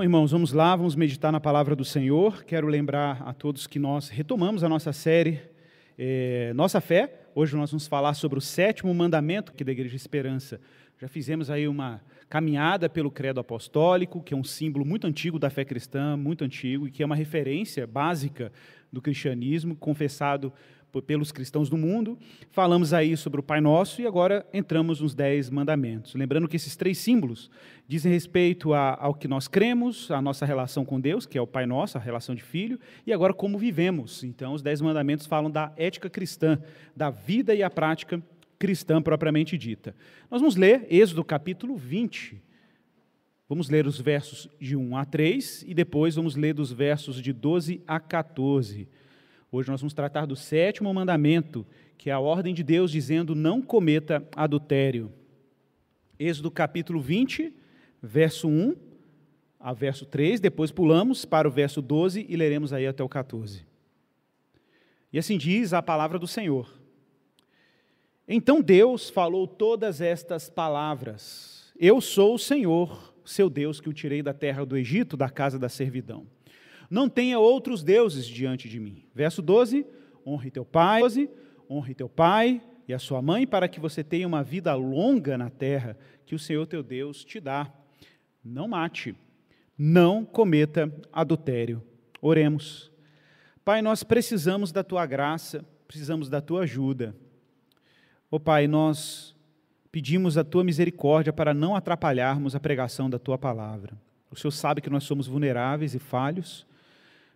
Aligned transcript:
Bom, 0.00 0.04
irmãos, 0.04 0.32
vamos 0.32 0.54
lá, 0.54 0.74
vamos 0.74 0.96
meditar 0.96 1.30
na 1.30 1.38
palavra 1.38 1.76
do 1.76 1.84
Senhor. 1.84 2.42
Quero 2.44 2.66
lembrar 2.66 3.20
a 3.20 3.34
todos 3.34 3.66
que 3.66 3.78
nós 3.78 4.08
retomamos 4.08 4.64
a 4.64 4.68
nossa 4.68 4.94
série 4.94 5.42
é, 5.98 6.54
Nossa 6.54 6.80
Fé. 6.80 7.26
Hoje 7.34 7.54
nós 7.54 7.70
vamos 7.70 7.86
falar 7.86 8.14
sobre 8.14 8.38
o 8.38 8.40
sétimo 8.40 8.94
mandamento 8.94 9.52
que 9.52 9.62
da 9.62 9.72
Igreja 9.72 9.94
Esperança. 9.94 10.58
Já 10.98 11.06
fizemos 11.06 11.50
aí 11.50 11.68
uma 11.68 12.00
caminhada 12.30 12.88
pelo 12.88 13.10
credo 13.10 13.40
apostólico, 13.40 14.22
que 14.22 14.32
é 14.32 14.36
um 14.38 14.42
símbolo 14.42 14.86
muito 14.86 15.06
antigo 15.06 15.38
da 15.38 15.50
fé 15.50 15.66
cristã, 15.66 16.16
muito 16.16 16.44
antigo, 16.44 16.88
e 16.88 16.90
que 16.90 17.02
é 17.02 17.06
uma 17.06 17.14
referência 17.14 17.86
básica 17.86 18.50
do 18.90 19.02
cristianismo, 19.02 19.76
confessado 19.76 20.50
pelos 21.06 21.30
cristãos 21.30 21.68
do 21.68 21.76
mundo. 21.76 22.18
Falamos 22.50 22.92
aí 22.92 23.16
sobre 23.16 23.38
o 23.38 23.42
Pai 23.42 23.60
Nosso 23.60 24.00
e 24.02 24.06
agora 24.06 24.46
entramos 24.52 25.00
nos 25.00 25.14
Dez 25.14 25.50
Mandamentos. 25.50 26.14
Lembrando 26.14 26.48
que 26.48 26.56
esses 26.56 26.74
três 26.74 26.98
símbolos 26.98 27.50
dizem 27.86 28.10
respeito 28.10 28.72
a, 28.72 28.96
ao 29.00 29.14
que 29.14 29.28
nós 29.28 29.46
cremos, 29.46 30.10
a 30.10 30.20
nossa 30.20 30.46
relação 30.46 30.84
com 30.84 31.00
Deus, 31.00 31.26
que 31.26 31.36
é 31.36 31.40
o 31.40 31.46
Pai 31.46 31.66
Nosso, 31.66 31.98
a 31.98 32.00
relação 32.00 32.34
de 32.34 32.42
filho, 32.42 32.80
e 33.06 33.12
agora 33.12 33.34
como 33.34 33.58
vivemos. 33.58 34.24
Então, 34.24 34.54
os 34.54 34.62
Dez 34.62 34.80
Mandamentos 34.80 35.26
falam 35.26 35.50
da 35.50 35.72
ética 35.76 36.10
cristã, 36.10 36.58
da 36.96 37.10
vida 37.10 37.54
e 37.54 37.62
a 37.62 37.70
prática 37.70 38.22
cristã 38.58 39.00
propriamente 39.00 39.56
dita. 39.56 39.94
Nós 40.30 40.40
vamos 40.40 40.56
ler 40.56 40.86
Êxodo 40.90 41.24
capítulo 41.24 41.76
20. 41.76 42.40
Vamos 43.50 43.68
ler 43.68 43.84
os 43.84 44.00
versos 44.00 44.48
de 44.60 44.76
1 44.76 44.96
a 44.96 45.04
3 45.04 45.64
e 45.66 45.74
depois 45.74 46.14
vamos 46.14 46.36
ler 46.36 46.54
dos 46.54 46.70
versos 46.70 47.20
de 47.20 47.32
12 47.32 47.82
a 47.84 47.98
14. 47.98 48.86
Hoje 49.52 49.68
nós 49.68 49.80
vamos 49.80 49.92
tratar 49.92 50.26
do 50.26 50.36
sétimo 50.36 50.94
mandamento, 50.94 51.66
que 51.98 52.08
é 52.08 52.12
a 52.12 52.20
ordem 52.20 52.54
de 52.54 52.62
Deus 52.62 52.92
dizendo: 52.92 53.34
não 53.34 53.60
cometa 53.60 54.24
adultério. 54.36 55.12
Êxodo 56.18 56.50
capítulo 56.50 57.00
20, 57.00 57.52
verso 58.00 58.48
1 58.48 58.76
a 59.58 59.72
verso 59.72 60.06
3, 60.06 60.38
depois 60.40 60.70
pulamos 60.70 61.24
para 61.24 61.48
o 61.48 61.50
verso 61.50 61.82
12 61.82 62.24
e 62.28 62.36
leremos 62.36 62.72
aí 62.72 62.86
até 62.86 63.02
o 63.02 63.08
14. 63.08 63.66
E 65.12 65.18
assim 65.18 65.36
diz 65.36 65.72
a 65.72 65.82
palavra 65.82 66.18
do 66.18 66.26
Senhor. 66.26 66.72
Então 68.28 68.62
Deus 68.62 69.10
falou 69.10 69.48
todas 69.48 70.00
estas 70.00 70.48
palavras: 70.48 71.72
Eu 71.76 72.00
sou 72.00 72.36
o 72.36 72.38
Senhor, 72.38 73.12
seu 73.24 73.50
Deus, 73.50 73.80
que 73.80 73.88
o 73.88 73.92
tirei 73.92 74.22
da 74.22 74.32
terra 74.32 74.64
do 74.64 74.76
Egito, 74.76 75.16
da 75.16 75.28
casa 75.28 75.58
da 75.58 75.68
servidão. 75.68 76.24
Não 76.90 77.08
tenha 77.08 77.38
outros 77.38 77.84
deuses 77.84 78.26
diante 78.26 78.68
de 78.68 78.80
mim. 78.80 79.04
Verso 79.14 79.40
12: 79.40 79.86
honre 80.26 80.50
teu 80.50 80.64
pai, 80.64 81.00
12, 81.00 81.30
honre 81.70 81.94
teu 81.94 82.08
pai 82.08 82.60
e 82.88 82.92
a 82.92 82.98
sua 82.98 83.22
mãe, 83.22 83.46
para 83.46 83.68
que 83.68 83.78
você 83.78 84.02
tenha 84.02 84.26
uma 84.26 84.42
vida 84.42 84.74
longa 84.74 85.38
na 85.38 85.48
terra 85.48 85.96
que 86.26 86.34
o 86.34 86.38
Senhor 86.38 86.66
teu 86.66 86.82
Deus 86.82 87.24
te 87.24 87.38
dá. 87.38 87.72
Não 88.44 88.66
mate, 88.66 89.14
não 89.78 90.24
cometa 90.24 90.92
adultério. 91.12 91.82
Oremos. 92.20 92.90
Pai, 93.64 93.80
nós 93.80 94.02
precisamos 94.02 94.72
da 94.72 94.82
tua 94.82 95.06
graça, 95.06 95.64
precisamos 95.86 96.28
da 96.28 96.40
tua 96.40 96.62
ajuda. 96.62 97.14
Ó 98.30 98.36
oh, 98.36 98.40
Pai, 98.40 98.66
nós 98.66 99.36
pedimos 99.92 100.38
a 100.38 100.44
tua 100.44 100.64
misericórdia 100.64 101.32
para 101.32 101.52
não 101.52 101.74
atrapalharmos 101.74 102.54
a 102.54 102.60
pregação 102.60 103.10
da 103.10 103.18
tua 103.18 103.36
palavra. 103.36 103.96
O 104.30 104.36
Senhor 104.36 104.52
sabe 104.52 104.80
que 104.80 104.90
nós 104.90 105.04
somos 105.04 105.26
vulneráveis 105.26 105.94
e 105.94 105.98
falhos, 105.98 106.66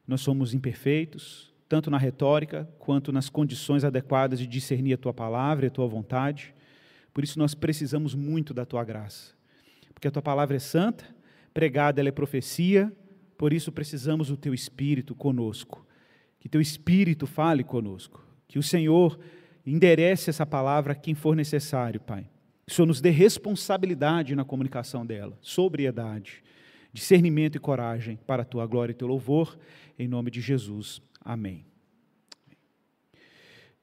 nós 0.06 0.20
somos 0.20 0.52
imperfeitos, 0.52 1.52
tanto 1.68 1.90
na 1.90 1.98
retórica 1.98 2.68
quanto 2.78 3.10
nas 3.10 3.28
condições 3.28 3.84
adequadas 3.84 4.38
de 4.38 4.46
discernir 4.46 4.94
a 4.94 4.98
tua 4.98 5.14
palavra 5.14 5.66
e 5.66 5.68
a 5.68 5.70
tua 5.70 5.86
vontade. 5.86 6.54
Por 7.12 7.24
isso 7.24 7.38
nós 7.38 7.54
precisamos 7.54 8.14
muito 8.14 8.52
da 8.52 8.66
tua 8.66 8.84
graça. 8.84 9.32
Porque 9.92 10.08
a 10.08 10.10
tua 10.10 10.22
palavra 10.22 10.56
é 10.56 10.60
santa, 10.60 11.04
pregada 11.54 12.00
ela 12.00 12.08
é 12.08 12.12
profecia, 12.12 12.92
por 13.38 13.52
isso 13.52 13.72
precisamos 13.72 14.28
do 14.28 14.36
teu 14.36 14.52
espírito 14.52 15.14
conosco. 15.14 15.86
Que 16.38 16.48
teu 16.48 16.60
espírito 16.60 17.26
fale 17.26 17.64
conosco. 17.64 18.22
Que 18.46 18.58
o 18.58 18.62
Senhor 18.62 19.18
enderece 19.64 20.28
essa 20.28 20.44
palavra 20.44 20.92
a 20.92 20.96
quem 20.96 21.14
for 21.14 21.34
necessário, 21.34 22.00
Pai. 22.00 22.28
Que 22.66 22.72
o 22.72 22.74
Senhor 22.74 22.86
nos 22.86 23.00
dê 23.00 23.10
responsabilidade 23.10 24.36
na 24.36 24.44
comunicação 24.44 25.06
dela, 25.06 25.38
sobriedade 25.40 26.42
discernimento 26.94 27.56
e 27.56 27.58
coragem 27.58 28.16
para 28.24 28.42
a 28.42 28.44
tua 28.44 28.64
glória 28.66 28.92
e 28.92 28.94
teu 28.94 29.08
louvor, 29.08 29.58
em 29.98 30.06
nome 30.06 30.30
de 30.30 30.40
Jesus. 30.40 31.02
Amém. 31.20 31.66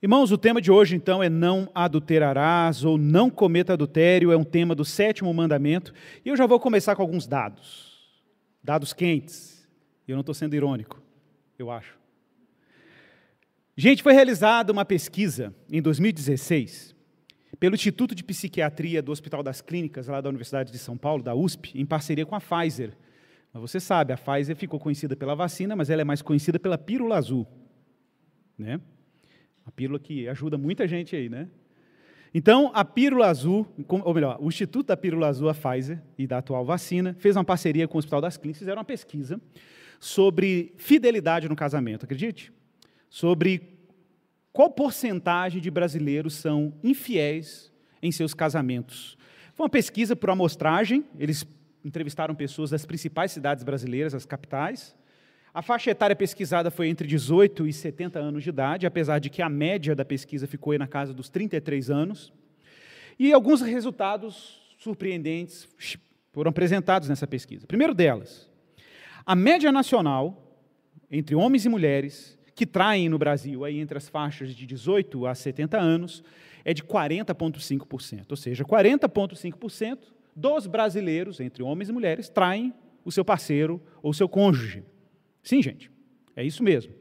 Irmãos, 0.02 0.32
o 0.32 0.38
tema 0.38 0.62
de 0.62 0.72
hoje 0.72 0.96
então 0.96 1.22
é 1.22 1.30
não 1.30 1.70
adulterarás 1.76 2.86
ou 2.86 2.98
não 2.98 3.30
cometa 3.30 3.74
adultério, 3.74 4.32
é 4.32 4.38
um 4.38 4.46
tema 4.46 4.74
do 4.74 4.86
sétimo 4.86 5.32
mandamento, 5.34 5.94
e 6.26 6.30
eu 6.30 6.38
já 6.38 6.48
vou 6.48 6.60
começar 6.60 6.96
com 6.96 7.02
alguns 7.02 7.28
dados, 7.28 8.24
dados 8.64 8.94
quentes, 8.94 9.68
eu 10.08 10.16
não 10.16 10.22
estou 10.22 10.34
sendo 10.34 10.56
irônico, 10.56 11.00
eu 11.60 11.70
acho. 11.70 12.00
Gente, 13.76 14.02
foi 14.02 14.14
realizada 14.14 14.72
uma 14.72 14.86
pesquisa 14.86 15.54
em 15.70 15.82
2016 15.82 16.91
pelo 17.60 17.76
Instituto 17.76 18.16
de 18.16 18.24
Psiquiatria 18.24 19.02
do 19.02 19.12
Hospital 19.12 19.44
das 19.44 19.62
Clínicas, 19.62 20.08
lá 20.08 20.22
da 20.22 20.30
Universidade 20.30 20.72
de 20.72 20.78
São 20.80 20.98
Paulo, 20.98 21.22
da 21.22 21.36
USP, 21.36 21.80
em 21.80 21.86
parceria 21.86 22.26
com 22.26 22.36
a 22.36 22.42
Pfizer. 22.42 22.94
Mas 23.54 23.62
você 23.62 23.80
sabe, 23.80 24.14
a 24.14 24.18
Pfizer 24.18 24.56
ficou 24.56 24.80
conhecida 24.80 25.16
pela 25.16 25.36
vacina, 25.36 25.76
mas 25.76 25.90
ela 25.90 26.02
é 26.02 26.06
mais 26.06 26.22
conhecida 26.22 26.58
pela 26.58 26.78
pílula 26.78 27.18
azul. 27.18 27.46
Né? 28.58 28.80
A 29.66 29.72
pílula 29.72 30.00
que 30.00 30.28
ajuda 30.28 30.58
muita 30.58 30.88
gente 30.88 31.16
aí, 31.16 31.30
né? 31.30 31.48
Então, 32.34 32.72
a 32.74 32.86
pílula 32.86 33.28
azul, 33.28 33.68
ou 33.90 34.14
melhor, 34.14 34.38
o 34.40 34.48
Instituto 34.48 34.88
da 34.88 34.96
Pílula 34.96 35.28
Azul, 35.28 35.50
a 35.50 35.54
Pfizer, 35.54 36.02
e 36.18 36.26
da 36.26 36.38
atual 36.38 36.64
vacina, 36.64 37.14
fez 37.20 37.36
uma 37.36 37.44
parceria 37.44 37.90
com 37.90 37.98
o 37.98 38.00
Hospital 38.00 38.22
das 38.22 38.38
Clínicas, 38.38 38.60
fizeram 38.60 38.78
uma 38.78 38.86
pesquisa 38.86 39.40
sobre 40.00 40.74
fidelidade 40.78 41.50
no 41.50 41.56
casamento, 41.58 42.06
acredite? 42.06 42.54
Sobre 43.10 43.81
qual 44.54 44.70
porcentagem 44.70 45.62
de 45.62 45.72
brasileiros 45.72 46.34
são 46.34 46.74
infiéis 46.84 47.72
em 48.02 48.12
seus 48.12 48.34
casamentos? 48.34 49.18
Foi 49.54 49.66
uma 49.66 49.70
pesquisa 49.70 50.16
por 50.16 50.30
amostragem, 50.30 51.06
eles 51.18 51.46
entrevistaram 51.84 52.36
pessoas 52.36 52.70
das 52.70 52.86
principais 52.86 53.32
cidades 53.32 53.64
brasileiras, 53.64 54.14
as 54.14 54.26
capitais. 54.26 54.96
A 55.54 55.62
faixa 55.62 55.92
etária 55.92 56.16
pesquisada 56.16 56.70
foi 56.72 56.88
entre 56.88 57.08
18 57.08 57.68
e 57.68 57.74
70 57.74 58.20
anos 58.20 58.44
de 58.44 58.50
idade, 58.50 58.86
apesar 58.86 59.20
de 59.20 59.30
que 59.30 59.42
a 59.42 59.50
média 59.50 59.96
da 59.96 60.06
pesquisa 60.06 60.48
ficou 60.48 60.78
na 60.78 60.88
casa 60.88 61.14
dos 61.14 61.30
33 61.30 61.90
anos. 61.90 62.34
E 63.20 63.34
alguns 63.34 63.62
resultados 63.62 64.62
surpreendentes 64.78 65.68
foram 66.32 66.50
apresentados 66.50 67.10
nessa 67.10 67.28
pesquisa. 67.28 67.68
Primeiro 67.68 67.94
delas, 67.94 68.50
a 69.26 69.36
média 69.36 69.72
nacional 69.72 70.60
entre 71.10 71.36
homens 71.36 71.66
e 71.66 71.70
mulheres 71.70 72.40
que 72.62 72.66
traem 72.68 73.10
no 73.10 73.18
Brasil, 73.18 73.66
aí 73.66 73.80
entre 73.80 73.98
as 73.98 74.08
faixas 74.08 74.54
de 74.54 74.68
18 74.68 75.26
a 75.26 75.34
70 75.34 75.80
anos, 75.80 76.24
é 76.64 76.76
de 76.76 76.84
40,5%. 76.84 78.26
Ou 78.30 78.38
seja, 78.38 78.64
40,5% 78.64 79.98
dos 80.36 80.68
brasileiros, 80.68 81.40
entre 81.40 81.64
homens 81.64 81.90
e 81.90 81.92
mulheres, 81.92 82.30
traem 82.30 82.72
o 83.04 83.12
seu 83.12 83.26
parceiro 83.26 83.82
ou 84.04 84.14
seu 84.14 84.30
cônjuge. 84.30 84.84
Sim, 85.42 85.64
gente, 85.64 85.90
é 86.36 86.44
isso 86.44 86.62
mesmo. 86.62 86.94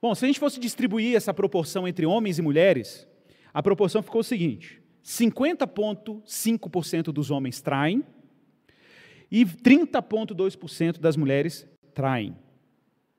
Bom, 0.00 0.14
se 0.14 0.24
a 0.24 0.28
gente 0.28 0.40
fosse 0.40 0.58
distribuir 0.58 1.14
essa 1.14 1.34
proporção 1.34 1.86
entre 1.86 2.06
homens 2.06 2.38
e 2.38 2.42
mulheres, 2.42 3.06
a 3.52 3.62
proporção 3.62 4.02
ficou 4.02 4.22
o 4.22 4.24
seguinte: 4.24 4.80
50,5% 5.04 7.12
dos 7.12 7.30
homens 7.30 7.60
traem 7.60 8.02
e 9.30 9.44
30,2% 9.44 11.00
das 11.00 11.18
mulheres 11.18 11.68
traem 11.92 12.34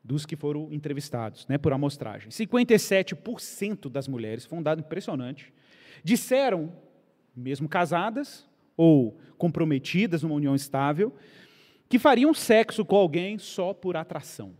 dos 0.05 0.23
que 0.23 0.35
foram 0.35 0.71
entrevistados, 0.71 1.47
né, 1.47 1.57
por 1.57 1.73
amostragem. 1.73 2.29
57% 2.29 3.89
das 3.89 4.07
mulheres, 4.07 4.45
foi 4.45 4.59
um 4.59 4.61
dado 4.61 4.81
impressionante, 4.81 5.51
disseram, 6.03 6.71
mesmo 7.35 7.67
casadas 7.67 8.47
ou 8.77 9.17
comprometidas 9.35 10.21
numa 10.21 10.35
união 10.35 10.53
estável, 10.53 11.11
que 11.89 11.97
fariam 11.97 12.33
sexo 12.35 12.85
com 12.85 12.95
alguém 12.95 13.39
só 13.39 13.73
por 13.73 13.97
atração. 13.97 14.53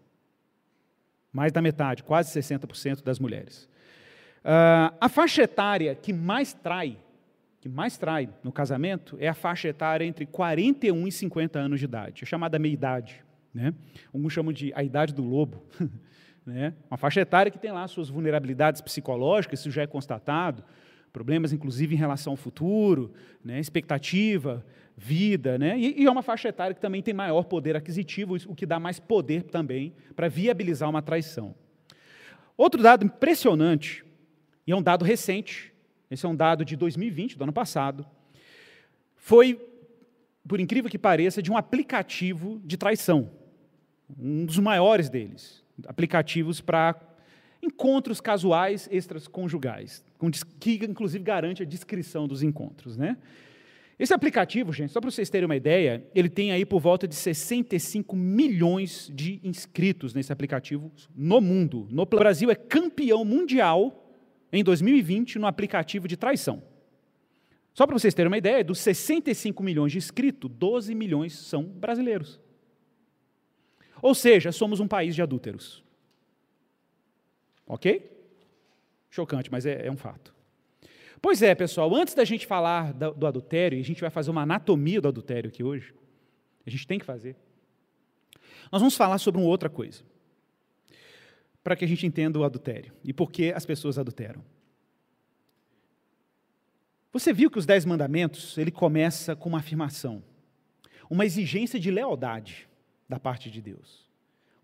Mais 1.32 1.52
da 1.52 1.62
metade, 1.62 2.04
quase 2.04 2.40
60% 2.40 3.04
das 3.04 3.20
mulheres. 3.20 3.70
Uh, 4.44 4.96
a 5.00 5.10
faixa 5.10 5.44
etária 5.44 5.94
que 5.94 6.12
mais 6.12 6.54
trai, 6.54 6.98
que 7.62 7.70
mais 7.70 7.98
trai 7.98 8.30
no 8.44 8.52
casamento, 8.52 9.16
é 9.20 9.28
a 9.28 9.34
faixa 9.34 9.68
etária 9.68 10.06
entre 10.06 10.26
41 10.26 11.08
e 11.08 11.12
50 11.12 11.60
anos 11.60 11.80
de 11.80 11.86
idade, 11.86 12.24
é 12.24 12.26
chamada 12.26 12.58
meia-idade. 12.58 13.25
Né? 13.56 13.74
Alguns 14.14 14.34
chamam 14.34 14.52
de 14.52 14.74
a 14.76 14.84
idade 14.84 15.14
do 15.14 15.24
lobo. 15.24 15.64
né? 16.46 16.74
Uma 16.92 16.98
faixa 16.98 17.22
etária 17.22 17.50
que 17.50 17.58
tem 17.58 17.72
lá 17.72 17.88
suas 17.88 18.10
vulnerabilidades 18.10 18.82
psicológicas, 18.82 19.62
isso 19.62 19.72
já 19.72 19.84
é 19.84 19.88
constatado, 19.88 20.62
problemas 21.14 21.54
inclusive 21.54 21.96
em 21.96 21.98
relação 21.98 22.34
ao 22.34 22.38
futuro, 22.38 23.14
né? 23.42 23.58
expectativa, 23.58 24.66
vida, 24.98 25.58
né? 25.58 25.80
E, 25.80 26.04
e, 26.04 26.06
é 26.06 26.12
uma 26.12 26.22
faixa 26.22 26.50
etária 26.50 26.74
que 26.76 26.82
também 26.82 27.02
tem 27.02 27.14
maior 27.14 27.44
poder 27.44 27.78
aquisitivo, 27.78 28.36
o 28.46 28.54
que 28.54 28.66
dá 28.66 28.80
mais 28.80 29.00
poder 29.00 29.44
também 29.44 29.94
para 30.16 30.28
viabilizar 30.28 30.90
uma 30.90 31.02
traição. 31.02 31.56
Outro 32.58 32.84
dado 32.84 33.06
impressionante, 33.06 34.04
e 34.68 34.72
é 34.72 34.76
um 34.76 34.82
dado 34.82 35.06
recente, 35.06 35.74
esse 36.12 36.26
é 36.26 36.30
um 36.30 36.36
dado 36.36 36.64
de 36.66 36.76
2020, 36.76 37.38
do 37.38 37.44
ano 37.44 37.54
passado, 37.54 38.06
foi 39.16 39.60
por 40.48 40.60
incrível 40.60 40.90
que 40.90 40.98
pareça, 40.98 41.42
de 41.42 41.52
um 41.52 41.58
aplicativo 41.58 42.62
de 42.64 42.78
traição. 42.78 43.32
Um 44.20 44.46
dos 44.46 44.60
maiores 44.60 45.10
deles. 45.10 45.64
Aplicativos 45.88 46.62
para 46.62 46.96
encontros 47.62 48.22
casuais 48.22 48.88
extraconjugais, 48.92 50.04
que 50.60 50.80
inclusive 50.86 51.24
garante 51.24 51.64
a 51.64 51.66
descrição 51.66 52.28
dos 52.28 52.44
encontros. 52.44 52.96
Né? 52.96 53.18
Esse 53.98 54.14
aplicativo, 54.14 54.74
gente, 54.74 54.92
só 54.92 55.00
para 55.00 55.10
vocês 55.10 55.30
terem 55.30 55.46
uma 55.46 55.56
ideia, 55.56 56.06
ele 56.14 56.30
tem 56.30 56.52
aí 56.52 56.66
por 56.66 56.80
volta 56.80 57.08
de 57.08 57.16
65 57.16 58.16
milhões 58.16 59.10
de 59.14 59.40
inscritos 59.44 60.14
nesse 60.14 60.34
aplicativo 60.34 60.92
no 61.16 61.40
mundo. 61.40 61.88
No 61.90 62.06
Brasil 62.06 62.52
é 62.52 62.56
campeão 62.56 63.24
mundial 63.24 64.12
em 64.52 64.64
2020 64.64 65.40
no 65.40 65.48
aplicativo 65.48 66.08
de 66.08 66.18
traição. 66.18 66.62
Só 67.74 67.86
para 67.86 67.98
vocês 67.98 68.14
terem 68.14 68.28
uma 68.28 68.38
ideia, 68.38 68.64
dos 68.64 68.80
65 68.80 69.62
milhões 69.64 69.92
de 69.92 69.98
inscritos, 69.98 70.50
12 70.50 70.94
milhões 70.94 71.34
são 71.34 71.64
brasileiros. 71.64 72.40
Ou 74.06 74.14
seja, 74.14 74.52
somos 74.52 74.80
um 74.80 74.88
país 74.88 75.16
de 75.16 75.24
adúlteros. 75.24 75.84
Ok? 77.66 78.08
Chocante, 79.10 79.52
mas 79.52 79.66
é, 79.66 79.88
é 79.88 79.92
um 79.92 79.98
fato. 79.98 80.32
Pois 81.20 81.42
é, 81.42 81.56
pessoal, 81.56 81.92
antes 81.96 82.14
da 82.14 82.24
gente 82.24 82.46
falar 82.46 82.94
do, 82.94 83.16
do 83.16 83.26
adultério, 83.26 83.80
e 83.80 83.82
a 83.82 83.84
gente 83.84 84.02
vai 84.02 84.12
fazer 84.12 84.30
uma 84.30 84.44
anatomia 84.44 85.02
do 85.02 85.08
adultério 85.08 85.48
aqui 85.48 85.64
hoje, 85.64 85.92
a 86.68 86.70
gente 86.70 86.86
tem 86.86 87.00
que 87.00 87.06
fazer, 87.06 87.36
nós 88.72 88.80
vamos 88.80 88.96
falar 88.96 89.18
sobre 89.18 89.42
uma 89.42 89.50
outra 89.50 89.72
coisa, 89.72 90.04
para 91.64 91.76
que 91.76 91.84
a 91.84 91.88
gente 91.88 92.06
entenda 92.06 92.38
o 92.38 92.44
adultério 92.44 92.94
e 93.04 93.12
por 93.12 93.32
que 93.32 93.54
as 93.54 93.66
pessoas 93.66 93.98
adulteram. 93.98 94.46
Você 97.12 97.34
viu 97.34 97.50
que 97.50 97.58
os 97.58 97.66
Dez 97.66 97.86
Mandamentos, 97.86 98.56
ele 98.56 98.70
começa 98.70 99.36
com 99.36 99.50
uma 99.50 99.58
afirmação, 99.58 100.24
uma 101.10 101.26
exigência 101.26 101.80
de 101.80 101.90
lealdade 101.90 102.70
da 103.08 103.20
parte 103.20 103.50
de 103.50 103.62
Deus. 103.62 104.06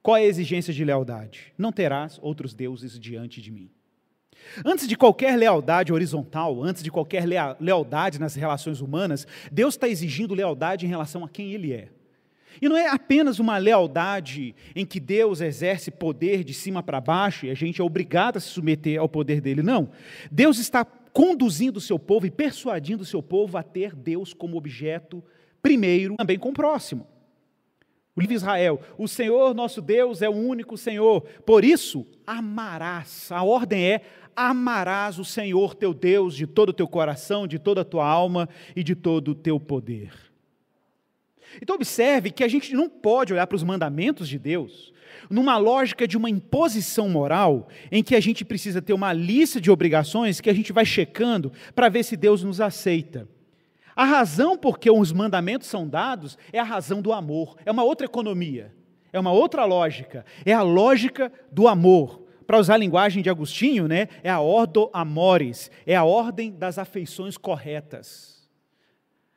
Qual 0.01 0.17
é 0.17 0.21
a 0.21 0.25
exigência 0.25 0.73
de 0.73 0.83
lealdade? 0.83 1.53
Não 1.57 1.71
terás 1.71 2.19
outros 2.21 2.53
deuses 2.53 2.99
diante 2.99 3.41
de 3.41 3.51
mim. 3.51 3.69
Antes 4.65 4.87
de 4.87 4.97
qualquer 4.97 5.37
lealdade 5.37 5.93
horizontal, 5.93 6.63
antes 6.63 6.81
de 6.81 6.89
qualquer 6.89 7.25
lealdade 7.59 8.19
nas 8.19 8.33
relações 8.33 8.81
humanas, 8.81 9.27
Deus 9.51 9.75
está 9.75 9.87
exigindo 9.87 10.33
lealdade 10.33 10.85
em 10.85 10.89
relação 10.89 11.23
a 11.23 11.29
quem 11.29 11.53
Ele 11.53 11.73
é. 11.73 11.89
E 12.59 12.67
não 12.67 12.75
é 12.75 12.87
apenas 12.89 13.39
uma 13.39 13.57
lealdade 13.57 14.55
em 14.75 14.85
que 14.85 14.99
Deus 14.99 15.39
exerce 15.39 15.89
poder 15.89 16.43
de 16.43 16.53
cima 16.53 16.83
para 16.83 16.99
baixo 16.99 17.45
e 17.45 17.51
a 17.51 17.53
gente 17.53 17.79
é 17.79 17.83
obrigado 17.83 18.37
a 18.37 18.39
se 18.39 18.49
submeter 18.49 18.99
ao 18.99 19.07
poder 19.07 19.39
dele. 19.39 19.61
Não. 19.61 19.89
Deus 20.29 20.57
está 20.57 20.83
conduzindo 20.83 21.77
o 21.77 21.81
seu 21.81 21.97
povo 21.97 22.25
e 22.25 22.31
persuadindo 22.31 23.03
o 23.03 23.05
seu 23.05 23.21
povo 23.21 23.57
a 23.57 23.63
ter 23.63 23.95
Deus 23.95 24.33
como 24.33 24.57
objeto 24.57 25.23
primeiro, 25.61 26.15
também 26.17 26.39
com 26.39 26.49
o 26.49 26.53
próximo. 26.53 27.07
O 28.15 28.19
livro 28.19 28.35
Israel, 28.35 28.81
o 28.97 29.07
Senhor 29.07 29.53
nosso 29.53 29.81
Deus 29.81 30.21
é 30.21 30.29
o 30.29 30.33
único 30.33 30.77
Senhor, 30.77 31.21
por 31.45 31.63
isso 31.63 32.05
amarás. 32.27 33.31
A 33.31 33.41
ordem 33.41 33.85
é 33.85 34.01
amarás 34.35 35.17
o 35.17 35.25
Senhor 35.25 35.73
teu 35.75 35.93
Deus 35.93 36.35
de 36.35 36.45
todo 36.45 36.69
o 36.69 36.73
teu 36.73 36.87
coração, 36.87 37.47
de 37.47 37.57
toda 37.57 37.81
a 37.81 37.85
tua 37.85 38.05
alma 38.05 38.49
e 38.75 38.83
de 38.83 38.95
todo 38.95 39.31
o 39.31 39.35
teu 39.35 39.59
poder. 39.59 40.11
Então, 41.61 41.75
observe 41.75 42.31
que 42.31 42.43
a 42.43 42.47
gente 42.47 42.73
não 42.73 42.89
pode 42.89 43.33
olhar 43.33 43.47
para 43.47 43.55
os 43.55 43.63
mandamentos 43.63 44.27
de 44.27 44.39
Deus 44.39 44.93
numa 45.29 45.57
lógica 45.57 46.07
de 46.07 46.17
uma 46.17 46.29
imposição 46.29 47.07
moral, 47.07 47.69
em 47.91 48.03
que 48.03 48.15
a 48.15 48.19
gente 48.19 48.43
precisa 48.43 48.81
ter 48.81 48.93
uma 48.93 49.13
lista 49.13 49.61
de 49.61 49.71
obrigações 49.71 50.41
que 50.41 50.49
a 50.49 50.53
gente 50.53 50.73
vai 50.73 50.85
checando 50.85 51.51
para 51.73 51.89
ver 51.89 52.03
se 52.03 52.17
Deus 52.17 52.43
nos 52.43 52.59
aceita. 52.59 53.27
A 54.01 54.03
razão 54.03 54.57
por 54.57 54.79
que 54.79 54.89
os 54.89 55.11
mandamentos 55.11 55.67
são 55.67 55.87
dados 55.87 56.35
é 56.51 56.57
a 56.57 56.63
razão 56.63 57.03
do 57.03 57.13
amor, 57.13 57.55
é 57.63 57.71
uma 57.71 57.83
outra 57.83 58.07
economia, 58.07 58.73
é 59.13 59.19
uma 59.19 59.31
outra 59.31 59.63
lógica, 59.63 60.25
é 60.43 60.51
a 60.51 60.63
lógica 60.63 61.31
do 61.51 61.67
amor. 61.67 62.23
Para 62.47 62.57
usar 62.57 62.73
a 62.73 62.77
linguagem 62.77 63.21
de 63.21 63.29
Agostinho, 63.29 63.87
né, 63.87 64.07
é 64.23 64.29
a 64.31 64.39
ordo 64.39 64.89
amores, 64.91 65.69
é 65.85 65.95
a 65.95 66.03
ordem 66.03 66.51
das 66.51 66.79
afeições 66.79 67.37
corretas. 67.37 68.40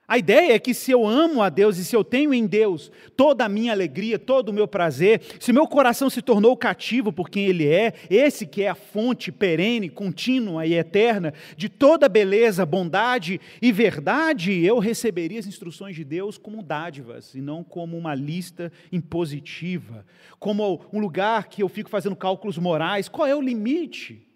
A 0.06 0.18
ideia 0.18 0.52
é 0.52 0.58
que 0.58 0.74
se 0.74 0.90
eu 0.90 1.06
amo 1.06 1.40
a 1.40 1.48
Deus 1.48 1.78
e 1.78 1.84
se 1.84 1.96
eu 1.96 2.04
tenho 2.04 2.34
em 2.34 2.46
Deus 2.46 2.92
toda 3.16 3.46
a 3.46 3.48
minha 3.48 3.72
alegria, 3.72 4.18
todo 4.18 4.50
o 4.50 4.52
meu 4.52 4.68
prazer, 4.68 5.22
se 5.40 5.50
meu 5.50 5.66
coração 5.66 6.10
se 6.10 6.20
tornou 6.20 6.54
cativo 6.58 7.10
por 7.10 7.30
quem 7.30 7.46
Ele 7.46 7.66
é, 7.66 7.94
esse 8.10 8.46
que 8.46 8.62
é 8.62 8.68
a 8.68 8.74
fonte 8.74 9.32
perene, 9.32 9.88
contínua 9.88 10.66
e 10.66 10.74
eterna 10.74 11.32
de 11.56 11.70
toda 11.70 12.06
beleza, 12.06 12.66
bondade 12.66 13.40
e 13.62 13.72
verdade, 13.72 14.52
eu 14.62 14.78
receberia 14.78 15.40
as 15.40 15.46
instruções 15.46 15.96
de 15.96 16.04
Deus 16.04 16.36
como 16.36 16.62
dádivas 16.62 17.34
e 17.34 17.40
não 17.40 17.64
como 17.64 17.96
uma 17.96 18.14
lista 18.14 18.70
impositiva, 18.92 20.04
como 20.38 20.84
um 20.92 21.00
lugar 21.00 21.48
que 21.48 21.62
eu 21.62 21.68
fico 21.68 21.88
fazendo 21.88 22.14
cálculos 22.14 22.58
morais. 22.58 23.08
Qual 23.08 23.26
é 23.26 23.34
o 23.34 23.40
limite? 23.40 24.33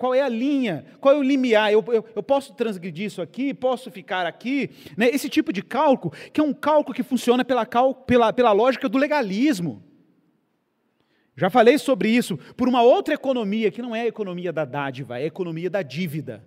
Qual 0.00 0.14
é 0.14 0.22
a 0.22 0.30
linha? 0.30 0.86
Qual 0.98 1.14
é 1.14 1.18
o 1.18 1.22
limiar? 1.22 1.70
Eu, 1.70 1.84
eu, 1.88 2.02
eu 2.16 2.22
posso 2.22 2.54
transgredir 2.54 3.04
isso 3.04 3.20
aqui? 3.20 3.52
Posso 3.52 3.90
ficar 3.90 4.24
aqui? 4.24 4.70
Né? 4.96 5.10
Esse 5.10 5.28
tipo 5.28 5.52
de 5.52 5.60
cálculo, 5.60 6.14
que 6.32 6.40
é 6.40 6.42
um 6.42 6.54
cálculo 6.54 6.94
que 6.94 7.02
funciona 7.02 7.44
pela, 7.44 7.66
pela, 7.66 8.32
pela 8.32 8.50
lógica 8.52 8.88
do 8.88 8.96
legalismo. 8.96 9.82
Já 11.36 11.50
falei 11.50 11.76
sobre 11.76 12.08
isso 12.08 12.38
por 12.56 12.66
uma 12.66 12.80
outra 12.80 13.12
economia, 13.12 13.70
que 13.70 13.82
não 13.82 13.94
é 13.94 14.00
a 14.00 14.06
economia 14.06 14.50
da 14.50 14.64
dádiva, 14.64 15.18
é 15.18 15.24
a 15.24 15.26
economia 15.26 15.68
da 15.68 15.82
dívida. 15.82 16.42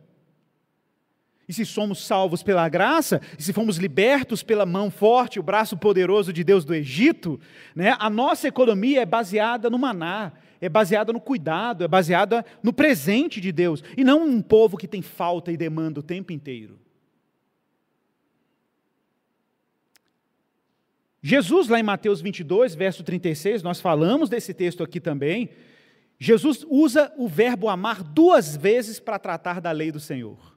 E 1.47 1.53
se 1.53 1.63
somos 1.63 2.03
salvos 2.03 2.41
pela 2.41 2.67
graça, 2.67 3.21
e 3.37 3.43
se 3.43 3.53
fomos 3.53 3.77
libertos 3.77 4.41
pela 4.41 4.65
mão 4.65 4.89
forte, 4.89 5.39
o 5.39 5.43
braço 5.43 5.77
poderoso 5.77 6.33
de 6.33 6.43
Deus 6.43 6.65
do 6.65 6.73
Egito, 6.73 7.39
né, 7.75 7.95
a 7.99 8.09
nossa 8.09 8.47
economia 8.47 9.03
é 9.03 9.05
baseada 9.05 9.69
no 9.69 9.77
maná, 9.77 10.31
é 10.63 10.69
baseada 10.69 11.11
no 11.11 11.19
cuidado, 11.19 11.83
é 11.83 11.87
baseada 11.89 12.45
no 12.63 12.71
presente 12.71 13.41
de 13.41 13.51
Deus, 13.51 13.83
e 13.97 14.03
não 14.03 14.25
um 14.25 14.41
povo 14.41 14.77
que 14.77 14.87
tem 14.87 15.01
falta 15.01 15.51
e 15.51 15.57
demanda 15.57 15.99
o 15.99 16.03
tempo 16.03 16.31
inteiro. 16.31 16.79
Jesus, 21.21 21.67
lá 21.67 21.77
em 21.81 21.83
Mateus 21.83 22.21
22, 22.21 22.75
verso 22.75 23.03
36, 23.03 23.61
nós 23.61 23.81
falamos 23.81 24.29
desse 24.29 24.53
texto 24.53 24.81
aqui 24.81 25.01
também. 25.01 25.49
Jesus 26.17 26.65
usa 26.69 27.11
o 27.17 27.27
verbo 27.27 27.67
amar 27.67 28.01
duas 28.01 28.55
vezes 28.55 29.01
para 29.01 29.19
tratar 29.19 29.59
da 29.59 29.71
lei 29.71 29.91
do 29.91 29.99
Senhor. 29.99 30.52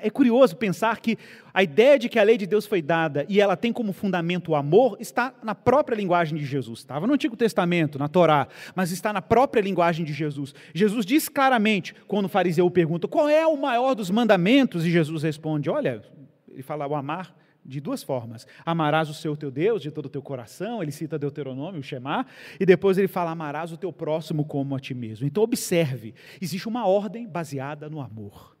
É 0.00 0.08
curioso 0.08 0.56
pensar 0.56 0.98
que 0.98 1.18
a 1.52 1.62
ideia 1.62 1.98
de 1.98 2.08
que 2.08 2.18
a 2.18 2.22
lei 2.22 2.38
de 2.38 2.46
Deus 2.46 2.64
foi 2.64 2.80
dada 2.80 3.26
e 3.28 3.38
ela 3.38 3.54
tem 3.54 3.70
como 3.70 3.92
fundamento 3.92 4.52
o 4.52 4.56
amor 4.56 4.96
está 4.98 5.34
na 5.42 5.54
própria 5.54 5.94
linguagem 5.94 6.38
de 6.38 6.46
Jesus. 6.46 6.78
Estava 6.78 7.06
no 7.06 7.12
Antigo 7.12 7.36
Testamento, 7.36 7.98
na 7.98 8.08
Torá, 8.08 8.48
mas 8.74 8.90
está 8.90 9.12
na 9.12 9.20
própria 9.20 9.60
linguagem 9.60 10.06
de 10.06 10.12
Jesus. 10.14 10.54
Jesus 10.72 11.04
diz 11.04 11.28
claramente, 11.28 11.94
quando 12.06 12.24
o 12.24 12.28
fariseu 12.30 12.70
pergunta 12.70 13.06
qual 13.06 13.28
é 13.28 13.46
o 13.46 13.58
maior 13.58 13.94
dos 13.94 14.10
mandamentos, 14.10 14.86
e 14.86 14.90
Jesus 14.90 15.22
responde: 15.22 15.68
Olha, 15.68 16.02
ele 16.50 16.62
fala 16.62 16.86
o 16.86 16.94
amar 16.94 17.36
de 17.62 17.78
duas 17.78 18.02
formas. 18.02 18.46
Amarás 18.64 19.10
o 19.10 19.14
seu 19.14 19.36
teu 19.36 19.50
Deus 19.50 19.82
de 19.82 19.90
todo 19.90 20.06
o 20.06 20.08
teu 20.08 20.22
coração, 20.22 20.82
ele 20.82 20.92
cita 20.92 21.18
Deuteronômio, 21.18 21.80
o 21.80 21.84
Shema, 21.84 22.24
e 22.58 22.64
depois 22.64 22.96
ele 22.96 23.06
fala: 23.06 23.32
amarás 23.32 23.70
o 23.70 23.76
teu 23.76 23.92
próximo 23.92 24.46
como 24.46 24.74
a 24.74 24.80
ti 24.80 24.94
mesmo. 24.94 25.26
Então, 25.26 25.42
observe: 25.42 26.14
existe 26.40 26.66
uma 26.66 26.86
ordem 26.86 27.28
baseada 27.28 27.90
no 27.90 28.00
amor. 28.00 28.56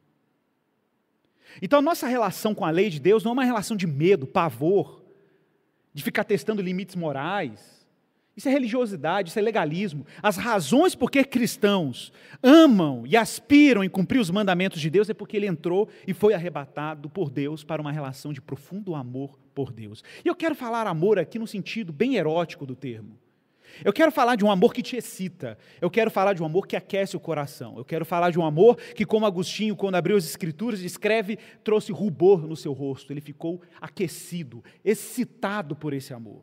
Então, 1.60 1.78
a 1.78 1.82
nossa 1.82 2.06
relação 2.06 2.54
com 2.54 2.64
a 2.64 2.70
lei 2.70 2.90
de 2.90 3.00
Deus 3.00 3.24
não 3.24 3.32
é 3.32 3.34
uma 3.34 3.44
relação 3.44 3.76
de 3.76 3.86
medo, 3.86 4.26
pavor, 4.26 5.02
de 5.92 6.02
ficar 6.02 6.24
testando 6.24 6.62
limites 6.62 6.94
morais. 6.94 7.86
Isso 8.36 8.48
é 8.48 8.52
religiosidade, 8.52 9.30
isso 9.30 9.38
é 9.38 9.42
legalismo. 9.42 10.06
As 10.22 10.36
razões 10.36 10.94
por 10.94 11.10
que 11.10 11.24
cristãos 11.24 12.12
amam 12.40 13.04
e 13.04 13.16
aspiram 13.16 13.82
em 13.82 13.88
cumprir 13.88 14.20
os 14.20 14.30
mandamentos 14.30 14.80
de 14.80 14.88
Deus 14.88 15.10
é 15.10 15.14
porque 15.14 15.36
ele 15.36 15.48
entrou 15.48 15.88
e 16.06 16.14
foi 16.14 16.34
arrebatado 16.34 17.10
por 17.10 17.30
Deus 17.30 17.64
para 17.64 17.82
uma 17.82 17.90
relação 17.90 18.32
de 18.32 18.40
profundo 18.40 18.94
amor 18.94 19.36
por 19.52 19.72
Deus. 19.72 20.04
E 20.24 20.28
eu 20.28 20.36
quero 20.36 20.54
falar 20.54 20.86
amor 20.86 21.18
aqui 21.18 21.36
no 21.36 21.48
sentido 21.48 21.92
bem 21.92 22.14
erótico 22.14 22.64
do 22.64 22.76
termo. 22.76 23.18
Eu 23.84 23.92
quero 23.92 24.10
falar 24.10 24.36
de 24.36 24.44
um 24.44 24.50
amor 24.50 24.72
que 24.72 24.82
te 24.82 24.96
excita. 24.96 25.58
Eu 25.80 25.90
quero 25.90 26.10
falar 26.10 26.32
de 26.32 26.42
um 26.42 26.46
amor 26.46 26.66
que 26.66 26.76
aquece 26.76 27.16
o 27.16 27.20
coração. 27.20 27.76
Eu 27.76 27.84
quero 27.84 28.04
falar 28.04 28.30
de 28.30 28.38
um 28.38 28.44
amor 28.44 28.76
que, 28.76 29.04
como 29.04 29.26
Agostinho, 29.26 29.76
quando 29.76 29.94
abriu 29.94 30.16
as 30.16 30.24
Escrituras, 30.24 30.80
escreve, 30.80 31.38
trouxe 31.62 31.92
rubor 31.92 32.46
no 32.46 32.56
seu 32.56 32.72
rosto. 32.72 33.12
Ele 33.12 33.20
ficou 33.20 33.60
aquecido, 33.80 34.62
excitado 34.84 35.76
por 35.76 35.92
esse 35.92 36.12
amor. 36.12 36.42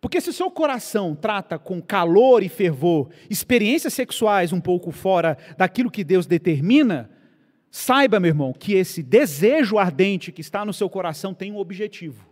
Porque 0.00 0.20
se 0.20 0.30
o 0.30 0.32
seu 0.32 0.50
coração 0.50 1.14
trata 1.14 1.58
com 1.58 1.82
calor 1.82 2.42
e 2.42 2.48
fervor 2.48 3.10
experiências 3.28 3.94
sexuais 3.94 4.52
um 4.52 4.60
pouco 4.60 4.92
fora 4.92 5.36
daquilo 5.56 5.90
que 5.90 6.04
Deus 6.04 6.26
determina, 6.26 7.10
saiba, 7.70 8.20
meu 8.20 8.28
irmão, 8.28 8.52
que 8.52 8.74
esse 8.74 9.02
desejo 9.02 9.78
ardente 9.78 10.30
que 10.30 10.40
está 10.40 10.64
no 10.64 10.72
seu 10.72 10.88
coração 10.88 11.34
tem 11.34 11.50
um 11.50 11.58
objetivo. 11.58 12.27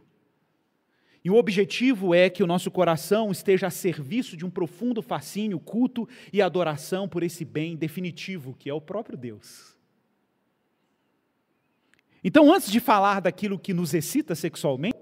E 1.26 1.30
o 1.30 1.34
objetivo 1.34 2.14
é 2.14 2.30
que 2.30 2.40
o 2.40 2.46
nosso 2.46 2.70
coração 2.70 3.32
esteja 3.32 3.66
a 3.66 3.70
serviço 3.70 4.36
de 4.36 4.46
um 4.46 4.48
profundo 4.48 5.02
fascínio, 5.02 5.58
culto 5.58 6.08
e 6.32 6.40
adoração 6.40 7.08
por 7.08 7.24
esse 7.24 7.44
bem 7.44 7.74
definitivo, 7.74 8.54
que 8.56 8.70
é 8.70 8.72
o 8.72 8.80
próprio 8.80 9.18
Deus. 9.18 9.76
Então, 12.22 12.54
antes 12.54 12.70
de 12.70 12.78
falar 12.78 13.20
daquilo 13.20 13.58
que 13.58 13.74
nos 13.74 13.92
excita 13.92 14.36
sexualmente, 14.36 14.96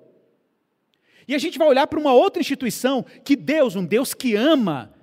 e 1.29 1.35
a 1.35 1.39
gente 1.39 1.59
vai 1.59 1.69
olhar 1.69 1.87
para 1.87 2.01
uma 2.01 2.15
outra 2.15 2.41
instituição 2.41 3.05
que 3.23 3.37
Deus, 3.37 3.77
um 3.77 3.85
Deus 3.85 4.15
que 4.15 4.35
ama, 4.35 4.95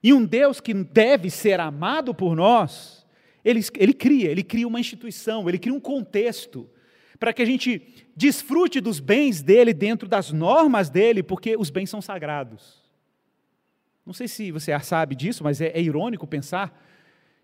e 0.00 0.12
um 0.12 0.24
Deus 0.24 0.60
que 0.60 0.72
deve 0.72 1.28
ser 1.28 1.58
amado 1.58 2.14
por 2.14 2.36
nós, 2.36 3.04
ele, 3.44 3.64
ele 3.76 3.92
cria, 3.92 4.30
ele 4.30 4.44
cria 4.44 4.68
uma 4.68 4.78
instituição, 4.78 5.48
ele 5.48 5.58
cria 5.58 5.74
um 5.74 5.80
contexto 5.80 6.70
para 7.18 7.32
que 7.32 7.42
a 7.42 7.44
gente 7.44 7.82
desfrute 8.16 8.80
dos 8.80 9.00
bens 9.00 9.42
dele 9.42 9.74
dentro 9.74 10.08
das 10.08 10.32
normas 10.32 10.88
dele, 10.88 11.22
porque 11.22 11.56
os 11.56 11.70
bens 11.70 11.90
são 11.90 12.00
sagrados. 12.00 12.82
Não 14.06 14.12
sei 14.12 14.28
se 14.28 14.50
você 14.50 14.78
sabe 14.80 15.14
disso, 15.14 15.44
mas 15.44 15.60
é, 15.60 15.68
é 15.68 15.80
irônico 15.80 16.26
pensar 16.26 16.84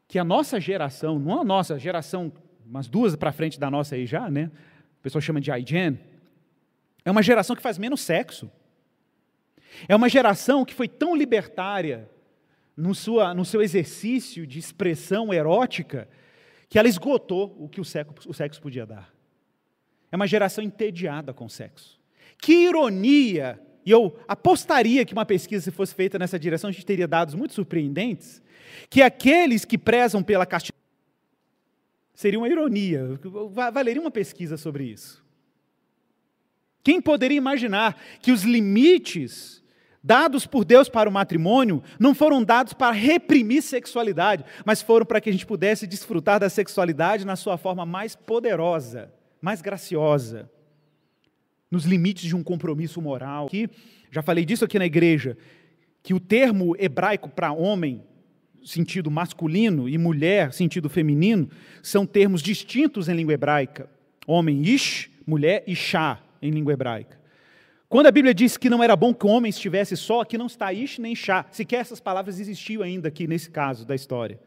que 0.08 0.18
a 0.18 0.24
nossa 0.24 0.60
geração, 0.60 1.18
não 1.18 1.40
a 1.40 1.44
nossa 1.44 1.78
geração, 1.78 2.32
umas 2.64 2.88
duas 2.88 3.16
para 3.16 3.32
frente 3.32 3.58
da 3.58 3.70
nossa 3.70 3.94
aí 3.94 4.06
já, 4.06 4.30
né? 4.30 4.50
O 4.98 5.02
pessoal 5.02 5.20
chama 5.20 5.40
de 5.40 5.50
iGen, 5.50 5.98
é 7.04 7.10
uma 7.10 7.22
geração 7.22 7.54
que 7.54 7.62
faz 7.62 7.76
menos 7.76 8.00
sexo. 8.00 8.50
É 9.88 9.94
uma 9.94 10.08
geração 10.08 10.64
que 10.64 10.72
foi 10.72 10.88
tão 10.88 11.14
libertária 11.14 12.08
no, 12.76 12.94
sua, 12.94 13.34
no 13.34 13.44
seu 13.44 13.60
exercício 13.60 14.46
de 14.46 14.58
expressão 14.58 15.32
erótica 15.32 16.08
que 16.68 16.78
ela 16.78 16.88
esgotou 16.88 17.54
o 17.58 17.68
que 17.68 17.80
o 17.80 17.84
sexo, 17.84 18.28
o 18.28 18.34
sexo 18.34 18.60
podia 18.60 18.86
dar. 18.86 19.13
É 20.14 20.16
uma 20.16 20.28
geração 20.28 20.62
entediada 20.62 21.34
com 21.34 21.48
sexo. 21.48 21.98
Que 22.38 22.68
ironia! 22.68 23.60
E 23.84 23.90
eu 23.90 24.16
apostaria 24.28 25.04
que 25.04 25.12
uma 25.12 25.26
pesquisa, 25.26 25.64
se 25.64 25.72
fosse 25.72 25.92
feita 25.92 26.20
nessa 26.20 26.38
direção, 26.38 26.70
a 26.70 26.72
gente 26.72 26.86
teria 26.86 27.08
dados 27.08 27.34
muito 27.34 27.52
surpreendentes, 27.52 28.40
que 28.88 29.02
aqueles 29.02 29.64
que 29.64 29.76
prezam 29.76 30.22
pela 30.22 30.46
castidade. 30.46 30.78
Seria 32.14 32.38
uma 32.38 32.48
ironia, 32.48 33.18
valeria 33.72 34.00
uma 34.00 34.10
pesquisa 34.12 34.56
sobre 34.56 34.84
isso. 34.84 35.20
Quem 36.84 37.00
poderia 37.00 37.36
imaginar 37.36 38.00
que 38.22 38.30
os 38.30 38.44
limites 38.44 39.64
dados 40.00 40.46
por 40.46 40.64
Deus 40.64 40.88
para 40.88 41.10
o 41.10 41.12
matrimônio 41.12 41.82
não 41.98 42.14
foram 42.14 42.40
dados 42.40 42.72
para 42.72 42.92
reprimir 42.92 43.62
sexualidade, 43.62 44.44
mas 44.64 44.80
foram 44.80 45.04
para 45.04 45.20
que 45.20 45.28
a 45.28 45.32
gente 45.32 45.44
pudesse 45.44 45.88
desfrutar 45.88 46.38
da 46.38 46.48
sexualidade 46.48 47.26
na 47.26 47.34
sua 47.34 47.58
forma 47.58 47.84
mais 47.84 48.14
poderosa, 48.14 49.12
mais 49.44 49.60
graciosa, 49.60 50.50
nos 51.70 51.84
limites 51.84 52.24
de 52.24 52.34
um 52.34 52.42
compromisso 52.42 53.02
moral. 53.02 53.46
Que 53.46 53.68
já 54.10 54.22
falei 54.22 54.42
disso 54.42 54.64
aqui 54.64 54.78
na 54.78 54.86
igreja, 54.86 55.36
que 56.02 56.14
o 56.14 56.18
termo 56.18 56.74
hebraico 56.78 57.28
para 57.28 57.52
homem, 57.52 58.02
sentido 58.64 59.10
masculino, 59.10 59.86
e 59.86 59.98
mulher, 59.98 60.54
sentido 60.54 60.88
feminino, 60.88 61.50
são 61.82 62.06
termos 62.06 62.40
distintos 62.40 63.06
em 63.06 63.14
língua 63.14 63.34
hebraica. 63.34 63.90
Homem, 64.26 64.62
ish, 64.62 65.10
mulher, 65.26 65.62
ishá, 65.66 66.22
em 66.40 66.50
língua 66.50 66.72
hebraica. 66.72 67.20
Quando 67.86 68.06
a 68.06 68.10
Bíblia 68.10 68.32
diz 68.32 68.56
que 68.56 68.70
não 68.70 68.82
era 68.82 68.96
bom 68.96 69.12
que 69.12 69.26
o 69.26 69.28
homem 69.28 69.50
estivesse 69.50 69.94
só, 69.94 70.22
aqui 70.22 70.38
não 70.38 70.46
está 70.46 70.72
ish 70.72 70.98
nem 70.98 71.14
chá. 71.14 71.44
Sequer 71.50 71.80
essas 71.80 72.00
palavras 72.00 72.40
existiam 72.40 72.82
ainda 72.82 73.08
aqui 73.08 73.26
nesse 73.26 73.50
caso 73.50 73.86
da 73.86 73.94
história. 73.94 74.40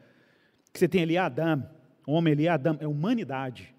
Que 0.72 0.78
você 0.80 0.88
tem 0.88 1.02
ali 1.02 1.16
Adão, 1.16 1.64
homem 2.04 2.32
ali, 2.32 2.48
Adão, 2.48 2.76
é 2.80 2.86
humanidade. 2.88 3.77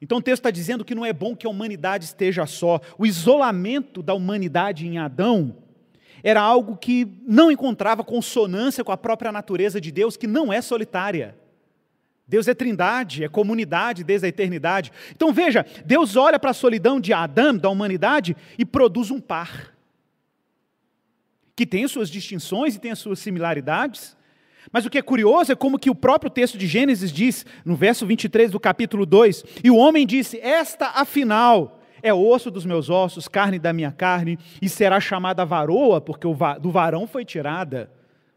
Então 0.00 0.18
o 0.18 0.22
texto 0.22 0.40
está 0.40 0.50
dizendo 0.50 0.84
que 0.84 0.94
não 0.94 1.04
é 1.04 1.12
bom 1.12 1.34
que 1.34 1.46
a 1.46 1.50
humanidade 1.50 2.04
esteja 2.04 2.46
só. 2.46 2.80
O 2.98 3.06
isolamento 3.06 4.02
da 4.02 4.14
humanidade 4.14 4.86
em 4.86 4.98
Adão 4.98 5.56
era 6.22 6.40
algo 6.40 6.76
que 6.76 7.06
não 7.26 7.50
encontrava 7.50 8.04
consonância 8.04 8.84
com 8.84 8.92
a 8.92 8.96
própria 8.96 9.32
natureza 9.32 9.80
de 9.80 9.90
Deus, 9.92 10.16
que 10.16 10.26
não 10.26 10.52
é 10.52 10.60
solitária. 10.60 11.36
Deus 12.28 12.48
é 12.48 12.54
trindade, 12.54 13.22
é 13.22 13.28
comunidade 13.28 14.02
desde 14.02 14.26
a 14.26 14.28
eternidade. 14.28 14.92
Então 15.14 15.32
veja, 15.32 15.64
Deus 15.84 16.16
olha 16.16 16.38
para 16.38 16.50
a 16.50 16.54
solidão 16.54 17.00
de 17.00 17.12
Adão, 17.12 17.56
da 17.56 17.70
humanidade, 17.70 18.36
e 18.58 18.64
produz 18.64 19.10
um 19.10 19.20
par. 19.20 19.72
Que 21.54 21.64
tem 21.64 21.84
as 21.84 21.92
suas 21.92 22.10
distinções 22.10 22.74
e 22.74 22.80
tem 22.80 22.90
as 22.90 22.98
suas 22.98 23.20
similaridades. 23.20 24.16
Mas 24.72 24.84
o 24.84 24.90
que 24.90 24.98
é 24.98 25.02
curioso 25.02 25.52
é 25.52 25.56
como 25.56 25.78
que 25.78 25.90
o 25.90 25.94
próprio 25.94 26.30
texto 26.30 26.58
de 26.58 26.66
Gênesis 26.66 27.12
diz, 27.12 27.46
no 27.64 27.76
verso 27.76 28.06
23 28.06 28.50
do 28.50 28.60
capítulo 28.60 29.06
2, 29.06 29.44
e 29.64 29.70
o 29.70 29.76
homem 29.76 30.06
disse: 30.06 30.38
Esta, 30.40 30.88
afinal, 30.88 31.80
é 32.02 32.12
osso 32.12 32.50
dos 32.50 32.64
meus 32.64 32.90
ossos, 32.90 33.28
carne 33.28 33.58
da 33.58 33.72
minha 33.72 33.92
carne, 33.92 34.38
e 34.60 34.68
será 34.68 35.00
chamada 35.00 35.44
varoa, 35.44 36.00
porque 36.00 36.26
do 36.60 36.70
varão 36.70 37.06
foi 37.06 37.24
tirada. 37.24 37.90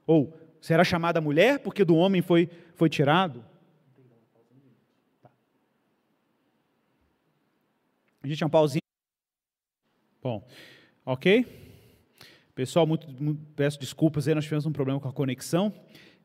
Ou 0.05 0.33
será 0.61 0.83
chamada 0.83 1.21
mulher, 1.21 1.59
porque 1.59 1.85
do 1.85 1.95
homem 1.95 2.21
foi, 2.21 2.49
foi 2.75 2.89
tirado. 2.89 3.43
A 8.21 8.27
gente 8.27 8.37
tinha 8.37 8.47
um 8.47 8.51
pauzinho. 8.51 8.81
Bom, 10.21 10.45
ok? 11.05 11.45
Pessoal, 12.53 12.85
muito, 12.85 13.09
muito, 13.09 13.41
peço 13.55 13.79
desculpas 13.79 14.27
aí, 14.27 14.35
nós 14.35 14.43
tivemos 14.43 14.65
um 14.65 14.71
problema 14.71 14.99
com 14.99 15.07
a 15.07 15.13
conexão. 15.13 15.73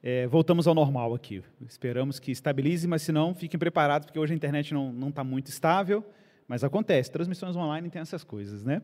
É, 0.06 0.26
voltamos 0.26 0.66
ao 0.66 0.74
normal 0.74 1.14
aqui. 1.14 1.42
Esperamos 1.66 2.18
que 2.18 2.30
estabilize, 2.30 2.86
mas 2.86 3.00
se 3.00 3.10
não, 3.10 3.34
fiquem 3.34 3.58
preparados, 3.58 4.04
porque 4.04 4.18
hoje 4.18 4.34
a 4.34 4.36
internet 4.36 4.74
não 4.74 5.08
está 5.08 5.24
muito 5.24 5.46
estável, 5.46 6.04
mas 6.46 6.62
acontece. 6.62 7.10
Transmissões 7.10 7.56
online 7.56 7.88
tem 7.88 8.02
essas 8.02 8.22
coisas, 8.22 8.62
né? 8.62 8.82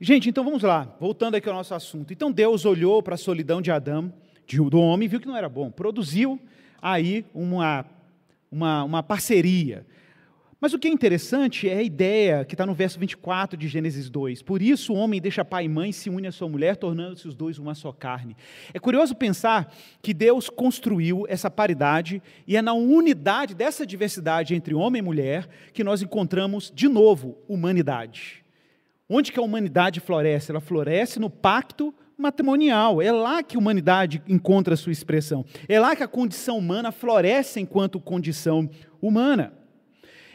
Gente, 0.00 0.28
então 0.28 0.44
vamos 0.44 0.62
lá, 0.62 0.94
voltando 1.00 1.34
aqui 1.34 1.48
ao 1.48 1.54
nosso 1.56 1.74
assunto. 1.74 2.12
Então 2.12 2.30
Deus 2.30 2.64
olhou 2.64 3.02
para 3.02 3.16
a 3.16 3.18
solidão 3.18 3.60
de 3.60 3.72
Adão, 3.72 4.12
de, 4.46 4.58
do 4.58 4.78
homem, 4.78 5.08
viu 5.08 5.18
que 5.18 5.26
não 5.26 5.36
era 5.36 5.48
bom, 5.48 5.68
produziu 5.68 6.38
aí 6.80 7.26
uma, 7.34 7.84
uma, 8.48 8.84
uma 8.84 9.02
parceria. 9.02 9.84
Mas 10.58 10.72
o 10.72 10.78
que 10.78 10.88
é 10.88 10.90
interessante 10.90 11.68
é 11.68 11.76
a 11.76 11.82
ideia 11.82 12.42
que 12.42 12.54
está 12.54 12.64
no 12.64 12.72
verso 12.72 12.98
24 12.98 13.58
de 13.58 13.68
Gênesis 13.68 14.08
2. 14.08 14.40
Por 14.40 14.62
isso 14.62 14.94
o 14.94 14.96
homem 14.96 15.20
deixa 15.20 15.44
pai 15.44 15.66
e 15.66 15.68
mãe 15.68 15.92
se 15.92 16.08
une 16.08 16.26
à 16.26 16.32
sua 16.32 16.48
mulher, 16.48 16.76
tornando-se 16.76 17.28
os 17.28 17.34
dois 17.34 17.58
uma 17.58 17.74
só 17.74 17.92
carne. 17.92 18.34
É 18.72 18.78
curioso 18.78 19.14
pensar 19.14 19.70
que 20.00 20.14
Deus 20.14 20.48
construiu 20.48 21.26
essa 21.28 21.50
paridade 21.50 22.22
e 22.46 22.56
é 22.56 22.62
na 22.62 22.72
unidade 22.72 23.54
dessa 23.54 23.86
diversidade 23.86 24.54
entre 24.54 24.74
homem 24.74 25.00
e 25.00 25.04
mulher 25.04 25.46
que 25.74 25.84
nós 25.84 26.00
encontramos, 26.00 26.72
de 26.74 26.88
novo, 26.88 27.36
humanidade. 27.46 28.42
Onde 29.06 29.32
que 29.32 29.38
a 29.38 29.42
humanidade 29.42 30.00
floresce? 30.00 30.50
Ela 30.50 30.60
floresce 30.60 31.20
no 31.20 31.28
pacto 31.28 31.94
matrimonial. 32.16 33.02
É 33.02 33.12
lá 33.12 33.42
que 33.42 33.56
a 33.56 33.60
humanidade 33.60 34.22
encontra 34.26 34.72
a 34.72 34.76
sua 34.76 34.90
expressão. 34.90 35.44
É 35.68 35.78
lá 35.78 35.94
que 35.94 36.02
a 36.02 36.08
condição 36.08 36.56
humana 36.56 36.90
floresce 36.90 37.60
enquanto 37.60 38.00
condição 38.00 38.70
humana. 39.02 39.52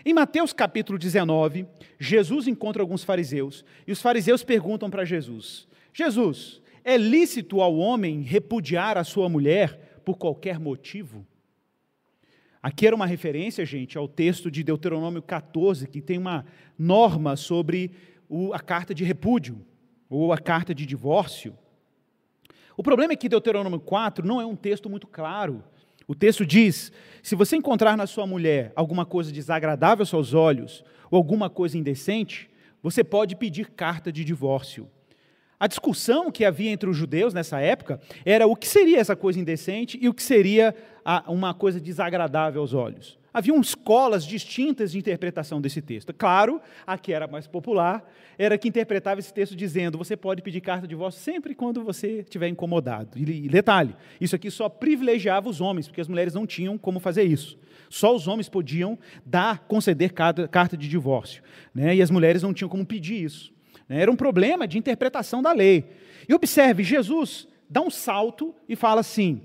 Em 0.03 0.13
Mateus 0.13 0.51
capítulo 0.51 0.97
19, 0.97 1.67
Jesus 1.99 2.47
encontra 2.47 2.81
alguns 2.81 3.03
fariseus 3.03 3.63
e 3.85 3.91
os 3.91 4.01
fariseus 4.01 4.43
perguntam 4.43 4.89
para 4.89 5.05
Jesus: 5.05 5.67
Jesus, 5.93 6.61
é 6.83 6.97
lícito 6.97 7.61
ao 7.61 7.77
homem 7.77 8.21
repudiar 8.21 8.97
a 8.97 9.03
sua 9.03 9.29
mulher 9.29 10.01
por 10.03 10.17
qualquer 10.17 10.59
motivo? 10.59 11.25
Aqui 12.63 12.87
era 12.87 12.95
uma 12.95 13.05
referência, 13.05 13.65
gente, 13.65 13.97
ao 13.97 14.07
texto 14.07 14.49
de 14.49 14.63
Deuteronômio 14.63 15.21
14, 15.21 15.87
que 15.87 16.01
tem 16.01 16.17
uma 16.17 16.45
norma 16.77 17.35
sobre 17.35 17.91
a 18.53 18.59
carta 18.59 18.93
de 18.93 19.03
repúdio 19.03 19.63
ou 20.09 20.33
a 20.33 20.37
carta 20.37 20.73
de 20.73 20.85
divórcio. 20.85 21.57
O 22.75 22.83
problema 22.83 23.13
é 23.13 23.15
que 23.15 23.29
Deuteronômio 23.29 23.79
4 23.79 24.25
não 24.25 24.41
é 24.41 24.45
um 24.45 24.55
texto 24.55 24.89
muito 24.89 25.05
claro. 25.07 25.63
O 26.11 26.13
texto 26.13 26.45
diz: 26.45 26.91
se 27.23 27.35
você 27.35 27.55
encontrar 27.55 27.95
na 27.95 28.05
sua 28.05 28.27
mulher 28.27 28.73
alguma 28.75 29.05
coisa 29.05 29.31
desagradável 29.31 30.01
aos 30.01 30.09
seus 30.09 30.33
olhos, 30.33 30.83
ou 31.09 31.15
alguma 31.15 31.49
coisa 31.49 31.77
indecente, 31.77 32.49
você 32.83 33.01
pode 33.01 33.33
pedir 33.33 33.69
carta 33.69 34.11
de 34.11 34.25
divórcio. 34.25 34.89
A 35.57 35.67
discussão 35.67 36.29
que 36.29 36.43
havia 36.43 36.69
entre 36.69 36.89
os 36.89 36.97
judeus 36.97 37.33
nessa 37.33 37.61
época 37.61 38.01
era 38.25 38.45
o 38.45 38.57
que 38.57 38.67
seria 38.67 38.99
essa 38.99 39.15
coisa 39.15 39.39
indecente 39.39 39.97
e 40.01 40.09
o 40.09 40.13
que 40.13 40.21
seria 40.21 40.75
uma 41.29 41.53
coisa 41.53 41.79
desagradável 41.79 42.59
aos 42.59 42.73
olhos. 42.73 43.17
Haviam 43.33 43.59
escolas 43.61 44.25
distintas 44.25 44.91
de 44.91 44.97
interpretação 44.97 45.61
desse 45.61 45.81
texto. 45.81 46.13
Claro, 46.13 46.61
a 46.85 46.97
que 46.97 47.13
era 47.13 47.27
mais 47.27 47.47
popular 47.47 48.05
era 48.37 48.57
que 48.57 48.67
interpretava 48.67 49.19
esse 49.19 49.33
texto 49.33 49.55
dizendo: 49.55 49.97
você 49.97 50.17
pode 50.17 50.41
pedir 50.41 50.59
carta 50.59 50.81
de 50.81 50.89
divórcio 50.89 51.21
sempre 51.21 51.55
quando 51.55 51.83
você 51.83 52.19
estiver 52.19 52.49
incomodado. 52.49 53.17
E 53.17 53.47
detalhe: 53.47 53.95
isso 54.19 54.35
aqui 54.35 54.51
só 54.51 54.67
privilegiava 54.67 55.47
os 55.47 55.61
homens, 55.61 55.87
porque 55.87 56.01
as 56.01 56.07
mulheres 56.07 56.33
não 56.33 56.45
tinham 56.45 56.77
como 56.77 56.99
fazer 56.99 57.23
isso. 57.23 57.57
Só 57.89 58.13
os 58.15 58.27
homens 58.27 58.49
podiam 58.49 58.97
dar, 59.25 59.59
conceder 59.59 60.11
carta 60.13 60.77
de 60.77 60.87
divórcio. 60.87 61.41
Né? 61.73 61.95
E 61.95 62.01
as 62.01 62.11
mulheres 62.11 62.43
não 62.43 62.53
tinham 62.53 62.69
como 62.69 62.85
pedir 62.85 63.23
isso. 63.23 63.53
Né? 63.87 64.01
Era 64.01 64.11
um 64.11 64.15
problema 64.15 64.67
de 64.67 64.77
interpretação 64.77 65.41
da 65.41 65.53
lei. 65.53 65.89
E 66.27 66.33
observe: 66.33 66.83
Jesus 66.83 67.47
dá 67.69 67.81
um 67.81 67.89
salto 67.89 68.53
e 68.67 68.75
fala 68.75 68.99
assim, 68.99 69.41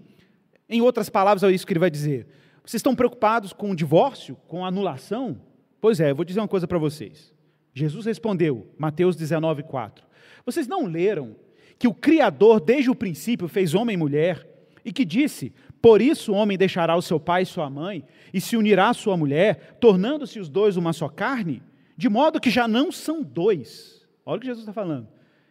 em 0.68 0.80
outras 0.80 1.08
palavras, 1.08 1.44
é 1.44 1.50
isso 1.52 1.64
que 1.64 1.72
ele 1.72 1.78
vai 1.78 1.90
dizer. 1.90 2.26
Vocês 2.66 2.80
estão 2.80 2.96
preocupados 2.96 3.52
com 3.52 3.70
o 3.70 3.76
divórcio, 3.76 4.36
com 4.48 4.64
a 4.64 4.68
anulação? 4.68 5.40
Pois 5.80 6.00
é, 6.00 6.10
eu 6.10 6.16
vou 6.16 6.24
dizer 6.24 6.40
uma 6.40 6.48
coisa 6.48 6.66
para 6.66 6.78
vocês. 6.78 7.32
Jesus 7.72 8.06
respondeu, 8.06 8.66
Mateus 8.76 9.14
19, 9.14 9.62
4. 9.62 10.04
Vocês 10.44 10.66
não 10.66 10.84
leram 10.84 11.36
que 11.78 11.86
o 11.86 11.94
Criador, 11.94 12.58
desde 12.58 12.90
o 12.90 12.94
princípio, 12.94 13.46
fez 13.46 13.72
homem 13.72 13.94
e 13.94 13.96
mulher, 13.96 14.44
e 14.84 14.92
que 14.92 15.04
disse: 15.04 15.52
Por 15.80 16.02
isso 16.02 16.32
o 16.32 16.34
homem 16.34 16.58
deixará 16.58 16.96
o 16.96 17.02
seu 17.02 17.20
pai 17.20 17.42
e 17.42 17.46
sua 17.46 17.70
mãe 17.70 18.04
e 18.34 18.40
se 18.40 18.56
unirá 18.56 18.88
à 18.88 18.94
sua 18.94 19.16
mulher, 19.16 19.76
tornando-se 19.80 20.40
os 20.40 20.48
dois 20.48 20.76
uma 20.76 20.92
só 20.92 21.08
carne, 21.08 21.62
de 21.96 22.08
modo 22.08 22.40
que 22.40 22.50
já 22.50 22.66
não 22.66 22.90
são 22.90 23.22
dois. 23.22 24.04
Olha 24.24 24.38
o 24.38 24.40
que 24.40 24.46
Jesus 24.46 24.64
está 24.64 24.72
falando. 24.72 25.06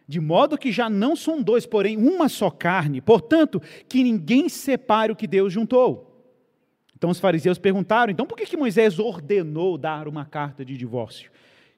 De 0.06 0.20
modo 0.20 0.58
que 0.58 0.70
já 0.70 0.90
não 0.90 1.16
são 1.16 1.42
dois, 1.42 1.64
porém 1.64 1.96
uma 1.96 2.28
só 2.28 2.50
carne. 2.50 3.00
Portanto, 3.00 3.60
que 3.88 4.02
ninguém 4.02 4.50
separe 4.50 5.10
o 5.10 5.16
que 5.16 5.26
Deus 5.26 5.52
juntou. 5.52 6.15
Então 6.96 7.10
os 7.10 7.20
fariseus 7.20 7.58
perguntaram: 7.58 8.10
então 8.10 8.26
por 8.26 8.36
que, 8.36 8.46
que 8.46 8.56
Moisés 8.56 8.98
ordenou 8.98 9.76
dar 9.76 10.08
uma 10.08 10.24
carta 10.24 10.64
de 10.64 10.76
divórcio? 10.76 11.30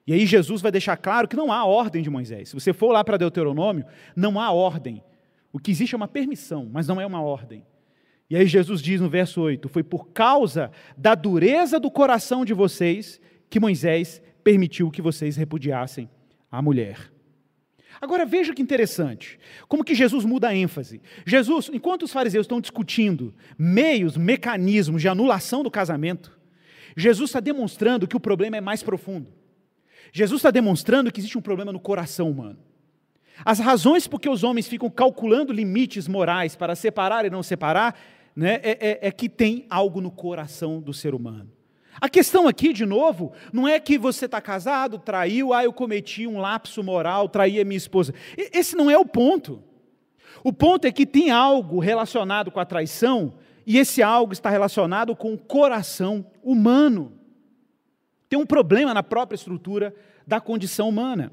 E 0.07 0.13
aí 0.13 0.25
Jesus 0.25 0.61
vai 0.61 0.71
deixar 0.71 0.97
claro 0.97 1.27
que 1.27 1.35
não 1.35 1.51
há 1.51 1.63
ordem 1.65 2.01
de 2.01 2.09
Moisés. 2.09 2.49
Se 2.49 2.55
você 2.55 2.73
for 2.73 2.91
lá 2.91 3.03
para 3.03 3.17
Deuteronômio, 3.17 3.85
não 4.15 4.39
há 4.39 4.51
ordem. 4.51 5.03
O 5.51 5.59
que 5.59 5.69
existe 5.69 5.93
é 5.93 5.97
uma 5.97 6.07
permissão, 6.07 6.67
mas 6.71 6.87
não 6.87 6.99
é 6.99 7.05
uma 7.05 7.21
ordem. 7.21 7.63
E 8.29 8.35
aí 8.35 8.47
Jesus 8.47 8.81
diz 8.81 9.01
no 9.01 9.09
verso 9.09 9.41
8: 9.41 9.67
Foi 9.69 9.83
por 9.83 10.09
causa 10.09 10.71
da 10.97 11.13
dureza 11.15 11.79
do 11.79 11.91
coração 11.91 12.45
de 12.45 12.53
vocês 12.53 13.19
que 13.49 13.59
Moisés 13.59 14.21
permitiu 14.43 14.89
que 14.89 15.01
vocês 15.01 15.35
repudiassem 15.35 16.09
a 16.51 16.61
mulher. 16.61 17.11
Agora 18.01 18.25
veja 18.25 18.53
que 18.53 18.61
interessante, 18.61 19.37
como 19.67 19.83
que 19.83 19.93
Jesus 19.93 20.23
muda 20.23 20.47
a 20.47 20.55
ênfase. 20.55 21.01
Jesus, 21.25 21.69
enquanto 21.73 22.03
os 22.03 22.13
fariseus 22.13 22.45
estão 22.45 22.61
discutindo 22.61 23.33
meios, 23.57 24.15
mecanismos 24.15 25.01
de 25.01 25.09
anulação 25.09 25.63
do 25.63 25.71
casamento, 25.71 26.37
Jesus 26.95 27.29
está 27.29 27.39
demonstrando 27.39 28.07
que 28.07 28.15
o 28.15 28.19
problema 28.19 28.57
é 28.57 28.61
mais 28.61 28.81
profundo. 28.81 29.27
Jesus 30.13 30.39
está 30.39 30.49
demonstrando 30.49 31.11
que 31.11 31.19
existe 31.19 31.37
um 31.37 31.41
problema 31.41 31.73
no 31.73 31.79
coração 31.79 32.31
humano. 32.31 32.57
As 33.43 33.59
razões 33.59 34.07
por 34.07 34.19
que 34.19 34.29
os 34.29 34.43
homens 34.43 34.67
ficam 34.67 34.89
calculando 34.89 35.53
limites 35.53 36.07
morais 36.07 36.55
para 36.55 36.75
separar 36.75 37.25
e 37.25 37.29
não 37.29 37.43
separar, 37.43 37.99
né, 38.35 38.59
é, 38.63 38.71
é, 38.79 39.07
é 39.07 39.11
que 39.11 39.29
tem 39.29 39.65
algo 39.69 40.01
no 40.01 40.11
coração 40.11 40.81
do 40.81 40.93
ser 40.93 41.13
humano. 41.13 41.58
A 42.01 42.07
questão 42.07 42.47
aqui, 42.47 42.71
de 42.71 42.85
novo, 42.85 43.33
não 43.51 43.67
é 43.67 43.79
que 43.79 43.97
você 43.97 44.25
está 44.25 44.39
casado, 44.39 44.99
traiu, 44.99 45.53
ah, 45.53 45.63
eu 45.63 45.73
cometi 45.73 46.25
um 46.27 46.39
lapso 46.39 46.83
moral, 46.83 47.27
traí 47.27 47.59
a 47.59 47.65
minha 47.65 47.77
esposa. 47.77 48.13
Esse 48.37 48.75
não 48.75 48.89
é 48.89 48.97
o 48.97 49.05
ponto. 49.05 49.61
O 50.43 50.53
ponto 50.53 50.85
é 50.85 50.91
que 50.91 51.05
tem 51.05 51.29
algo 51.29 51.79
relacionado 51.79 52.51
com 52.51 52.59
a 52.59 52.65
traição, 52.65 53.33
e 53.65 53.77
esse 53.77 54.01
algo 54.01 54.33
está 54.33 54.49
relacionado 54.49 55.15
com 55.15 55.33
o 55.33 55.37
coração 55.37 56.25
humano. 56.41 57.13
Tem 58.29 58.39
um 58.39 58.45
problema 58.45 58.93
na 58.93 59.03
própria 59.03 59.35
estrutura 59.35 59.93
da 60.25 60.39
condição 60.39 60.87
humana. 60.87 61.31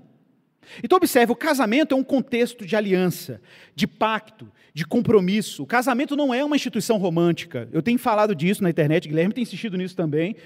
Então, 0.82 0.96
observe: 0.96 1.32
o 1.32 1.36
casamento 1.36 1.94
é 1.94 1.96
um 1.96 2.04
contexto 2.04 2.64
de 2.64 2.76
aliança, 2.76 3.40
de 3.74 3.86
pacto, 3.86 4.50
de 4.74 4.84
compromisso. 4.84 5.62
O 5.62 5.66
casamento 5.66 6.16
não 6.16 6.34
é 6.34 6.44
uma 6.44 6.56
instituição 6.56 6.98
romântica. 6.98 7.68
Eu 7.72 7.82
tenho 7.82 7.98
falado 7.98 8.34
disso 8.34 8.62
na 8.62 8.70
internet, 8.70 9.08
Guilherme 9.08 9.32
tem 9.32 9.42
insistido 9.42 9.76
nisso 9.76 9.96
também. 9.96 10.36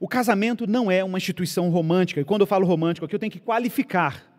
O 0.00 0.08
casamento 0.08 0.66
não 0.66 0.90
é 0.90 1.04
uma 1.04 1.18
instituição 1.18 1.68
romântica. 1.70 2.20
E 2.20 2.24
quando 2.24 2.42
eu 2.42 2.46
falo 2.46 2.66
romântico 2.66 3.04
aqui, 3.04 3.14
eu 3.14 3.18
tenho 3.18 3.32
que 3.32 3.40
qualificar. 3.40 4.30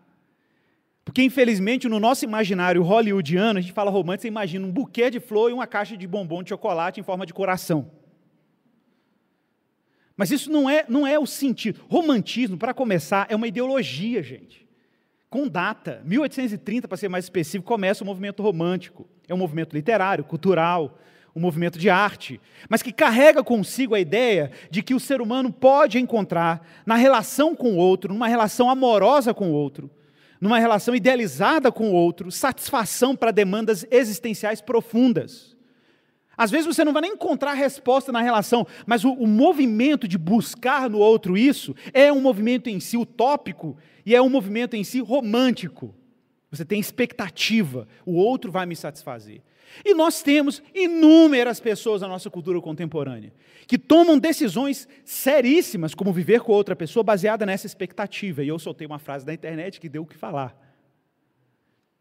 Porque, 1.04 1.22
infelizmente, 1.22 1.88
no 1.88 2.00
nosso 2.00 2.24
imaginário 2.24 2.82
hollywoodiano, 2.82 3.58
a 3.58 3.62
gente 3.62 3.72
fala 3.72 3.90
romântico, 3.90 4.22
você 4.22 4.28
imagina 4.28 4.66
um 4.66 4.72
buquê 4.72 5.08
de 5.08 5.20
flor 5.20 5.50
e 5.50 5.52
uma 5.52 5.66
caixa 5.66 5.96
de 5.96 6.06
bombom 6.06 6.42
de 6.42 6.48
chocolate 6.48 6.98
em 6.98 7.04
forma 7.04 7.24
de 7.24 7.32
coração. 7.32 7.90
Mas 10.16 10.32
isso 10.32 10.50
não 10.50 10.68
é, 10.68 10.84
não 10.88 11.06
é 11.06 11.18
o 11.18 11.26
sentido. 11.26 11.80
Romantismo, 11.88 12.56
para 12.56 12.74
começar, 12.74 13.26
é 13.30 13.36
uma 13.36 13.46
ideologia, 13.46 14.22
gente 14.22 14.65
com 15.28 15.48
data. 15.48 16.02
1830, 16.04 16.88
para 16.88 16.96
ser 16.96 17.08
mais 17.08 17.24
específico, 17.24 17.64
começa 17.64 18.04
o 18.04 18.06
movimento 18.06 18.42
romântico. 18.42 19.08
É 19.28 19.34
um 19.34 19.38
movimento 19.38 19.74
literário, 19.74 20.24
cultural, 20.24 20.98
um 21.34 21.40
movimento 21.40 21.78
de 21.78 21.90
arte, 21.90 22.40
mas 22.68 22.82
que 22.82 22.90
carrega 22.92 23.44
consigo 23.44 23.94
a 23.94 24.00
ideia 24.00 24.50
de 24.70 24.82
que 24.82 24.94
o 24.94 25.00
ser 25.00 25.20
humano 25.20 25.52
pode 25.52 25.98
encontrar 25.98 26.66
na 26.86 26.94
relação 26.94 27.54
com 27.54 27.74
o 27.74 27.76
outro, 27.76 28.12
numa 28.12 28.28
relação 28.28 28.70
amorosa 28.70 29.34
com 29.34 29.50
o 29.50 29.52
outro, 29.52 29.90
numa 30.40 30.58
relação 30.58 30.94
idealizada 30.94 31.72
com 31.72 31.90
o 31.90 31.94
outro, 31.94 32.30
satisfação 32.30 33.16
para 33.16 33.30
demandas 33.30 33.86
existenciais 33.90 34.60
profundas. 34.60 35.55
Às 36.36 36.50
vezes 36.50 36.66
você 36.66 36.84
não 36.84 36.92
vai 36.92 37.02
nem 37.02 37.12
encontrar 37.12 37.54
resposta 37.54 38.12
na 38.12 38.20
relação, 38.20 38.66
mas 38.84 39.04
o, 39.04 39.12
o, 39.12 39.26
movimento 39.26 40.06
de 40.06 40.18
buscar 40.18 40.90
no 40.90 40.98
outro 40.98 41.36
isso 41.36 41.74
é 41.92 42.12
um 42.12 42.20
movimento 42.20 42.68
em 42.68 42.78
si 42.78 42.96
utópico 42.96 43.76
e 44.04 44.14
é 44.14 44.20
um 44.20 44.28
movimento 44.28 44.74
em 44.74 44.84
si 44.84 45.00
romântico. 45.00 45.94
Você 46.50 46.64
tem 46.64 46.78
expectativa, 46.78 47.88
o 48.04 48.14
outro 48.14 48.52
vai 48.52 48.66
me 48.66 48.76
satisfazer. 48.76 49.42
E 49.84 49.94
nós 49.94 50.22
temos 50.22 50.62
inúmeras 50.74 51.58
pessoas 51.58 52.00
na 52.00 52.08
nossa 52.08 52.30
cultura 52.30 52.60
contemporânea 52.60 53.32
que 53.66 53.76
tomam 53.76 54.16
decisões 54.16 54.88
seríssimas, 55.04 55.94
como 55.94 56.12
viver 56.12 56.40
com 56.40 56.52
outra 56.52 56.76
pessoa, 56.76 57.02
baseada 57.02 57.44
nessa 57.44 57.66
expectativa. 57.66 58.44
E 58.44 58.48
eu 58.48 58.58
soltei 58.58 58.86
uma 58.86 58.98
frase 58.98 59.26
da 59.26 59.34
internet 59.34 59.80
que 59.80 59.88
deu 59.88 60.02
o 60.02 60.06
que 60.06 60.16
falar. 60.16 60.56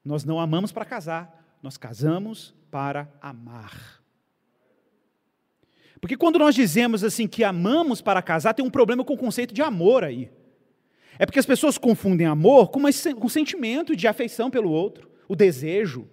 Nós 0.04 0.24
não 0.24 0.40
amamos 0.40 0.72
para 0.72 0.86
casar, 0.86 1.58
nós 1.64 1.76
casamos 1.76 2.54
para 2.70 3.12
amar. 3.20 3.95
Porque 6.00 6.18
quando 6.18 6.40
nós 6.40 6.54
dizemos 6.54 7.04
assim 7.04 7.28
que 7.28 7.44
amamos 7.44 8.02
para 8.02 8.22
casar, 8.22 8.54
tem 8.54 8.66
um 8.66 8.70
problema 8.70 9.04
com 9.04 9.14
o 9.14 9.18
conceito 9.18 9.54
de 9.54 9.62
amor 9.62 10.04
aí. 10.04 10.30
É 11.18 11.26
porque 11.26 11.40
as 11.40 11.46
pessoas 11.46 11.78
confundem 11.78 12.28
amor 12.28 12.70
com, 12.70 12.82
com 12.82 13.30
sentimento 13.30 13.96
de 13.96 14.08
afeição 14.08 14.52
pelo 14.52 14.70
outro, 14.70 15.10
o 15.28 15.36
desejo, 15.36 16.08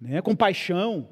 né, 0.00 0.22
compaixão. 0.22 1.08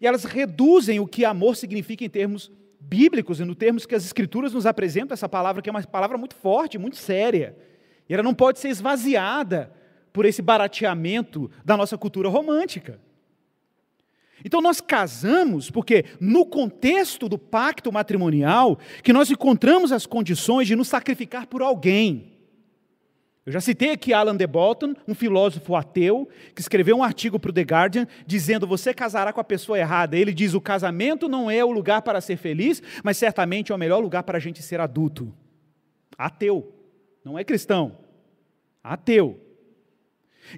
E 0.00 0.06
elas 0.06 0.24
reduzem 0.24 0.98
o 0.98 1.06
que 1.06 1.24
amor 1.24 1.54
significa 1.54 2.04
em 2.04 2.08
termos 2.08 2.50
bíblicos 2.80 3.40
e 3.40 3.44
no 3.44 3.54
termos 3.54 3.86
que 3.86 3.94
as 3.94 4.04
escrituras 4.04 4.52
nos 4.52 4.66
apresentam 4.66 5.14
essa 5.14 5.28
palavra, 5.28 5.62
que 5.62 5.68
é 5.68 5.72
uma 5.72 5.82
palavra 5.82 6.18
muito 6.18 6.34
forte, 6.34 6.78
muito 6.78 6.96
séria. 6.96 7.56
E 8.08 8.14
ela 8.14 8.22
não 8.22 8.34
pode 8.34 8.58
ser 8.58 8.68
esvaziada 8.68 9.72
por 10.12 10.24
esse 10.24 10.42
barateamento 10.42 11.50
da 11.64 11.76
nossa 11.76 11.96
cultura 11.96 12.28
romântica. 12.28 13.00
Então 14.44 14.60
nós 14.60 14.80
casamos 14.80 15.70
porque 15.70 16.04
no 16.20 16.44
contexto 16.44 17.28
do 17.28 17.38
pacto 17.38 17.92
matrimonial 17.92 18.78
que 19.02 19.12
nós 19.12 19.30
encontramos 19.30 19.92
as 19.92 20.06
condições 20.06 20.66
de 20.66 20.76
nos 20.76 20.88
sacrificar 20.88 21.46
por 21.46 21.62
alguém. 21.62 22.32
Eu 23.44 23.52
já 23.52 23.60
citei 23.60 23.90
aqui 23.90 24.12
Alan 24.12 24.36
de 24.36 24.46
Botton, 24.46 24.94
um 25.06 25.16
filósofo 25.16 25.74
ateu, 25.74 26.28
que 26.54 26.60
escreveu 26.60 26.96
um 26.96 27.02
artigo 27.02 27.40
para 27.40 27.50
o 27.50 27.52
The 27.52 27.62
Guardian 27.62 28.06
dizendo: 28.24 28.68
você 28.68 28.94
casará 28.94 29.32
com 29.32 29.40
a 29.40 29.44
pessoa 29.44 29.78
errada. 29.78 30.16
Ele 30.16 30.32
diz: 30.32 30.54
o 30.54 30.60
casamento 30.60 31.28
não 31.28 31.50
é 31.50 31.64
o 31.64 31.72
lugar 31.72 32.02
para 32.02 32.20
ser 32.20 32.36
feliz, 32.36 32.80
mas 33.02 33.16
certamente 33.16 33.72
é 33.72 33.74
o 33.74 33.78
melhor 33.78 33.98
lugar 33.98 34.22
para 34.22 34.38
a 34.38 34.40
gente 34.40 34.62
ser 34.62 34.80
adulto. 34.80 35.34
Ateu, 36.16 36.72
não 37.24 37.36
é 37.36 37.42
cristão. 37.42 37.98
Ateu. 38.82 39.40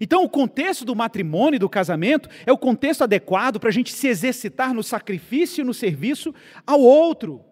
Então, 0.00 0.24
o 0.24 0.28
contexto 0.28 0.84
do 0.84 0.94
matrimônio 0.94 1.56
e 1.56 1.60
do 1.60 1.68
casamento 1.68 2.28
é 2.46 2.52
o 2.52 2.58
contexto 2.58 3.02
adequado 3.02 3.60
para 3.60 3.68
a 3.68 3.72
gente 3.72 3.92
se 3.92 4.08
exercitar 4.08 4.74
no 4.74 4.82
sacrifício 4.82 5.62
e 5.62 5.64
no 5.64 5.74
serviço 5.74 6.34
ao 6.66 6.80
outro. 6.80 7.42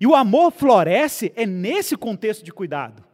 E 0.00 0.06
o 0.06 0.14
amor 0.14 0.50
floresce 0.50 1.32
é 1.36 1.46
nesse 1.46 1.96
contexto 1.96 2.44
de 2.44 2.52
cuidado. 2.52 3.04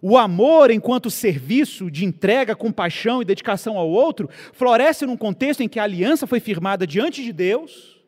O 0.00 0.18
amor, 0.18 0.72
enquanto 0.72 1.10
serviço 1.10 1.88
de 1.88 2.04
entrega, 2.04 2.56
compaixão 2.56 3.22
e 3.22 3.24
dedicação 3.24 3.78
ao 3.78 3.88
outro, 3.88 4.28
floresce 4.52 5.06
num 5.06 5.16
contexto 5.16 5.62
em 5.62 5.68
que 5.68 5.78
a 5.78 5.84
aliança 5.84 6.26
foi 6.26 6.40
firmada 6.40 6.84
diante 6.84 7.22
de 7.22 7.32
Deus 7.32 8.01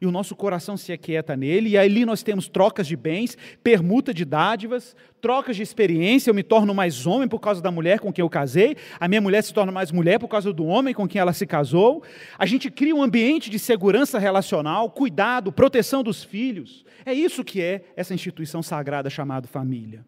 e 0.00 0.06
o 0.06 0.10
nosso 0.10 0.36
coração 0.36 0.76
se 0.76 0.92
aquieta 0.92 1.36
nele, 1.36 1.70
e 1.70 1.78
ali 1.78 2.04
nós 2.04 2.22
temos 2.22 2.48
trocas 2.48 2.86
de 2.86 2.96
bens, 2.96 3.36
permuta 3.62 4.12
de 4.12 4.24
dádivas, 4.24 4.94
trocas 5.20 5.56
de 5.56 5.62
experiência, 5.62 6.30
eu 6.30 6.34
me 6.34 6.42
torno 6.42 6.74
mais 6.74 7.06
homem 7.06 7.26
por 7.26 7.38
causa 7.40 7.62
da 7.62 7.70
mulher 7.70 7.98
com 7.98 8.12
quem 8.12 8.22
eu 8.22 8.28
casei, 8.28 8.76
a 9.00 9.08
minha 9.08 9.20
mulher 9.20 9.42
se 9.42 9.54
torna 9.54 9.72
mais 9.72 9.90
mulher 9.90 10.18
por 10.18 10.28
causa 10.28 10.52
do 10.52 10.66
homem 10.66 10.92
com 10.92 11.08
quem 11.08 11.20
ela 11.20 11.32
se 11.32 11.46
casou, 11.46 12.02
a 12.38 12.44
gente 12.44 12.70
cria 12.70 12.94
um 12.94 13.02
ambiente 13.02 13.48
de 13.48 13.58
segurança 13.58 14.18
relacional, 14.18 14.90
cuidado, 14.90 15.50
proteção 15.50 16.02
dos 16.02 16.22
filhos, 16.22 16.84
é 17.04 17.14
isso 17.14 17.42
que 17.42 17.62
é 17.62 17.84
essa 17.96 18.12
instituição 18.12 18.62
sagrada 18.62 19.08
chamada 19.08 19.46
família. 19.46 20.04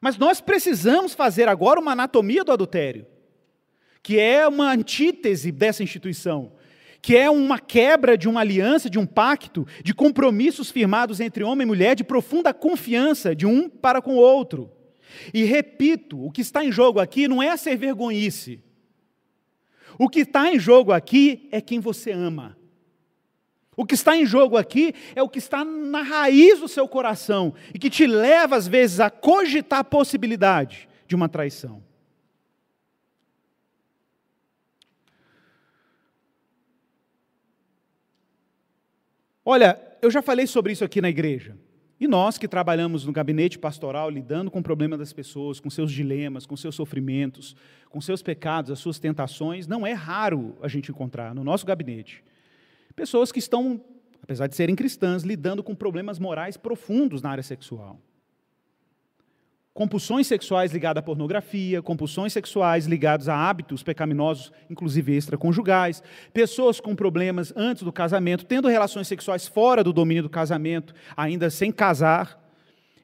Mas 0.00 0.16
nós 0.16 0.40
precisamos 0.40 1.14
fazer 1.14 1.48
agora 1.48 1.80
uma 1.80 1.92
anatomia 1.92 2.44
do 2.44 2.52
adultério, 2.52 3.06
que 4.02 4.18
é 4.18 4.48
uma 4.48 4.72
antítese 4.72 5.52
dessa 5.52 5.82
instituição 5.82 6.52
que 7.02 7.16
é 7.16 7.30
uma 7.30 7.58
quebra 7.58 8.16
de 8.16 8.28
uma 8.28 8.40
aliança, 8.40 8.90
de 8.90 8.98
um 8.98 9.06
pacto, 9.06 9.66
de 9.82 9.94
compromissos 9.94 10.70
firmados 10.70 11.20
entre 11.20 11.42
homem 11.42 11.64
e 11.64 11.66
mulher, 11.66 11.96
de 11.96 12.04
profunda 12.04 12.52
confiança 12.52 13.34
de 13.34 13.46
um 13.46 13.68
para 13.68 14.02
com 14.02 14.14
o 14.14 14.20
outro. 14.20 14.70
E 15.32 15.44
repito, 15.44 16.24
o 16.24 16.30
que 16.30 16.40
está 16.40 16.64
em 16.64 16.70
jogo 16.70 17.00
aqui 17.00 17.26
não 17.26 17.42
é 17.42 17.56
ser 17.56 17.76
vergonhice. 17.76 18.62
O 19.98 20.08
que 20.08 20.20
está 20.20 20.52
em 20.52 20.58
jogo 20.58 20.92
aqui 20.92 21.48
é 21.50 21.60
quem 21.60 21.80
você 21.80 22.12
ama. 22.12 22.56
O 23.76 23.86
que 23.86 23.94
está 23.94 24.16
em 24.16 24.26
jogo 24.26 24.56
aqui 24.56 24.94
é 25.14 25.22
o 25.22 25.28
que 25.28 25.38
está 25.38 25.64
na 25.64 26.02
raiz 26.02 26.60
do 26.60 26.68
seu 26.68 26.86
coração 26.86 27.54
e 27.74 27.78
que 27.78 27.88
te 27.88 28.06
leva, 28.06 28.56
às 28.56 28.68
vezes, 28.68 29.00
a 29.00 29.08
cogitar 29.08 29.80
a 29.80 29.84
possibilidade 29.84 30.88
de 31.06 31.14
uma 31.16 31.28
traição. 31.28 31.82
Olha, 39.44 39.80
eu 40.02 40.10
já 40.10 40.20
falei 40.20 40.46
sobre 40.46 40.72
isso 40.72 40.84
aqui 40.84 41.00
na 41.00 41.08
igreja. 41.08 41.56
E 41.98 42.08
nós 42.08 42.38
que 42.38 42.48
trabalhamos 42.48 43.04
no 43.04 43.12
gabinete 43.12 43.58
pastoral, 43.58 44.08
lidando 44.08 44.50
com 44.50 44.60
o 44.60 44.62
problema 44.62 44.96
das 44.96 45.12
pessoas, 45.12 45.60
com 45.60 45.68
seus 45.68 45.92
dilemas, 45.92 46.46
com 46.46 46.56
seus 46.56 46.74
sofrimentos, 46.74 47.54
com 47.90 48.00
seus 48.00 48.22
pecados, 48.22 48.70
as 48.70 48.78
suas 48.78 48.98
tentações, 48.98 49.66
não 49.66 49.86
é 49.86 49.92
raro 49.92 50.56
a 50.62 50.68
gente 50.68 50.90
encontrar 50.90 51.34
no 51.34 51.44
nosso 51.44 51.66
gabinete 51.66 52.24
pessoas 52.94 53.32
que 53.32 53.38
estão, 53.38 53.80
apesar 54.22 54.46
de 54.46 54.54
serem 54.54 54.76
cristãs, 54.76 55.22
lidando 55.22 55.62
com 55.62 55.74
problemas 55.74 56.18
morais 56.18 56.58
profundos 56.58 57.22
na 57.22 57.30
área 57.30 57.42
sexual 57.42 57.98
compulsões 59.80 60.26
sexuais 60.26 60.72
ligadas 60.72 61.00
à 61.00 61.02
pornografia, 61.02 61.80
compulsões 61.80 62.34
sexuais 62.34 62.84
ligadas 62.84 63.30
a 63.30 63.34
hábitos 63.34 63.82
pecaminosos, 63.82 64.52
inclusive 64.68 65.16
extraconjugais, 65.16 66.02
pessoas 66.34 66.78
com 66.78 66.94
problemas 66.94 67.50
antes 67.56 67.82
do 67.82 67.90
casamento, 67.90 68.44
tendo 68.44 68.68
relações 68.68 69.08
sexuais 69.08 69.48
fora 69.48 69.82
do 69.82 69.90
domínio 69.90 70.22
do 70.22 70.28
casamento, 70.28 70.92
ainda 71.16 71.48
sem 71.48 71.72
casar. 71.72 72.38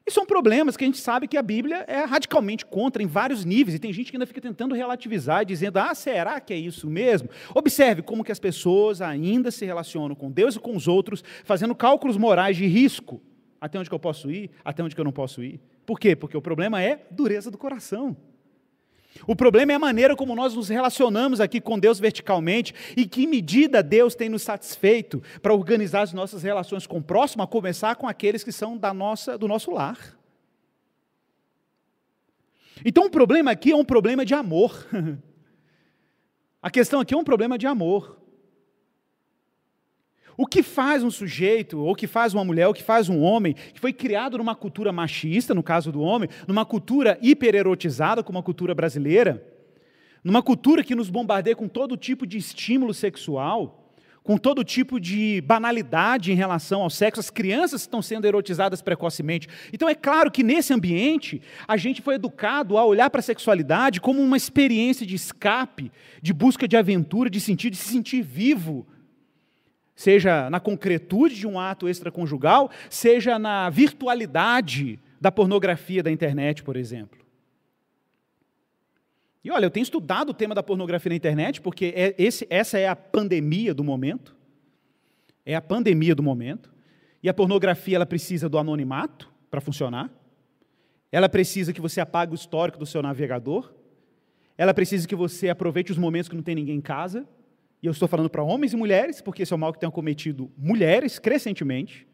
E 0.07 0.11
são 0.11 0.27
problemas 0.27 0.77
que 0.77 0.85
a 0.85 0.87
gente 0.87 0.99
sabe 0.99 1.27
que 1.27 1.39
a 1.39 1.43
Bíblia 1.43 1.83
é 1.89 2.05
radicalmente 2.05 2.67
contra 2.67 3.03
em 3.03 3.07
vários 3.07 3.43
níveis, 3.43 3.75
e 3.75 3.79
tem 3.79 3.91
gente 3.91 4.11
que 4.11 4.19
ainda 4.19 4.27
fica 4.27 4.43
tentando 4.43 4.75
relativizar, 4.75 5.47
dizendo, 5.47 5.79
ah, 5.79 5.95
será 5.95 6.39
que 6.41 6.53
é 6.53 6.59
isso 6.59 6.87
mesmo? 6.91 7.31
Observe 7.55 8.03
como 8.03 8.23
que 8.23 8.33
as 8.33 8.39
pessoas 8.39 9.01
ainda 9.01 9.51
se 9.51 9.65
relacionam 9.65 10.15
com 10.15 10.31
Deus 10.31 10.57
e 10.57 10.61
com 10.61 10.77
os 10.77 10.87
outros, 10.87 11.25
fazendo 11.43 11.75
cálculos 11.75 12.19
morais 12.19 12.55
de 12.55 12.67
risco. 12.67 13.23
Até 13.59 13.79
onde 13.79 13.91
eu 13.91 13.99
posso 13.99 14.31
ir? 14.31 14.51
Até 14.63 14.83
onde 14.83 14.95
eu 14.95 15.05
não 15.05 15.11
posso 15.11 15.43
ir? 15.43 15.59
Por 15.87 16.01
quê? 16.01 16.17
Porque 16.17 16.37
o 16.37 16.43
problema 16.43 16.83
é 16.83 17.07
dureza 17.11 17.51
do 17.51 17.57
coração. 17.57 18.17
O 19.27 19.37
problema 19.37 19.73
é 19.73 19.75
a 19.77 19.79
maneira 19.79 20.17
como 20.17 20.35
nós 20.35 20.55
nos 20.55 20.69
relacionamos 20.69 21.41
aqui 21.41 21.61
com 21.61 21.79
Deus 21.79 21.99
verticalmente 21.99 22.75
e 22.97 23.07
que 23.07 23.27
medida 23.27 23.83
Deus 23.83 24.15
tem 24.15 24.29
nos 24.29 24.43
satisfeito 24.43 25.23
para 25.41 25.55
organizar 25.55 26.03
as 26.03 26.13
nossas 26.13 26.43
relações 26.43 26.87
com 26.87 26.99
o 26.99 27.03
próximo, 27.03 27.43
a 27.43 27.47
começar 27.47 27.95
com 27.97 28.07
aqueles 28.07 28.45
que 28.45 28.53
são 28.53 28.77
da 28.77 28.93
nossa, 28.93 29.39
do 29.39 29.49
nosso 29.49 29.71
lar. 29.71 30.19
Então 32.85 33.07
o 33.07 33.11
problema 33.11 33.53
aqui 33.53 33.71
é 33.71 33.77
um 33.77 33.85
problema 33.85 34.25
de 34.25 34.35
amor. 34.35 34.87
A 36.61 36.71
questão 36.71 36.99
aqui 36.99 37.15
é 37.15 37.17
um 37.17 37.23
problema 37.23 37.57
de 37.57 37.67
amor. 37.67 38.21
O 40.37 40.47
que 40.47 40.63
faz 40.63 41.03
um 41.03 41.11
sujeito, 41.11 41.79
ou 41.79 41.95
que 41.95 42.07
faz 42.07 42.35
uma 42.35 42.45
mulher, 42.45 42.69
ou 42.69 42.75
que 42.75 42.83
faz 42.83 43.09
um 43.09 43.23
homem, 43.23 43.55
que 43.73 43.81
foi 43.81 43.93
criado 43.93 44.37
numa 44.37 44.55
cultura 44.55 44.93
machista, 44.93 45.55
no 45.55 45.63
caso 45.63 45.91
do 45.91 46.01
homem, 46.01 46.29
numa 46.47 46.65
cultura 46.65 47.19
hipererotizada, 47.23 48.23
como 48.23 48.39
a 48.39 48.43
cultura 48.43 48.75
brasileira, 48.75 49.43
numa 50.23 50.43
cultura 50.43 50.85
que 50.85 50.95
nos 50.95 51.09
bombardeia 51.09 51.57
com 51.57 51.69
todo 51.69 51.97
tipo 51.97 52.27
de 52.27 52.37
estímulo 52.37 52.93
sexual, 52.93 53.83
com 54.27 54.37
todo 54.37 54.65
tipo 54.65 54.99
de 54.99 55.41
banalidade 55.43 56.33
em 56.33 56.35
relação 56.35 56.83
ao 56.83 56.91
sexo, 56.91 57.21
as 57.21 57.31
crianças 57.31 57.83
estão 57.83 58.03
sendo 58.03 58.27
erotizadas 58.27 58.83
precocemente. 58.83 59.49
Então 59.73 59.89
é 59.89 59.95
claro 59.95 60.33
que 60.33 60.43
nesse 60.43 60.75
ambiente 60.75 61.41
a 61.67 61.77
gente 61.77 62.03
foi 62.03 62.17
educado 62.17 62.77
a 62.77 62.85
olhar 62.85 63.09
para 63.09 63.21
a 63.21 63.23
sexualidade 63.23 64.01
como 64.01 64.21
uma 64.21 64.37
experiência 64.37 65.07
de 65.07 65.15
escape, 65.15 65.93
de 66.21 66.33
busca 66.33 66.67
de 66.67 66.77
aventura, 66.77 67.31
de 67.31 67.41
sentir, 67.41 67.71
de 67.71 67.77
se 67.77 67.89
sentir 67.89 68.21
vivo 68.21 68.85
seja 69.97 70.51
na 70.51 70.61
concretude 70.61 71.35
de 71.35 71.47
um 71.47 71.59
ato 71.59 71.89
extraconjugal, 71.89 72.71
seja 72.91 73.39
na 73.39 73.71
virtualidade 73.71 75.01
da 75.19 75.33
pornografia 75.33 76.03
da 76.03 76.11
internet, 76.13 76.63
por 76.63 76.77
exemplo. 76.77 77.19
E 79.43 79.51
olha, 79.51 79.65
eu 79.65 79.71
tenho 79.71 79.85
estudado 79.85 80.31
o 80.31 80.35
tema 80.35 80.55
da 80.55 80.63
pornografia 80.63 81.11
na 81.11 81.17
internet, 81.17 81.61
porque 81.61 81.95
é 81.97 82.15
esse, 82.19 82.47
essa 82.51 82.79
é 82.79 82.87
a 82.87 82.95
pandemia 82.95 83.73
do 83.73 83.83
momento. 83.83 84.37
É 85.45 85.55
a 85.55 85.63
pandemia 85.63 86.15
do 86.15 86.23
momento. 86.23 86.71
E 87.23 87.29
a 87.29 87.35
pornografia 87.35 87.97
ela 87.97 88.07
precisa 88.07 88.49
do 88.49 88.59
anonimato 88.59 89.33
para 89.51 89.61
funcionar. 89.61 90.11
Ela 91.11 91.29
precisa 91.29 91.73
que 91.73 91.81
você 91.81 92.01
apague 92.01 92.33
o 92.33 92.35
histórico 92.35 92.79
do 92.79 92.85
seu 92.85 93.01
navegador. 93.01 93.73
Ela 94.59 94.75
precisa 94.75 95.07
que 95.07 95.15
você 95.15 95.49
aproveite 95.49 95.93
os 95.93 95.99
momentos 95.99 96.29
que 96.29 96.35
não 96.35 96.43
tem 96.43 96.57
ninguém 96.57 96.77
em 96.77 96.81
casa. 96.81 97.27
E 97.83 97.87
eu 97.87 97.93
estou 97.93 98.09
falando 98.09 98.31
para 98.31 98.43
homens 98.43 98.73
e 98.73 98.77
mulheres, 98.77 99.21
porque 99.21 99.43
esse 99.43 99.53
é 99.53 99.57
o 99.57 99.59
mal 99.59 99.73
que 99.73 99.79
tem 99.79 99.91
cometido 99.91 100.51
mulheres 100.57 101.19
crescentemente. 101.19 102.07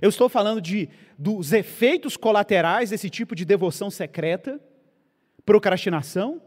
Eu 0.00 0.08
estou 0.08 0.28
falando 0.28 0.60
de, 0.60 0.88
dos 1.18 1.52
efeitos 1.52 2.16
colaterais 2.16 2.90
desse 2.90 3.08
tipo 3.08 3.34
de 3.34 3.44
devoção 3.44 3.90
secreta, 3.90 4.60
procrastinação, 5.44 6.40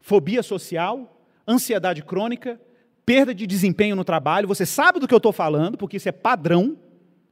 fobia 0.00 0.42
social, 0.42 1.22
ansiedade 1.46 2.02
crônica, 2.02 2.60
perda 3.06 3.34
de 3.34 3.46
desempenho 3.46 3.96
no 3.96 4.04
trabalho. 4.04 4.48
Você 4.48 4.66
sabe 4.66 5.00
do 5.00 5.08
que 5.08 5.14
eu 5.14 5.18
estou 5.18 5.32
falando, 5.32 5.78
porque 5.78 5.96
isso 5.96 6.08
é 6.08 6.12
padrão, 6.12 6.78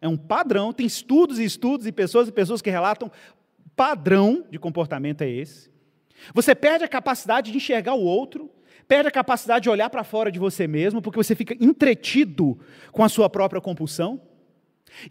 é 0.01 0.09
um 0.09 0.16
padrão. 0.16 0.73
Tem 0.73 0.87
estudos 0.87 1.38
e 1.38 1.45
estudos 1.45 1.87
e 1.87 1.92
pessoas 1.92 2.29
e 2.29 2.33
pessoas 2.33 2.62
que 2.62 2.71
relatam 2.71 3.11
padrão 3.75 4.45
de 4.51 4.59
comportamento 4.59 5.23
é 5.23 5.29
esse. 5.29 5.71
Você 6.33 6.55
perde 6.55 6.85
a 6.85 6.88
capacidade 6.88 7.51
de 7.51 7.59
enxergar 7.59 7.95
o 7.95 8.03
outro, 8.03 8.51
perde 8.88 9.09
a 9.09 9.12
capacidade 9.12 9.64
de 9.64 9.70
olhar 9.70 9.90
para 9.90 10.05
fora 10.05 10.31
de 10.31 10.38
você 10.38 10.66
mesmo, 10.66 11.03
porque 11.03 11.16
você 11.16 11.35
fica 11.35 11.55
entretido 11.61 12.59
com 12.92 13.03
a 13.03 13.09
sua 13.09 13.29
própria 13.29 13.61
compulsão. 13.61 14.20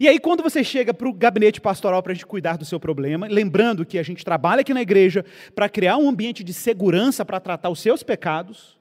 E 0.00 0.08
aí, 0.08 0.18
quando 0.18 0.42
você 0.42 0.64
chega 0.64 0.92
para 0.92 1.08
o 1.08 1.12
gabinete 1.12 1.60
pastoral 1.60 2.02
para 2.02 2.12
a 2.12 2.14
gente 2.14 2.26
cuidar 2.26 2.56
do 2.56 2.64
seu 2.64 2.80
problema, 2.80 3.28
lembrando 3.28 3.84
que 3.84 3.98
a 3.98 4.02
gente 4.02 4.24
trabalha 4.24 4.62
aqui 4.62 4.74
na 4.74 4.82
igreja 4.82 5.24
para 5.54 5.68
criar 5.68 5.96
um 5.98 6.08
ambiente 6.08 6.42
de 6.42 6.52
segurança 6.52 7.24
para 7.24 7.38
tratar 7.38 7.70
os 7.70 7.80
seus 7.80 8.02
pecados, 8.02 8.76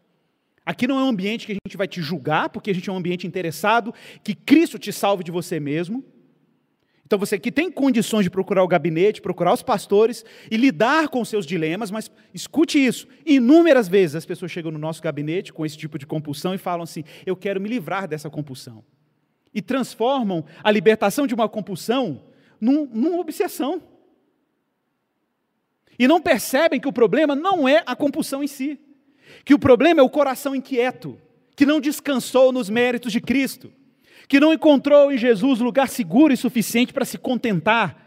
aqui 0.65 0.87
não 0.87 0.97
é 0.97 1.03
um 1.03 1.09
ambiente 1.09 1.45
que 1.45 1.51
a 1.51 1.57
gente 1.67 1.77
vai 1.77 1.87
te 1.87 2.01
julgar, 2.01 2.49
porque 2.49 2.71
a 2.71 2.73
gente 2.73 2.89
é 2.89 2.93
um 2.93 2.97
ambiente 2.97 3.27
interessado 3.27 3.93
que 4.23 4.33
Cristo 4.33 4.79
te 4.79 4.91
salve 4.91 5.23
de 5.23 5.31
você 5.31 5.59
mesmo. 5.59 6.03
Então 7.05 7.19
você 7.19 7.37
que 7.37 7.51
tem 7.51 7.71
condições 7.71 8.23
de 8.23 8.31
procurar 8.31 8.63
o 8.63 8.67
gabinete, 8.67 9.21
procurar 9.21 9.53
os 9.53 9.61
pastores 9.61 10.25
e 10.49 10.57
lidar 10.57 11.07
com 11.09 11.23
seus 11.23 11.45
dilemas, 11.45 11.91
mas 11.91 12.09
escute 12.33 12.83
isso. 12.83 13.07
Inúmeras 13.23 13.87
vezes 13.87 14.15
as 14.15 14.25
pessoas 14.25 14.51
chegam 14.51 14.71
no 14.71 14.79
nosso 14.79 15.03
gabinete 15.03 15.53
com 15.53 15.63
esse 15.65 15.77
tipo 15.77 15.99
de 15.99 16.07
compulsão 16.07 16.55
e 16.55 16.57
falam 16.57 16.81
assim: 16.81 17.03
"Eu 17.23 17.35
quero 17.35 17.61
me 17.61 17.69
livrar 17.69 18.07
dessa 18.07 18.29
compulsão". 18.29 18.83
E 19.53 19.61
transformam 19.61 20.43
a 20.63 20.71
libertação 20.71 21.27
de 21.27 21.35
uma 21.35 21.47
compulsão 21.47 22.23
num, 22.59 22.87
numa 22.87 23.19
obsessão. 23.19 23.81
E 25.97 26.07
não 26.07 26.19
percebem 26.19 26.79
que 26.79 26.87
o 26.87 26.93
problema 26.93 27.35
não 27.35 27.67
é 27.67 27.83
a 27.85 27.95
compulsão 27.95 28.43
em 28.43 28.47
si, 28.47 28.79
que 29.45 29.53
o 29.53 29.59
problema 29.59 30.01
é 30.01 30.03
o 30.03 30.09
coração 30.09 30.55
inquieto, 30.55 31.21
que 31.55 31.67
não 31.67 31.79
descansou 31.79 32.51
nos 32.51 32.67
méritos 32.67 33.11
de 33.11 33.21
Cristo 33.21 33.71
que 34.27 34.39
não 34.39 34.53
encontrou 34.53 35.11
em 35.11 35.17
Jesus 35.17 35.59
lugar 35.59 35.87
seguro 35.87 36.33
e 36.33 36.37
suficiente 36.37 36.93
para 36.93 37.05
se 37.05 37.17
contentar, 37.17 38.05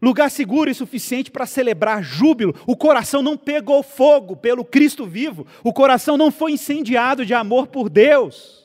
lugar 0.00 0.30
seguro 0.30 0.70
e 0.70 0.74
suficiente 0.74 1.30
para 1.30 1.46
celebrar 1.46 2.02
júbilo. 2.02 2.54
O 2.66 2.76
coração 2.76 3.22
não 3.22 3.36
pegou 3.36 3.82
fogo 3.82 4.36
pelo 4.36 4.64
Cristo 4.64 5.06
vivo, 5.06 5.46
o 5.62 5.72
coração 5.72 6.16
não 6.16 6.30
foi 6.30 6.52
incendiado 6.52 7.24
de 7.26 7.34
amor 7.34 7.66
por 7.66 7.88
Deus. 7.88 8.60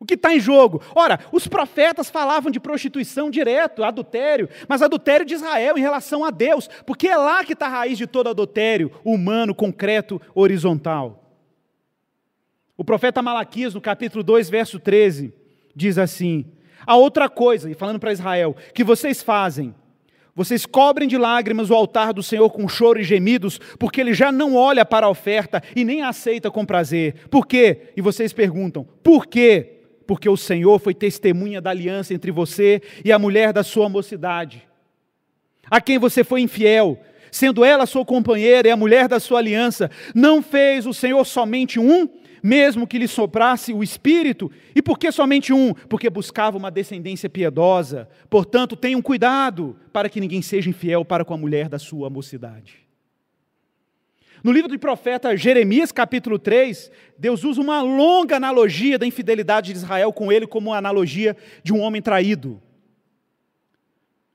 O 0.00 0.06
que 0.06 0.14
está 0.14 0.34
em 0.34 0.40
jogo? 0.40 0.82
Ora, 0.94 1.20
os 1.32 1.46
profetas 1.46 2.10
falavam 2.10 2.50
de 2.50 2.60
prostituição 2.60 3.30
direto, 3.30 3.82
adultério, 3.82 4.50
mas 4.68 4.82
adultério 4.82 5.24
de 5.24 5.34
Israel 5.34 5.78
em 5.78 5.80
relação 5.80 6.24
a 6.24 6.30
Deus, 6.30 6.68
porque 6.84 7.08
é 7.08 7.16
lá 7.16 7.44
que 7.44 7.54
está 7.54 7.66
a 7.66 7.70
raiz 7.70 7.96
de 7.96 8.06
todo 8.06 8.28
adultério 8.28 8.92
humano, 9.04 9.54
concreto, 9.54 10.20
horizontal. 10.34 11.24
O 12.76 12.84
profeta 12.84 13.22
Malaquias, 13.22 13.72
no 13.72 13.80
capítulo 13.80 14.24
2, 14.24 14.50
verso 14.50 14.80
13, 14.80 15.32
diz 15.74 15.98
assim: 15.98 16.44
a 16.86 16.96
outra 16.96 17.28
coisa, 17.28 17.70
e 17.70 17.74
falando 17.74 17.98
para 17.98 18.12
Israel, 18.12 18.56
que 18.74 18.84
vocês 18.84 19.22
fazem, 19.22 19.74
vocês 20.34 20.66
cobrem 20.66 21.08
de 21.08 21.16
lágrimas 21.16 21.70
o 21.70 21.74
altar 21.74 22.12
do 22.12 22.22
Senhor 22.22 22.50
com 22.50 22.68
choro 22.68 23.00
e 23.00 23.04
gemidos, 23.04 23.60
porque 23.78 24.00
ele 24.00 24.12
já 24.12 24.32
não 24.32 24.56
olha 24.56 24.84
para 24.84 25.06
a 25.06 25.10
oferta 25.10 25.62
e 25.76 25.84
nem 25.84 26.02
a 26.02 26.08
aceita 26.08 26.50
com 26.50 26.66
prazer. 26.66 27.28
Por 27.30 27.46
quê? 27.46 27.92
E 27.96 28.00
vocês 28.00 28.32
perguntam: 28.32 28.86
por 29.02 29.26
quê? 29.26 29.70
Porque 30.06 30.28
o 30.28 30.36
Senhor 30.36 30.78
foi 30.80 30.92
testemunha 30.92 31.60
da 31.60 31.70
aliança 31.70 32.12
entre 32.12 32.30
você 32.30 32.82
e 33.04 33.12
a 33.12 33.18
mulher 33.18 33.52
da 33.52 33.62
sua 33.62 33.88
mocidade, 33.88 34.66
a 35.70 35.80
quem 35.80 35.98
você 35.98 36.24
foi 36.24 36.40
infiel, 36.40 36.98
sendo 37.30 37.64
ela 37.64 37.86
sua 37.86 38.04
companheira 38.04 38.68
e 38.68 38.70
a 38.70 38.76
mulher 38.76 39.08
da 39.08 39.20
sua 39.20 39.38
aliança. 39.38 39.90
Não 40.14 40.42
fez 40.42 40.84
o 40.84 40.92
Senhor 40.92 41.24
somente 41.24 41.78
um, 41.78 42.08
mesmo 42.44 42.86
que 42.86 42.98
lhe 42.98 43.08
soprasse 43.08 43.72
o 43.72 43.82
espírito. 43.82 44.52
E 44.74 44.82
por 44.82 44.98
que 44.98 45.10
somente 45.10 45.50
um? 45.50 45.72
Porque 45.72 46.10
buscava 46.10 46.58
uma 46.58 46.70
descendência 46.70 47.30
piedosa. 47.30 48.06
Portanto, 48.28 48.76
tenham 48.76 49.00
cuidado 49.00 49.74
para 49.90 50.10
que 50.10 50.20
ninguém 50.20 50.42
seja 50.42 50.68
infiel 50.68 51.06
para 51.06 51.24
com 51.24 51.32
a 51.32 51.38
mulher 51.38 51.70
da 51.70 51.78
sua 51.78 52.10
mocidade. 52.10 52.84
No 54.42 54.52
livro 54.52 54.68
do 54.68 54.78
profeta 54.78 55.34
Jeremias, 55.34 55.90
capítulo 55.90 56.38
3, 56.38 56.92
Deus 57.16 57.44
usa 57.44 57.62
uma 57.62 57.80
longa 57.80 58.36
analogia 58.36 58.98
da 58.98 59.06
infidelidade 59.06 59.72
de 59.72 59.78
Israel 59.78 60.12
com 60.12 60.30
ele 60.30 60.46
como 60.46 60.68
uma 60.68 60.76
analogia 60.76 61.34
de 61.62 61.72
um 61.72 61.80
homem 61.80 62.02
traído. 62.02 62.60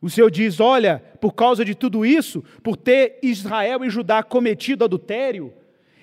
O 0.01 0.09
Senhor 0.09 0.31
diz: 0.31 0.59
Olha, 0.59 1.03
por 1.21 1.35
causa 1.35 1.63
de 1.63 1.75
tudo 1.75 2.03
isso, 2.03 2.43
por 2.63 2.75
ter 2.75 3.19
Israel 3.21 3.85
e 3.85 3.89
Judá 3.91 4.23
cometido 4.23 4.83
adultério, 4.83 5.53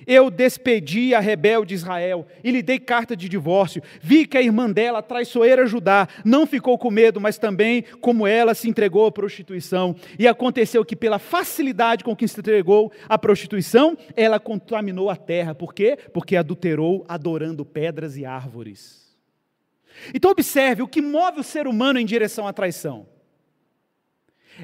Eu 0.06 0.30
despedi 0.30 1.14
a 1.14 1.20
rebelde 1.20 1.74
Israel 1.74 2.26
e 2.44 2.50
lhe 2.52 2.62
dei 2.62 2.78
carta 2.78 3.16
de 3.16 3.28
divórcio. 3.28 3.82
Vi 4.00 4.24
que 4.24 4.38
a 4.38 4.42
irmã 4.42 4.70
dela, 4.70 5.02
traiçoeira 5.02 5.66
Judá, 5.66 6.06
não 6.24 6.46
ficou 6.46 6.78
com 6.78 6.90
medo, 6.90 7.20
mas 7.20 7.38
também, 7.38 7.82
como 8.00 8.26
ela, 8.26 8.54
se 8.54 8.68
entregou 8.68 9.06
à 9.06 9.10
prostituição. 9.10 9.96
E 10.16 10.28
aconteceu 10.28 10.84
que, 10.84 10.94
pela 10.94 11.18
facilidade 11.18 12.04
com 12.04 12.14
que 12.14 12.28
se 12.28 12.38
entregou 12.38 12.92
à 13.08 13.18
prostituição, 13.18 13.98
ela 14.14 14.38
contaminou 14.38 15.10
a 15.10 15.16
terra. 15.16 15.54
Por 15.54 15.74
quê? 15.74 15.98
Porque 16.12 16.36
adulterou 16.36 17.04
adorando 17.08 17.64
pedras 17.64 18.16
e 18.16 18.24
árvores. 18.24 19.16
Então, 20.14 20.30
observe: 20.30 20.82
o 20.82 20.88
que 20.88 21.02
move 21.02 21.40
o 21.40 21.44
ser 21.44 21.66
humano 21.66 21.98
em 21.98 22.06
direção 22.06 22.46
à 22.46 22.52
traição 22.52 23.08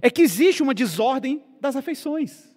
é 0.00 0.08
que 0.08 0.22
existe 0.22 0.62
uma 0.62 0.72
desordem 0.72 1.42
das 1.60 1.74
afeições. 1.74 2.51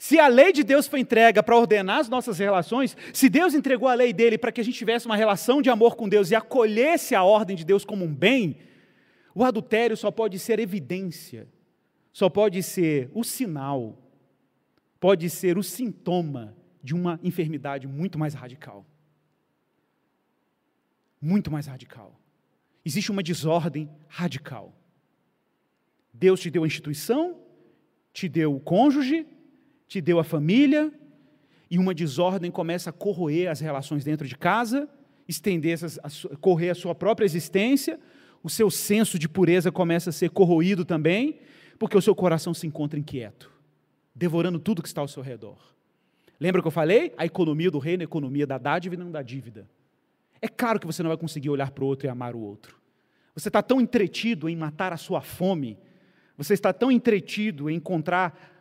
Se 0.00 0.18
a 0.18 0.28
lei 0.28 0.50
de 0.50 0.64
Deus 0.64 0.88
foi 0.88 1.00
entregue 1.00 1.42
para 1.42 1.54
ordenar 1.54 1.98
as 1.98 2.08
nossas 2.08 2.38
relações, 2.38 2.96
se 3.12 3.28
Deus 3.28 3.52
entregou 3.52 3.86
a 3.86 3.92
lei 3.92 4.14
dele 4.14 4.38
para 4.38 4.50
que 4.50 4.58
a 4.58 4.64
gente 4.64 4.78
tivesse 4.78 5.04
uma 5.04 5.14
relação 5.14 5.60
de 5.60 5.68
amor 5.68 5.94
com 5.94 6.08
Deus 6.08 6.30
e 6.30 6.34
acolhesse 6.34 7.14
a 7.14 7.22
ordem 7.22 7.54
de 7.54 7.66
Deus 7.66 7.84
como 7.84 8.06
um 8.06 8.14
bem, 8.14 8.56
o 9.34 9.44
adultério 9.44 9.94
só 9.98 10.10
pode 10.10 10.38
ser 10.38 10.58
evidência, 10.58 11.46
só 12.14 12.30
pode 12.30 12.62
ser 12.62 13.10
o 13.12 13.22
sinal, 13.22 13.98
pode 14.98 15.28
ser 15.28 15.58
o 15.58 15.62
sintoma 15.62 16.56
de 16.82 16.94
uma 16.94 17.20
enfermidade 17.22 17.86
muito 17.86 18.18
mais 18.18 18.32
radical. 18.32 18.86
Muito 21.20 21.50
mais 21.50 21.66
radical. 21.66 22.18
Existe 22.82 23.10
uma 23.10 23.22
desordem 23.22 23.90
radical. 24.08 24.74
Deus 26.10 26.40
te 26.40 26.50
deu 26.50 26.64
a 26.64 26.66
instituição, 26.66 27.38
te 28.14 28.30
deu 28.30 28.56
o 28.56 28.60
cônjuge, 28.60 29.26
te 29.90 30.00
deu 30.00 30.20
a 30.20 30.24
família, 30.24 30.92
e 31.68 31.76
uma 31.76 31.92
desordem 31.92 32.48
começa 32.48 32.90
a 32.90 32.92
corroer 32.92 33.50
as 33.50 33.58
relações 33.58 34.04
dentro 34.04 34.26
de 34.26 34.38
casa, 34.38 34.88
estender 35.26 35.72
essas, 35.72 35.98
a, 35.98 36.36
correr 36.36 36.70
a 36.70 36.76
sua 36.76 36.94
própria 36.94 37.26
existência, 37.26 37.98
o 38.40 38.48
seu 38.48 38.70
senso 38.70 39.18
de 39.18 39.28
pureza 39.28 39.72
começa 39.72 40.10
a 40.10 40.12
ser 40.12 40.30
corroído 40.30 40.84
também, 40.84 41.40
porque 41.76 41.98
o 41.98 42.00
seu 42.00 42.14
coração 42.14 42.54
se 42.54 42.68
encontra 42.68 43.00
inquieto, 43.00 43.50
devorando 44.14 44.60
tudo 44.60 44.80
que 44.80 44.86
está 44.86 45.00
ao 45.00 45.08
seu 45.08 45.24
redor. 45.24 45.58
Lembra 46.38 46.62
que 46.62 46.68
eu 46.68 46.72
falei? 46.72 47.12
A 47.16 47.26
economia 47.26 47.70
do 47.70 47.80
reino 47.80 48.02
a 48.02 48.04
economia 48.04 48.46
da 48.46 48.58
dádiva 48.58 48.94
e 48.94 48.98
não 48.98 49.10
da 49.10 49.22
dívida. 49.22 49.68
É 50.40 50.46
claro 50.46 50.78
que 50.78 50.86
você 50.86 51.02
não 51.02 51.10
vai 51.10 51.18
conseguir 51.18 51.50
olhar 51.50 51.72
para 51.72 51.82
o 51.82 51.86
outro 51.88 52.06
e 52.06 52.08
amar 52.08 52.36
o 52.36 52.40
outro. 52.40 52.76
Você 53.34 53.48
está 53.48 53.60
tão 53.60 53.80
entretido 53.80 54.48
em 54.48 54.54
matar 54.54 54.92
a 54.92 54.96
sua 54.96 55.20
fome, 55.20 55.76
você 56.36 56.54
está 56.54 56.72
tão 56.72 56.92
entretido 56.92 57.68
em 57.68 57.74
encontrar 57.74 58.59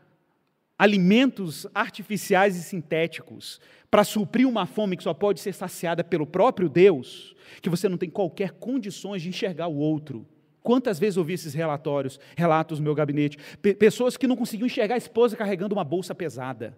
alimentos 0.79 1.67
artificiais 1.75 2.55
e 2.55 2.63
sintéticos 2.63 3.59
para 3.91 4.05
suprir 4.05 4.47
uma 4.47 4.65
fome 4.65 4.95
que 4.95 5.03
só 5.03 5.13
pode 5.13 5.41
ser 5.41 5.53
saciada 5.53 6.05
pelo 6.05 6.25
próprio 6.25 6.69
Deus, 6.69 7.35
que 7.61 7.69
você 7.69 7.89
não 7.89 7.97
tem 7.97 8.09
qualquer 8.09 8.51
condições 8.51 9.21
de 9.21 9.27
enxergar 9.27 9.67
o 9.67 9.75
outro. 9.75 10.25
Quantas 10.63 10.97
vezes 10.97 11.17
ouvi 11.17 11.33
esses 11.33 11.53
relatórios, 11.53 12.17
relatos 12.37 12.79
no 12.79 12.85
meu 12.85 12.95
gabinete, 12.95 13.37
pessoas 13.77 14.15
que 14.15 14.27
não 14.27 14.37
conseguiam 14.37 14.67
enxergar 14.67 14.95
a 14.95 14.99
esposa 14.99 15.35
carregando 15.35 15.75
uma 15.75 15.83
bolsa 15.83 16.15
pesada, 16.15 16.77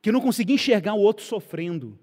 que 0.00 0.10
não 0.10 0.20
conseguiam 0.20 0.54
enxergar 0.54 0.94
o 0.94 1.00
outro 1.00 1.24
sofrendo, 1.24 1.98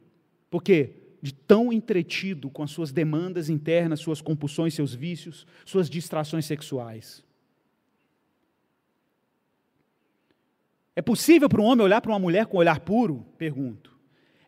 porque 0.52 0.94
de 1.22 1.34
tão 1.34 1.74
entretido 1.74 2.50
com 2.50 2.62
as 2.62 2.72
suas 2.72 2.92
demandas 2.92 3.50
internas, 3.50 4.00
suas 4.00 4.22
compulsões, 4.22 4.74
seus 4.74 4.94
vícios, 4.94 5.48
suas 5.66 5.90
distrações 5.90 6.46
sexuais. 6.46 7.24
É 11.00 11.02
possível 11.02 11.48
para 11.48 11.62
um 11.62 11.64
homem 11.64 11.86
olhar 11.86 12.02
para 12.02 12.12
uma 12.12 12.20
mulher 12.20 12.46
com 12.46 12.58
um 12.58 12.60
olhar 12.60 12.82
puro? 12.82 13.26
Pergunto. 13.38 13.98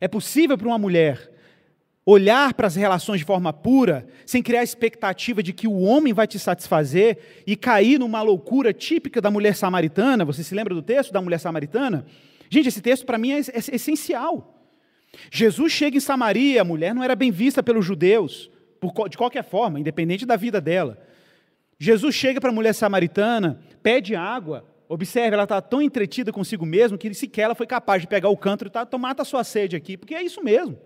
É 0.01 0.07
possível 0.09 0.57
para 0.57 0.67
uma 0.67 0.77
mulher 0.77 1.31
olhar 2.05 2.53
para 2.53 2.67
as 2.67 2.75
relações 2.75 3.21
de 3.21 3.25
forma 3.25 3.53
pura, 3.53 4.05
sem 4.25 4.43
criar 4.43 4.59
a 4.59 4.63
expectativa 4.63 5.41
de 5.41 5.53
que 5.53 5.65
o 5.65 5.79
homem 5.79 6.11
vai 6.11 6.27
te 6.27 6.37
satisfazer 6.37 7.43
e 7.47 7.55
cair 7.55 7.97
numa 7.97 8.21
loucura 8.21 8.73
típica 8.73 9.21
da 9.21 9.31
mulher 9.31 9.55
samaritana? 9.55 10.25
Você 10.25 10.43
se 10.43 10.53
lembra 10.53 10.75
do 10.75 10.81
texto 10.81 11.13
da 11.13 11.21
mulher 11.21 11.39
samaritana? 11.39 12.05
Gente, 12.49 12.67
esse 12.67 12.81
texto 12.81 13.05
para 13.05 13.17
mim 13.17 13.31
é, 13.31 13.39
é 13.39 13.75
essencial. 13.75 14.61
Jesus 15.31 15.71
chega 15.71 15.95
em 15.95 16.01
Samaria, 16.01 16.63
a 16.63 16.65
mulher 16.65 16.93
não 16.93 17.01
era 17.01 17.15
bem 17.15 17.31
vista 17.31 17.63
pelos 17.63 17.85
judeus, 17.85 18.51
de 19.09 19.17
qualquer 19.17 19.45
forma, 19.45 19.79
independente 19.79 20.25
da 20.25 20.35
vida 20.35 20.59
dela. 20.59 21.01
Jesus 21.79 22.13
chega 22.13 22.41
para 22.41 22.49
a 22.49 22.53
mulher 22.53 22.73
samaritana, 22.73 23.61
pede 23.81 24.17
água, 24.17 24.65
Observe, 24.93 25.33
ela 25.33 25.43
está 25.43 25.61
tão 25.61 25.81
entretida 25.81 26.33
consigo 26.33 26.65
mesma 26.65 26.97
que 26.97 27.13
sequer 27.13 27.43
ela 27.43 27.55
foi 27.55 27.65
capaz 27.65 28.01
de 28.01 28.09
pegar 28.09 28.27
o 28.27 28.35
cântaro 28.35 28.67
e 28.67 28.71
tá, 28.71 28.85
mata 28.97 29.21
a 29.21 29.25
sua 29.25 29.41
sede 29.41 29.73
aqui, 29.73 29.95
porque 29.95 30.13
é 30.13 30.21
isso 30.21 30.43
mesmo. 30.43 30.77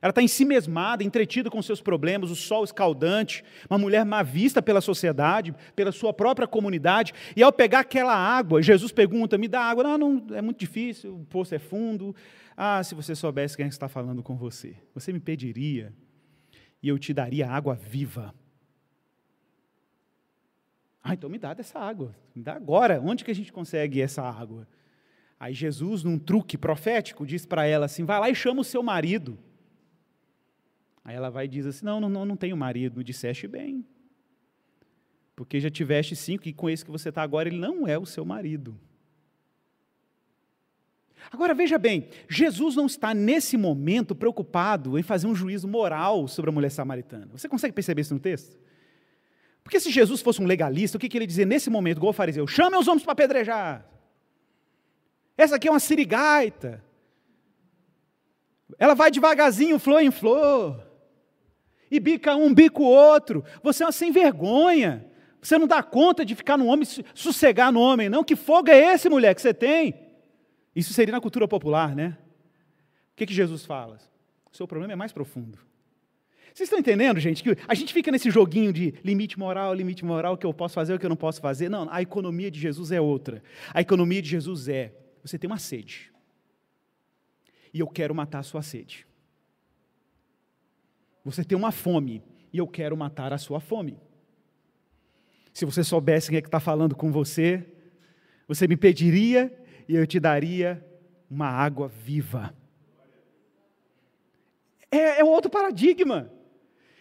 Ela 0.00 0.10
está 0.10 0.22
em 0.22 0.28
si 0.28 0.44
mesmada, 0.44 1.02
entretida 1.02 1.50
com 1.50 1.60
seus 1.60 1.80
problemas, 1.80 2.30
o 2.30 2.36
sol 2.36 2.62
escaldante, 2.62 3.42
uma 3.68 3.80
mulher 3.80 4.04
má 4.04 4.22
vista 4.22 4.62
pela 4.62 4.80
sociedade, 4.80 5.52
pela 5.74 5.90
sua 5.90 6.12
própria 6.12 6.46
comunidade, 6.46 7.12
e 7.34 7.42
ao 7.42 7.52
pegar 7.52 7.80
aquela 7.80 8.14
água, 8.14 8.62
Jesus 8.62 8.92
pergunta: 8.92 9.36
me 9.36 9.48
dá 9.48 9.60
água? 9.60 9.82
Não, 9.82 9.98
não, 9.98 10.36
é 10.36 10.40
muito 10.40 10.60
difícil, 10.60 11.16
o 11.16 11.24
poço 11.24 11.52
é 11.52 11.58
fundo. 11.58 12.14
Ah, 12.56 12.80
se 12.84 12.94
você 12.94 13.16
soubesse 13.16 13.56
quem 13.56 13.66
está 13.66 13.88
falando 13.88 14.22
com 14.22 14.36
você, 14.36 14.76
você 14.94 15.12
me 15.12 15.18
pediria 15.18 15.92
e 16.80 16.88
eu 16.88 16.96
te 16.96 17.12
daria 17.12 17.50
água 17.50 17.74
viva. 17.74 18.32
Ah, 21.08 21.14
então 21.14 21.30
me 21.30 21.38
dá 21.38 21.54
dessa 21.54 21.78
água, 21.78 22.12
me 22.34 22.42
dá 22.42 22.54
agora. 22.54 23.00
Onde 23.00 23.24
que 23.24 23.30
a 23.30 23.34
gente 23.34 23.52
consegue 23.52 24.00
essa 24.00 24.22
água? 24.22 24.66
Aí 25.38 25.54
Jesus, 25.54 26.02
num 26.02 26.18
truque 26.18 26.58
profético, 26.58 27.24
diz 27.24 27.46
para 27.46 27.64
ela 27.64 27.86
assim: 27.86 28.04
vai 28.04 28.18
lá 28.18 28.28
e 28.28 28.34
chama 28.34 28.62
o 28.62 28.64
seu 28.64 28.82
marido. 28.82 29.38
Aí 31.04 31.14
ela 31.14 31.30
vai 31.30 31.44
e 31.44 31.48
diz 31.48 31.64
assim: 31.64 31.86
não, 31.86 32.00
não, 32.00 32.24
não 32.26 32.36
tenho 32.36 32.56
marido. 32.56 33.04
Disseste 33.04 33.46
bem. 33.46 33.86
Porque 35.36 35.60
já 35.60 35.70
tiveste 35.70 36.16
cinco, 36.16 36.48
e 36.48 36.52
com 36.52 36.68
esse 36.68 36.84
que 36.84 36.90
você 36.90 37.10
está 37.10 37.22
agora, 37.22 37.48
ele 37.48 37.58
não 37.58 37.86
é 37.86 37.96
o 37.96 38.04
seu 38.04 38.24
marido. 38.24 38.76
Agora 41.30 41.54
veja 41.54 41.78
bem, 41.78 42.08
Jesus 42.28 42.74
não 42.74 42.86
está 42.86 43.14
nesse 43.14 43.56
momento 43.56 44.12
preocupado 44.12 44.98
em 44.98 45.04
fazer 45.04 45.28
um 45.28 45.36
juízo 45.36 45.68
moral 45.68 46.26
sobre 46.26 46.50
a 46.50 46.52
mulher 46.52 46.70
samaritana. 46.70 47.28
Você 47.30 47.48
consegue 47.48 47.74
perceber 47.74 48.00
isso 48.00 48.14
no 48.14 48.18
texto? 48.18 48.58
Porque 49.66 49.80
se 49.80 49.90
Jesus 49.90 50.22
fosse 50.22 50.40
um 50.40 50.46
legalista, 50.46 50.96
o 50.96 51.00
que, 51.00 51.08
que 51.08 51.18
ele 51.18 51.26
dizia 51.26 51.44
nesse 51.44 51.68
momento, 51.68 51.96
igual 51.96 52.10
o 52.10 52.12
fariseu? 52.12 52.46
Chame 52.46 52.76
os 52.76 52.86
homens 52.86 53.02
para 53.02 53.14
apedrejar. 53.14 53.84
Essa 55.36 55.56
aqui 55.56 55.66
é 55.66 55.70
uma 55.72 55.80
sirigaita. 55.80 56.84
Ela 58.78 58.94
vai 58.94 59.10
devagarzinho, 59.10 59.76
flor 59.80 60.00
em 60.00 60.12
flor. 60.12 60.86
E 61.90 61.98
bica 61.98 62.36
um, 62.36 62.54
bica 62.54 62.80
o 62.80 62.84
outro. 62.84 63.44
Você 63.60 63.82
é 63.82 63.86
uma 63.86 63.90
sem 63.90 64.12
vergonha. 64.12 65.04
Você 65.42 65.58
não 65.58 65.66
dá 65.66 65.82
conta 65.82 66.24
de 66.24 66.36
ficar 66.36 66.56
no 66.56 66.66
homem, 66.66 66.86
sossegar 67.12 67.72
no 67.72 67.80
homem, 67.80 68.08
não. 68.08 68.22
Que 68.22 68.36
fogo 68.36 68.70
é 68.70 68.94
esse, 68.94 69.08
mulher, 69.08 69.34
que 69.34 69.42
você 69.42 69.52
tem? 69.52 69.96
Isso 70.76 70.92
seria 70.92 71.10
na 71.10 71.20
cultura 71.20 71.48
popular, 71.48 71.92
né? 71.92 72.16
O 73.14 73.16
que, 73.16 73.26
que 73.26 73.34
Jesus 73.34 73.64
fala? 73.64 73.98
O 74.52 74.56
seu 74.56 74.68
problema 74.68 74.92
é 74.92 74.96
mais 74.96 75.10
profundo. 75.10 75.58
Vocês 76.56 76.68
estão 76.68 76.78
entendendo, 76.78 77.20
gente? 77.20 77.42
Que 77.42 77.54
a 77.68 77.74
gente 77.74 77.92
fica 77.92 78.10
nesse 78.10 78.30
joguinho 78.30 78.72
de 78.72 78.94
limite 79.04 79.38
moral, 79.38 79.74
limite 79.74 80.02
moral, 80.02 80.32
o 80.32 80.36
que 80.38 80.46
eu 80.46 80.54
posso 80.54 80.74
fazer, 80.74 80.94
o 80.94 80.98
que 80.98 81.04
eu 81.04 81.10
não 81.10 81.14
posso 81.14 81.38
fazer. 81.38 81.68
Não, 81.68 81.86
a 81.90 82.00
economia 82.00 82.50
de 82.50 82.58
Jesus 82.58 82.90
é 82.90 82.98
outra. 82.98 83.42
A 83.74 83.82
economia 83.82 84.22
de 84.22 84.30
Jesus 84.30 84.66
é: 84.66 84.90
você 85.22 85.38
tem 85.38 85.50
uma 85.50 85.58
sede. 85.58 86.10
E 87.74 87.80
eu 87.80 87.86
quero 87.86 88.14
matar 88.14 88.38
a 88.38 88.42
sua 88.42 88.62
sede. 88.62 89.06
Você 91.22 91.44
tem 91.44 91.58
uma 91.58 91.70
fome. 91.70 92.22
E 92.50 92.56
eu 92.56 92.66
quero 92.66 92.96
matar 92.96 93.34
a 93.34 93.38
sua 93.38 93.60
fome. 93.60 94.00
Se 95.52 95.66
você 95.66 95.84
soubesse 95.84 96.30
quem 96.30 96.38
é 96.38 96.40
que 96.40 96.48
está 96.48 96.58
falando 96.58 96.96
com 96.96 97.12
você, 97.12 97.66
você 98.48 98.66
me 98.66 98.78
pediria 98.78 99.54
e 99.86 99.94
eu 99.94 100.06
te 100.06 100.18
daria 100.18 100.82
uma 101.28 101.48
água 101.48 101.86
viva. 101.86 102.56
É, 104.90 105.20
é 105.20 105.24
outro 105.24 105.50
paradigma. 105.50 106.34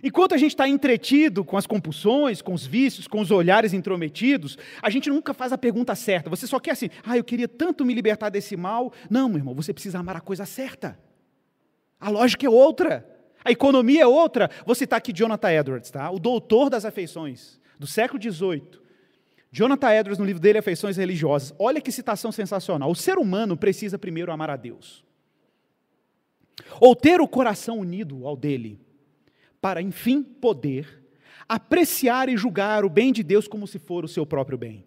Enquanto 0.04 0.36
a 0.36 0.38
gente 0.38 0.52
está 0.52 0.68
entretido 0.68 1.44
com 1.44 1.58
as 1.58 1.66
compulsões, 1.66 2.42
com 2.42 2.54
os 2.54 2.66
vícios, 2.66 3.08
com 3.08 3.22
os 3.22 3.32
olhares 3.32 3.74
intrometidos, 3.74 4.58
a 4.82 4.90
gente 4.90 5.10
nunca 5.10 5.34
faz 5.34 5.52
a 5.52 5.58
pergunta 5.58 5.96
certa. 5.96 6.30
Você 6.30 6.46
só 6.46 6.60
quer 6.60 6.72
assim, 6.72 6.90
ah, 7.04 7.18
eu 7.18 7.24
queria 7.24 7.48
tanto 7.48 7.86
me 7.86 7.94
libertar 7.94 8.30
desse 8.30 8.56
mal. 8.56 8.92
Não, 9.10 9.30
meu 9.30 9.38
irmão, 9.38 9.56
você 9.56 9.74
precisa 9.74 10.00
amar 10.00 10.18
a 10.18 10.22
coisa 10.22 10.46
certa. 10.46 11.00
A 12.00 12.10
lógica 12.10 12.46
é 12.46 12.50
outra. 12.50 13.10
A 13.44 13.52
economia 13.52 14.04
é 14.04 14.08
outra. 14.08 14.50
Vou 14.66 14.76
citar 14.76 14.98
aqui 14.98 15.14
Jonathan 15.14 15.52
Edwards, 15.52 15.90
tá? 15.90 16.12
o 16.12 16.20
doutor 16.20 16.70
das 16.70 16.84
afeições, 16.84 17.60
do 17.80 17.88
século 17.88 18.22
XVIII. 18.22 18.64
Jonathan 19.52 19.92
Edwards, 19.92 20.20
no 20.20 20.26
livro 20.26 20.42
dele, 20.42 20.58
Afeições 20.58 20.98
Religiosas. 20.98 21.54
Olha 21.58 21.80
que 21.80 21.92
citação 21.92 22.32
sensacional. 22.32 22.92
O 22.92 22.96
ser 22.96 23.18
humano 23.18 23.56
precisa 23.56 23.98
primeiro 23.98 24.32
amar 24.32 24.50
a 24.50 24.58
Deus. 24.58 25.06
Ou 26.80 26.96
ter 26.96 27.22
o 27.22 27.28
coração 27.28 27.80
unido 27.80 28.28
ao 28.28 28.36
dele 28.36 28.85
para 29.66 29.82
enfim 29.82 30.22
poder 30.22 31.04
apreciar 31.50 32.30
e 32.30 32.38
julgar 32.38 32.86
o 32.86 32.90
bem 32.90 33.12
de 33.12 33.24
Deus 33.24 33.48
como 33.48 33.66
se 33.66 33.80
for 33.80 34.06
o 34.06 34.08
seu 34.08 34.24
próprio 34.24 34.60
bem. 34.60 34.86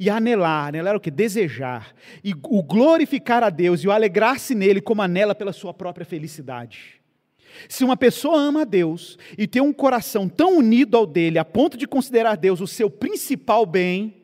E 0.00 0.08
anelar, 0.08 0.68
anelar 0.68 0.96
o 0.96 1.00
que? 1.00 1.10
Desejar. 1.10 1.94
E 2.24 2.32
o 2.44 2.62
glorificar 2.62 3.42
a 3.42 3.50
Deus 3.50 3.80
e 3.84 3.86
o 3.86 3.92
alegrar-se 3.92 4.54
nele 4.54 4.80
como 4.80 5.02
anela 5.02 5.34
pela 5.34 5.52
sua 5.52 5.74
própria 5.74 6.06
felicidade. 6.06 7.02
Se 7.68 7.84
uma 7.84 7.98
pessoa 7.98 8.40
ama 8.40 8.62
a 8.62 8.64
Deus 8.64 9.18
e 9.36 9.46
tem 9.46 9.60
um 9.60 9.74
coração 9.74 10.26
tão 10.26 10.56
unido 10.56 10.96
ao 10.96 11.04
dele 11.04 11.38
a 11.38 11.44
ponto 11.44 11.76
de 11.76 11.86
considerar 11.86 12.38
Deus 12.38 12.62
o 12.62 12.66
seu 12.66 12.88
principal 12.88 13.66
bem, 13.66 14.22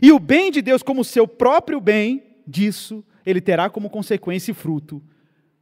e 0.00 0.12
o 0.12 0.20
bem 0.20 0.52
de 0.52 0.62
Deus 0.62 0.84
como 0.84 1.02
seu 1.02 1.26
próprio 1.26 1.80
bem, 1.80 2.22
disso 2.46 3.04
ele 3.26 3.40
terá 3.40 3.68
como 3.68 3.90
consequência 3.90 4.52
e 4.52 4.54
fruto 4.54 5.02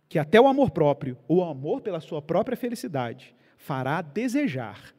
que 0.07 0.19
até 0.19 0.39
o 0.39 0.47
amor 0.47 0.71
próprio, 0.71 1.17
ou 1.27 1.39
o 1.39 1.45
amor 1.45 1.81
pela 1.81 1.99
sua 1.99 2.21
própria 2.21 2.59
felicidade, 2.59 3.35
fará 3.65 4.03
desejar 4.03 4.95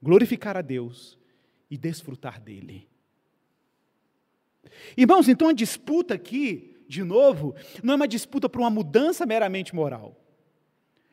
glorificar 0.00 0.56
a 0.56 0.62
Deus 0.62 1.18
e 1.68 1.76
desfrutar 1.76 2.40
dele. 2.40 2.88
Irmãos, 4.96 5.28
então 5.28 5.48
a 5.48 5.52
disputa 5.52 6.14
aqui, 6.14 6.76
de 6.88 7.02
novo, 7.02 7.56
não 7.82 7.94
é 7.94 7.96
uma 7.96 8.06
disputa 8.06 8.48
por 8.48 8.60
uma 8.60 8.70
mudança 8.70 9.26
meramente 9.26 9.74
moral. 9.74 10.16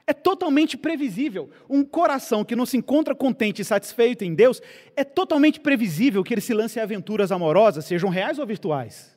É 0.05 0.13
totalmente 0.13 0.77
previsível. 0.77 1.49
Um 1.67 1.83
coração 1.83 2.45
que 2.45 2.55
não 2.55 2.67
se 2.67 2.77
encontra 2.77 3.15
contente 3.15 3.63
e 3.63 3.65
satisfeito 3.65 4.23
em 4.23 4.35
Deus, 4.35 4.61
é 4.95 5.03
totalmente 5.03 5.59
previsível 5.59 6.23
que 6.23 6.35
ele 6.35 6.41
se 6.41 6.53
lance 6.53 6.77
em 6.77 6.83
aventuras 6.83 7.31
amorosas, 7.31 7.85
sejam 7.85 8.11
reais 8.11 8.37
ou 8.37 8.45
virtuais. 8.45 9.14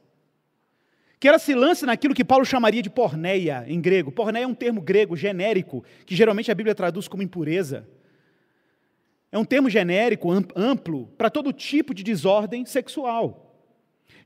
Que 1.20 1.28
ela 1.28 1.38
se 1.38 1.54
lance 1.54 1.85
naquilo 1.85 2.14
que 2.14 2.24
Paulo 2.24 2.44
chamaria 2.44 2.83
de 2.83 2.90
porneia 2.90 3.64
em 3.66 3.81
grego. 3.81 4.12
Porneia 4.12 4.44
é 4.44 4.46
um 4.46 4.54
termo 4.54 4.81
grego 4.81 5.16
genérico, 5.16 5.85
que 6.07 6.14
geralmente 6.14 6.50
a 6.50 6.54
Bíblia 6.54 6.74
traduz 6.74 7.09
como 7.09 7.22
impureza. 7.22 7.88
É 9.31 9.38
um 9.38 9.44
termo 9.44 9.68
genérico, 9.68 10.31
amplo, 10.57 11.07
para 11.18 11.28
todo 11.28 11.52
tipo 11.52 11.92
de 11.92 12.02
desordem 12.02 12.64
sexual. 12.64 13.48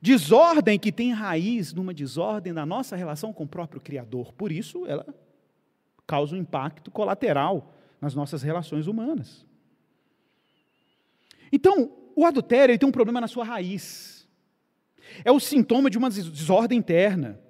Desordem 0.00 0.78
que 0.78 0.92
tem 0.92 1.12
raiz 1.12 1.72
numa 1.72 1.94
desordem 1.94 2.52
na 2.52 2.66
nossa 2.66 2.96
relação 2.96 3.33
com 3.33 3.44
o 3.44 3.48
próprio 3.48 3.81
Criador. 3.81 4.33
Por 4.33 4.52
isso, 4.52 4.85
ela 4.87 5.07
causa 6.07 6.35
um 6.35 6.38
impacto 6.38 6.90
colateral 6.90 7.74
nas 8.00 8.14
nossas 8.14 8.42
relações 8.42 8.87
humanas. 8.87 9.46
Então, 11.52 11.90
o 12.16 12.26
adultério 12.26 12.76
tem 12.78 12.88
um 12.88 12.92
problema 12.92 13.20
na 13.20 13.28
sua 13.28 13.44
raiz. 13.44 14.21
É 15.25 15.33
o 15.33 15.40
sintoma 15.40 15.90
de 15.90 15.98
uma 15.98 16.11
desordem 16.11 16.79
interna. 16.79 17.40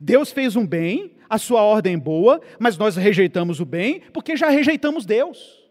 Deus 0.00 0.32
fez 0.32 0.56
um 0.56 0.66
bem, 0.66 1.16
a 1.28 1.38
sua 1.38 1.62
ordem 1.62 1.94
é 1.94 1.98
boa, 1.98 2.40
mas 2.58 2.76
nós 2.76 2.96
rejeitamos 2.96 3.60
o 3.60 3.64
bem 3.64 4.00
porque 4.12 4.36
já 4.36 4.48
rejeitamos 4.48 5.06
Deus. 5.06 5.62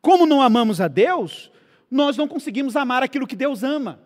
Como 0.00 0.26
não 0.26 0.40
amamos 0.40 0.80
a 0.80 0.88
Deus, 0.88 1.50
nós 1.90 2.16
não 2.16 2.28
conseguimos 2.28 2.76
amar 2.76 3.02
aquilo 3.02 3.26
que 3.26 3.36
Deus 3.36 3.62
ama. 3.62 4.00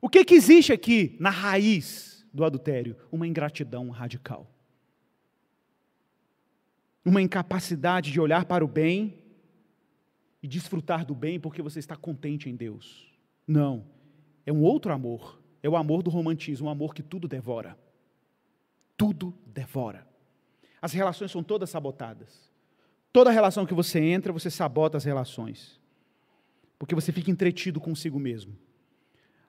O 0.00 0.08
que, 0.08 0.24
que 0.24 0.34
existe 0.34 0.72
aqui 0.72 1.16
na 1.18 1.30
raiz 1.30 2.26
do 2.32 2.44
adultério? 2.44 2.96
Uma 3.10 3.26
ingratidão 3.26 3.90
radical. 3.90 4.48
Uma 7.04 7.22
incapacidade 7.22 8.12
de 8.12 8.20
olhar 8.20 8.44
para 8.44 8.64
o 8.64 8.68
bem 8.68 9.17
e 10.42 10.48
desfrutar 10.48 11.04
do 11.04 11.14
bem 11.14 11.38
porque 11.38 11.62
você 11.62 11.78
está 11.78 11.96
contente 11.96 12.48
em 12.48 12.56
Deus. 12.56 13.12
Não. 13.46 13.84
É 14.46 14.52
um 14.52 14.62
outro 14.62 14.92
amor. 14.92 15.40
É 15.62 15.68
o 15.68 15.76
amor 15.76 16.02
do 16.02 16.10
romantismo, 16.10 16.68
um 16.68 16.70
amor 16.70 16.94
que 16.94 17.02
tudo 17.02 17.26
devora. 17.26 17.76
Tudo 18.96 19.34
devora. 19.46 20.06
As 20.80 20.92
relações 20.92 21.30
são 21.30 21.42
todas 21.42 21.70
sabotadas. 21.70 22.52
Toda 23.12 23.30
relação 23.30 23.66
que 23.66 23.74
você 23.74 23.98
entra, 23.98 24.32
você 24.32 24.50
sabota 24.50 24.96
as 24.96 25.04
relações. 25.04 25.80
Porque 26.78 26.94
você 26.94 27.10
fica 27.10 27.30
entretido 27.30 27.80
consigo 27.80 28.18
mesmo. 28.18 28.56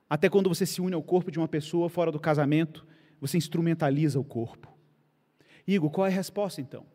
Até 0.10 0.28
quando 0.28 0.49
você 0.49 0.65
se 0.65 0.82
une 0.82 0.95
ao 0.95 1.04
corpo 1.04 1.30
de 1.30 1.38
uma 1.38 1.47
pessoa 1.47 1.88
fora 1.88 2.12
do 2.12 2.19
casamento, 2.19 2.86
você 3.21 3.38
instrumentaliza 3.38 4.19
o 4.19 4.23
corpo. 4.23 4.67
Igor, 5.67 5.91
qual 5.91 6.08
é 6.08 6.10
a 6.10 6.13
resposta 6.13 6.60
então? 6.60 6.86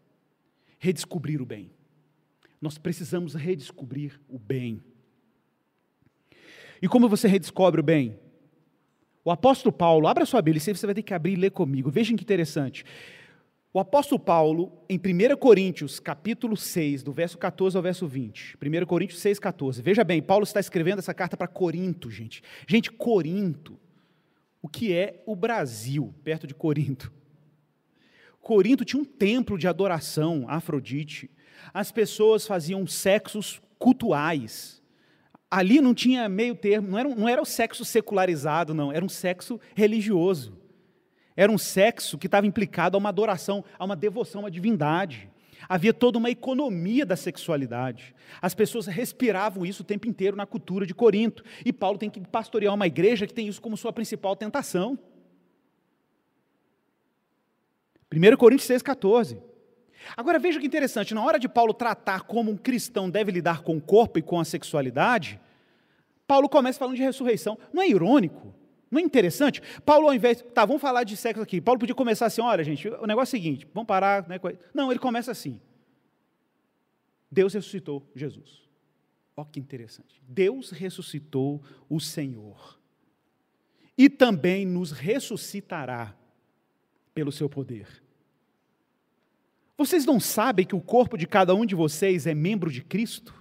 Redescobrir 0.79 1.41
o 1.41 1.47
bem. 1.47 1.71
Nós 2.61 2.79
precisamos 2.79 3.35
redescobrir 3.35 4.21
o 4.29 4.39
bem. 4.39 4.83
E 6.81 6.89
como 6.89 7.09
você 7.09 7.29
redescobre 7.29 7.81
o 7.81 7.85
bem? 7.85 8.19
O 9.25 9.31
apóstolo 9.31 9.73
Paulo, 9.73 10.07
abra 10.07 10.27
sua 10.27 10.43
Bíblia, 10.43 10.61
você 10.61 10.87
vai 10.87 10.95
ter 10.95 11.03
que 11.03 11.15
abrir 11.15 11.33
e 11.33 11.37
ler 11.37 11.51
comigo. 11.51 11.91
Vejam 11.91 12.17
que 12.17 12.23
interessante. 12.23 12.85
O 13.73 13.81
apóstolo 13.81 14.21
Paulo, 14.21 14.71
em 14.89 14.99
1 14.99 15.37
Coríntios, 15.37 15.99
capítulo 15.99 16.57
6, 16.57 17.03
do 17.03 17.11
verso 17.11 17.37
14 17.37 17.77
ao 17.77 17.83
verso 17.83 18.07
20. 18.07 18.57
1 18.57 18.87
Coríntios 18.87 19.21
6, 19.21 19.41
14. 19.41 19.83
Veja 19.83 20.05
bem, 20.05 20.23
Paulo 20.23 20.45
está 20.45 20.61
escrevendo 20.61 21.01
essa 21.01 21.13
carta 21.13 21.37
para 21.37 21.49
Corinto, 21.49 22.09
gente. 22.09 22.41
Gente, 22.69 22.93
Corinto, 22.93 23.77
o 24.63 24.69
que 24.69 24.93
é 24.93 25.23
o 25.27 25.35
Brasil, 25.35 26.15
perto 26.23 26.47
de 26.47 26.55
Corinto? 26.55 27.13
Corinto 28.41 28.85
tinha 28.85 29.03
um 29.03 29.05
templo 29.05 29.59
de 29.59 29.67
adoração 29.67 30.45
Afrodite. 30.47 31.31
As 31.73 31.91
pessoas 31.93 32.47
faziam 32.47 32.87
sexos 32.87 33.61
cultuais. 33.79 34.83
Ali 35.51 35.81
não 35.81 35.95
tinha 35.95 36.29
meio 36.29 36.55
termo, 36.55 36.89
não 36.89 36.99
era, 36.99 37.09
não 37.09 37.29
era 37.29 37.43
o 37.43 37.47
sexo 37.47 37.85
secularizado, 37.85 38.75
não, 38.75 38.93
era 38.93 39.05
um 39.05 39.09
sexo 39.09 39.61
religioso. 39.75 40.59
Era 41.37 41.51
um 41.51 41.59
sexo 41.59 42.17
que 42.17 42.27
estava 42.27 42.47
implicado 42.47 42.97
a 42.97 42.99
uma 42.99 43.09
adoração, 43.09 43.65
a 43.79 43.85
uma 43.85 43.97
devoção 43.97 44.47
à 44.47 44.51
divindade. 44.51 45.29
Havia 45.69 45.95
toda 45.95 46.19
uma 46.19 46.31
economia 46.31 47.07
da 47.07 47.17
sexualidade. 47.17 48.15
As 48.41 48.55
pessoas 48.55 48.87
respiravam 48.87 49.65
isso 49.65 49.83
o 49.83 49.87
tempo 49.87 50.07
inteiro 50.07 50.37
na 50.37 50.47
cultura 50.47 50.87
de 50.87 50.95
Corinto. 50.95 51.45
E 51.65 51.73
Paulo 51.73 51.99
tem 51.99 52.11
que 52.11 52.21
pastorear 52.21 52.75
uma 52.75 52.87
igreja 52.87 53.27
que 53.27 53.35
tem 53.35 53.49
isso 53.49 53.63
como 53.63 53.77
sua 53.77 53.93
principal 53.93 54.37
tentação. 54.37 54.99
1 58.13 58.37
Coríntios 58.37 58.69
6,14. 58.69 59.39
Agora 60.17 60.39
veja 60.39 60.61
que 60.61 60.67
interessante, 60.67 61.15
na 61.15 61.23
hora 61.23 61.39
de 61.39 61.49
Paulo 61.49 61.73
tratar 61.73 62.23
como 62.23 62.51
um 62.51 62.57
cristão 62.57 63.09
deve 63.11 63.33
lidar 63.33 63.63
com 63.63 63.77
o 63.77 63.81
corpo 63.81 64.19
e 64.19 64.23
com 64.23 64.39
a 64.39 64.45
sexualidade, 64.45 65.41
Paulo 66.27 66.49
começa 66.49 66.79
falando 66.79 66.97
de 66.97 67.03
ressurreição. 67.03 67.59
Não 67.73 67.83
é 67.83 67.89
irônico? 67.89 68.55
Não 68.91 69.01
é 69.01 69.03
interessante? 69.03 69.61
Paulo, 69.85 70.07
ao 70.07 70.15
invés. 70.15 70.45
Tá, 70.55 70.65
vamos 70.65 70.81
falar 70.81 71.05
de 71.05 71.17
sexo 71.17 71.43
aqui. 71.43 71.61
Paulo 71.61 71.81
podia 71.81 71.95
começar 71.95 72.27
assim: 72.27 72.41
olha, 72.41 72.63
gente, 72.63 72.89
o 72.89 73.07
negócio 73.07 73.35
é 73.35 73.39
o 73.39 73.43
seguinte, 73.43 73.69
vamos 73.75 73.89
parar. 73.89 74.29
Né, 74.29 74.39
não, 74.73 74.91
ele 74.91 75.01
começa 75.01 75.33
assim. 75.33 75.61
Deus 77.31 77.53
ressuscitou 77.53 78.09
Jesus. 78.15 78.63
Olha 79.37 79.49
que 79.51 79.59
interessante. 79.59 80.23
Deus 80.29 80.71
ressuscitou 80.71 81.61
o 81.89 81.99
Senhor. 81.99 82.79
E 83.99 84.09
também 84.09 84.65
nos 84.65 84.93
ressuscitará 84.93 86.15
pelo 87.13 87.33
seu 87.33 87.49
poder. 87.49 88.04
Vocês 89.77 90.05
não 90.05 90.21
sabem 90.21 90.65
que 90.65 90.75
o 90.75 90.81
corpo 90.81 91.17
de 91.17 91.27
cada 91.27 91.55
um 91.55 91.67
de 91.67 91.75
vocês 91.75 92.27
é 92.27 92.35
membro 92.35 92.71
de 92.71 92.83
Cristo? 92.83 93.35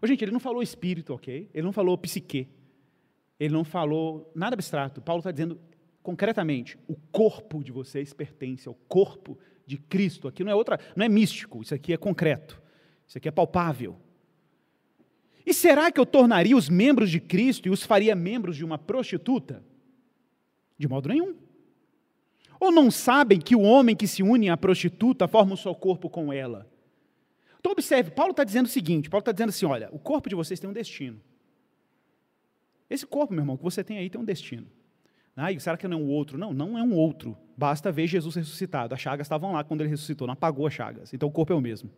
Oh, 0.00 0.06
gente, 0.06 0.24
ele 0.24 0.32
não 0.32 0.40
falou 0.40 0.62
espírito, 0.62 1.14
ok? 1.14 1.48
Ele 1.54 1.64
não 1.64 1.72
falou 1.72 1.96
psique 1.96 2.48
ele 3.44 3.52
não 3.52 3.64
falou 3.64 4.30
nada 4.36 4.54
abstrato. 4.54 5.02
Paulo 5.02 5.18
está 5.18 5.32
dizendo 5.32 5.60
concretamente: 6.00 6.78
o 6.86 6.94
corpo 7.10 7.64
de 7.64 7.72
vocês 7.72 8.12
pertence 8.12 8.68
ao 8.68 8.74
corpo 8.86 9.36
de 9.66 9.78
Cristo. 9.78 10.28
Aqui 10.28 10.44
não 10.44 10.52
é 10.52 10.54
outra, 10.54 10.78
não 10.94 11.04
é 11.04 11.08
místico, 11.08 11.60
isso 11.60 11.74
aqui 11.74 11.92
é 11.92 11.96
concreto, 11.96 12.62
isso 13.04 13.18
aqui 13.18 13.26
é 13.26 13.32
palpável. 13.32 13.98
E 15.44 15.52
será 15.52 15.90
que 15.90 15.98
eu 15.98 16.06
tornaria 16.06 16.56
os 16.56 16.68
membros 16.68 17.10
de 17.10 17.18
Cristo 17.18 17.66
e 17.66 17.70
os 17.70 17.82
faria 17.82 18.14
membros 18.14 18.56
de 18.56 18.64
uma 18.64 18.78
prostituta? 18.78 19.64
De 20.78 20.86
modo 20.86 21.08
nenhum. 21.08 21.34
Ou 22.62 22.70
não 22.70 22.92
sabem 22.92 23.40
que 23.40 23.56
o 23.56 23.60
homem 23.62 23.96
que 23.96 24.06
se 24.06 24.22
une 24.22 24.48
à 24.48 24.56
prostituta 24.56 25.26
forma 25.26 25.54
o 25.54 25.56
seu 25.56 25.74
corpo 25.74 26.08
com 26.08 26.32
ela? 26.32 26.70
Então 27.58 27.72
observe, 27.72 28.12
Paulo 28.12 28.30
está 28.30 28.44
dizendo 28.44 28.66
o 28.66 28.68
seguinte: 28.68 29.10
Paulo 29.10 29.22
está 29.22 29.32
dizendo 29.32 29.48
assim: 29.48 29.66
olha, 29.66 29.88
o 29.90 29.98
corpo 29.98 30.28
de 30.28 30.36
vocês 30.36 30.60
tem 30.60 30.70
um 30.70 30.72
destino. 30.72 31.20
Esse 32.88 33.04
corpo, 33.04 33.34
meu 33.34 33.42
irmão, 33.42 33.56
que 33.56 33.64
você 33.64 33.82
tem 33.82 33.98
aí 33.98 34.08
tem 34.08 34.20
um 34.20 34.24
destino. 34.24 34.68
Ah, 35.36 35.48
será 35.58 35.76
que 35.76 35.88
não 35.88 35.98
é 35.98 36.00
um 36.00 36.08
outro? 36.08 36.38
Não, 36.38 36.54
não 36.54 36.78
é 36.78 36.82
um 36.84 36.94
outro. 36.94 37.36
Basta 37.56 37.90
ver 37.90 38.06
Jesus 38.06 38.36
ressuscitado. 38.36 38.94
As 38.94 39.00
chagas 39.00 39.24
estavam 39.24 39.50
lá 39.50 39.64
quando 39.64 39.80
ele 39.80 39.90
ressuscitou, 39.90 40.28
não 40.28 40.34
apagou 40.34 40.64
as 40.64 40.72
chagas. 40.72 41.12
Então 41.12 41.28
o 41.28 41.32
corpo 41.32 41.52
é 41.52 41.56
o 41.56 41.60
mesmo. 41.60 41.90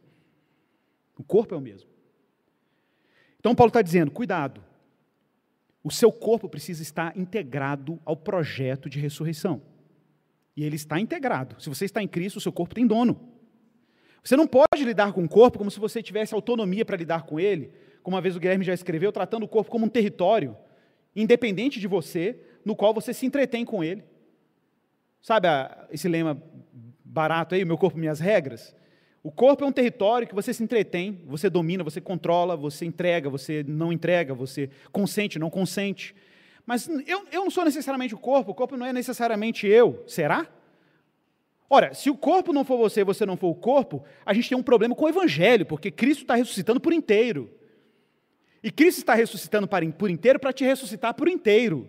O 1.18 1.22
corpo 1.22 1.54
é 1.54 1.58
o 1.58 1.60
mesmo. 1.60 1.90
Então 3.38 3.54
Paulo 3.54 3.68
está 3.68 3.82
dizendo: 3.82 4.10
cuidado. 4.10 4.64
O 5.82 5.90
seu 5.90 6.10
corpo 6.10 6.48
precisa 6.48 6.80
estar 6.80 7.14
integrado 7.18 8.00
ao 8.02 8.16
projeto 8.16 8.88
de 8.88 8.98
ressurreição. 8.98 9.60
E 10.56 10.64
ele 10.64 10.76
está 10.76 11.00
integrado. 11.00 11.60
Se 11.60 11.68
você 11.68 11.84
está 11.84 12.02
em 12.02 12.08
Cristo, 12.08 12.36
o 12.36 12.40
seu 12.40 12.52
corpo 12.52 12.74
tem 12.74 12.86
dono. 12.86 13.32
Você 14.22 14.36
não 14.36 14.46
pode 14.46 14.84
lidar 14.84 15.12
com 15.12 15.24
o 15.24 15.28
corpo 15.28 15.58
como 15.58 15.70
se 15.70 15.78
você 15.78 16.02
tivesse 16.02 16.34
autonomia 16.34 16.84
para 16.84 16.96
lidar 16.96 17.24
com 17.24 17.38
ele, 17.38 17.72
como 18.02 18.16
uma 18.16 18.22
vez 18.22 18.36
o 18.36 18.40
Guilherme 18.40 18.64
já 18.64 18.72
escreveu, 18.72 19.12
tratando 19.12 19.42
o 19.44 19.48
corpo 19.48 19.70
como 19.70 19.86
um 19.86 19.88
território 19.88 20.56
independente 21.14 21.78
de 21.78 21.86
você, 21.86 22.38
no 22.64 22.74
qual 22.74 22.92
você 22.92 23.12
se 23.12 23.26
entretém 23.26 23.64
com 23.64 23.84
ele. 23.84 24.02
Sabe 25.20 25.48
esse 25.90 26.08
lema 26.08 26.42
barato 27.04 27.54
aí, 27.54 27.64
meu 27.64 27.78
corpo, 27.78 27.98
minhas 27.98 28.20
regras? 28.20 28.74
O 29.22 29.30
corpo 29.30 29.64
é 29.64 29.66
um 29.66 29.72
território 29.72 30.28
que 30.28 30.34
você 30.34 30.52
se 30.52 30.62
entretém, 30.62 31.22
você 31.26 31.48
domina, 31.48 31.82
você 31.82 32.00
controla, 32.00 32.56
você 32.56 32.84
entrega, 32.84 33.30
você 33.30 33.64
não 33.66 33.90
entrega, 33.92 34.34
você 34.34 34.68
consente, 34.92 35.38
não 35.38 35.48
consente. 35.48 36.14
Mas 36.66 36.88
eu, 37.06 37.26
eu 37.30 37.44
não 37.44 37.50
sou 37.50 37.64
necessariamente 37.64 38.14
o 38.14 38.18
corpo, 38.18 38.52
o 38.52 38.54
corpo 38.54 38.76
não 38.76 38.86
é 38.86 38.92
necessariamente 38.92 39.66
eu. 39.66 40.02
Será? 40.06 40.46
Ora, 41.68 41.92
se 41.94 42.08
o 42.08 42.16
corpo 42.16 42.52
não 42.52 42.64
for 42.64 42.78
você 42.78 43.00
e 43.00 43.04
você 43.04 43.26
não 43.26 43.36
for 43.36 43.48
o 43.48 43.54
corpo, 43.54 44.04
a 44.24 44.32
gente 44.32 44.48
tem 44.48 44.56
um 44.56 44.62
problema 44.62 44.94
com 44.94 45.04
o 45.04 45.08
evangelho, 45.08 45.66
porque 45.66 45.90
Cristo 45.90 46.22
está 46.22 46.34
ressuscitando 46.34 46.80
por 46.80 46.92
inteiro. 46.92 47.50
E 48.62 48.70
Cristo 48.70 48.98
está 48.98 49.14
ressuscitando 49.14 49.68
por 49.68 50.10
inteiro 50.10 50.38
para 50.38 50.52
te 50.52 50.64
ressuscitar 50.64 51.14
por 51.14 51.28
inteiro. 51.28 51.88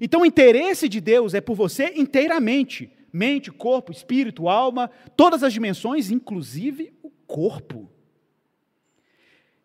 Então 0.00 0.20
o 0.20 0.26
interesse 0.26 0.88
de 0.88 1.00
Deus 1.00 1.32
é 1.32 1.40
por 1.40 1.54
você 1.54 1.92
inteiramente 1.96 2.90
mente, 3.12 3.50
corpo, 3.50 3.90
espírito, 3.90 4.48
alma, 4.48 4.90
todas 5.16 5.42
as 5.42 5.52
dimensões, 5.52 6.10
inclusive 6.10 6.92
o 7.02 7.10
corpo. 7.10 7.90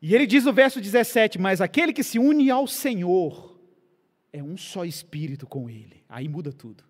E 0.01 0.13
ele 0.13 0.25
diz 0.25 0.45
no 0.45 0.53
verso 0.53 0.81
17: 0.81 1.39
Mas 1.39 1.61
aquele 1.61 1.93
que 1.93 2.03
se 2.03 2.19
une 2.19 2.49
ao 2.49 2.67
Senhor 2.67 3.54
é 4.35 4.43
um 4.43 4.57
só 4.57 4.83
espírito 4.83 5.47
com 5.47 5.69
ele. 5.69 6.03
Aí 6.09 6.27
muda 6.27 6.51
tudo. 6.51 6.83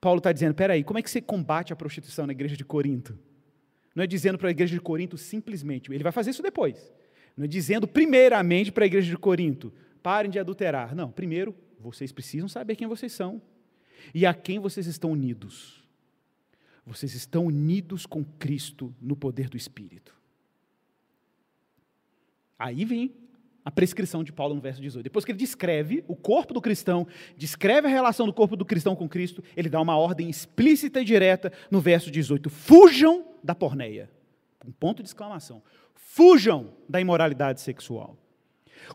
Paulo 0.00 0.18
está 0.18 0.30
dizendo: 0.30 0.54
peraí, 0.54 0.84
como 0.84 0.98
é 0.98 1.02
que 1.02 1.10
você 1.10 1.20
combate 1.20 1.72
a 1.72 1.76
prostituição 1.76 2.24
na 2.24 2.32
igreja 2.32 2.56
de 2.56 2.64
Corinto? 2.64 3.18
Não 3.94 4.04
é 4.04 4.06
dizendo 4.06 4.38
para 4.38 4.48
a 4.48 4.52
igreja 4.52 4.72
de 4.72 4.80
Corinto 4.80 5.18
simplesmente, 5.18 5.92
ele 5.92 6.04
vai 6.04 6.12
fazer 6.12 6.30
isso 6.30 6.42
depois. 6.42 6.92
Não 7.36 7.44
é 7.44 7.48
dizendo 7.48 7.88
primeiramente 7.88 8.70
para 8.70 8.84
a 8.84 8.86
igreja 8.86 9.10
de 9.10 9.18
Corinto, 9.18 9.72
parem 10.02 10.30
de 10.30 10.38
adulterar. 10.38 10.94
Não, 10.94 11.10
primeiro, 11.10 11.54
vocês 11.80 12.12
precisam 12.12 12.48
saber 12.48 12.76
quem 12.76 12.86
vocês 12.86 13.12
são 13.12 13.42
e 14.14 14.24
a 14.24 14.32
quem 14.32 14.60
vocês 14.60 14.86
estão 14.86 15.10
unidos. 15.10 15.82
Vocês 16.86 17.14
estão 17.14 17.46
unidos 17.46 18.06
com 18.06 18.24
Cristo 18.24 18.94
no 19.00 19.16
poder 19.16 19.48
do 19.48 19.56
Espírito. 19.56 20.14
Aí 22.58 22.84
vem 22.84 23.12
a 23.64 23.70
prescrição 23.70 24.24
de 24.24 24.32
Paulo 24.32 24.54
no 24.54 24.60
verso 24.60 24.80
18. 24.80 25.04
Depois 25.04 25.24
que 25.24 25.32
ele 25.32 25.38
descreve 25.38 26.04
o 26.08 26.16
corpo 26.16 26.52
do 26.52 26.60
cristão, 26.60 27.06
descreve 27.36 27.86
a 27.86 27.90
relação 27.90 28.26
do 28.26 28.32
corpo 28.32 28.56
do 28.56 28.64
cristão 28.64 28.96
com 28.96 29.08
Cristo, 29.08 29.42
ele 29.56 29.68
dá 29.68 29.80
uma 29.80 29.96
ordem 29.96 30.28
explícita 30.28 31.00
e 31.00 31.04
direta 31.04 31.52
no 31.70 31.80
verso 31.80 32.10
18: 32.10 32.50
fujam 32.50 33.24
da 33.42 33.54
porneia. 33.54 34.10
Um 34.66 34.72
ponto 34.72 35.02
de 35.02 35.08
exclamação. 35.08 35.62
Fujam 35.94 36.74
da 36.88 37.00
imoralidade 37.00 37.60
sexual. 37.60 38.16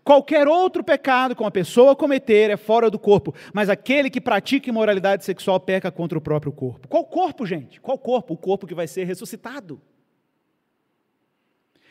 Qualquer 0.04 0.48
outro 0.48 0.84
pecado 0.84 1.36
que 1.36 1.42
uma 1.42 1.52
pessoa 1.52 1.96
cometer 1.96 2.50
é 2.50 2.58
fora 2.58 2.90
do 2.90 3.00
corpo, 3.00 3.34
mas 3.54 3.70
aquele 3.70 4.10
que 4.10 4.20
pratica 4.20 4.70
imoralidade 4.70 5.24
sexual 5.24 5.60
peca 5.60 5.92
contra 5.92 6.18
o 6.18 6.22
próprio 6.22 6.52
corpo. 6.52 6.88
Qual 6.88 7.06
corpo, 7.06 7.46
gente? 7.46 7.80
Qual 7.80 7.98
corpo? 7.98 8.34
O 8.34 8.38
corpo 8.38 8.68
que 8.68 8.76
vai 8.76 8.88
ser 8.88 9.06
ressuscitado. 9.06 9.82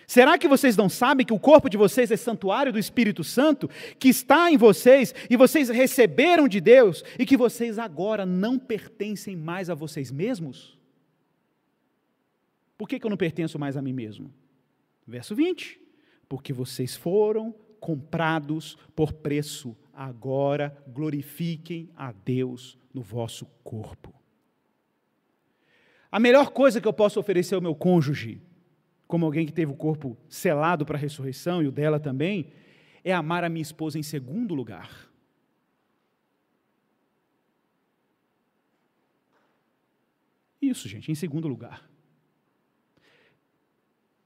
Será 0.07 0.39
que 0.39 0.47
vocês 0.47 0.77
não 0.77 0.89
sabem 0.89 1.27
que 1.27 1.33
o 1.33 1.39
corpo 1.39 1.69
de 1.69 1.77
vocês 1.77 2.11
é 2.13 2.17
santuário 2.17 2.73
do 2.73 2.79
Espírito 2.79 3.25
Santo, 3.25 3.69
que 3.99 4.09
está 4.09 4.51
em 4.51 4.57
vocês 4.57 5.13
e 5.29 5.37
vocês 5.37 5.69
receberam 5.69 6.47
de 6.47 6.61
Deus 6.61 7.03
e 7.19 7.27
que 7.27 7.37
vocês 7.37 7.79
agora 7.79 8.25
não 8.25 8.59
pertencem 8.59 9.35
mais 9.35 9.69
a 9.69 9.75
vocês 9.75 10.13
mesmos? 10.13 10.79
Por 12.79 12.89
que, 12.89 13.01
que 13.01 13.07
eu 13.07 13.11
não 13.11 13.17
pertenço 13.17 13.59
mais 13.59 13.77
a 13.77 13.83
mim 13.83 13.93
mesmo? 13.93 14.33
Verso 15.07 15.35
20: 15.35 15.81
Porque 16.29 16.53
vocês 16.53 16.95
foram 16.95 17.55
comprados 17.81 18.77
por 18.95 19.13
preço, 19.13 19.77
agora 19.93 20.77
glorifiquem 20.87 21.91
a 21.97 22.13
Deus 22.13 22.79
no 22.93 23.03
vosso 23.03 23.47
corpo. 23.65 24.15
A 26.11 26.21
melhor 26.21 26.51
coisa 26.51 26.81
que 26.81 26.89
eu 26.89 26.93
posso 26.93 27.19
oferecer 27.19 27.55
ao 27.55 27.61
meu 27.61 27.75
cônjuge, 27.75 28.41
como 29.07 29.25
alguém 29.25 29.47
que 29.47 29.53
teve 29.53 29.73
o 29.73 29.77
corpo 29.77 30.17
selado 30.29 30.85
para 30.85 30.97
a 30.97 31.01
ressurreição 31.01 31.63
e 31.63 31.69
o 31.69 31.73
dela 31.73 32.01
também, 32.01 32.53
é 33.05 33.13
amar 33.13 33.45
a 33.45 33.49
minha 33.49 33.63
esposa 33.63 33.99
em 33.99 34.03
segundo 34.03 34.55
lugar. 34.55 35.09
Isso, 40.61 40.89
gente, 40.89 41.13
em 41.13 41.15
segundo 41.15 41.47
lugar. 41.47 41.89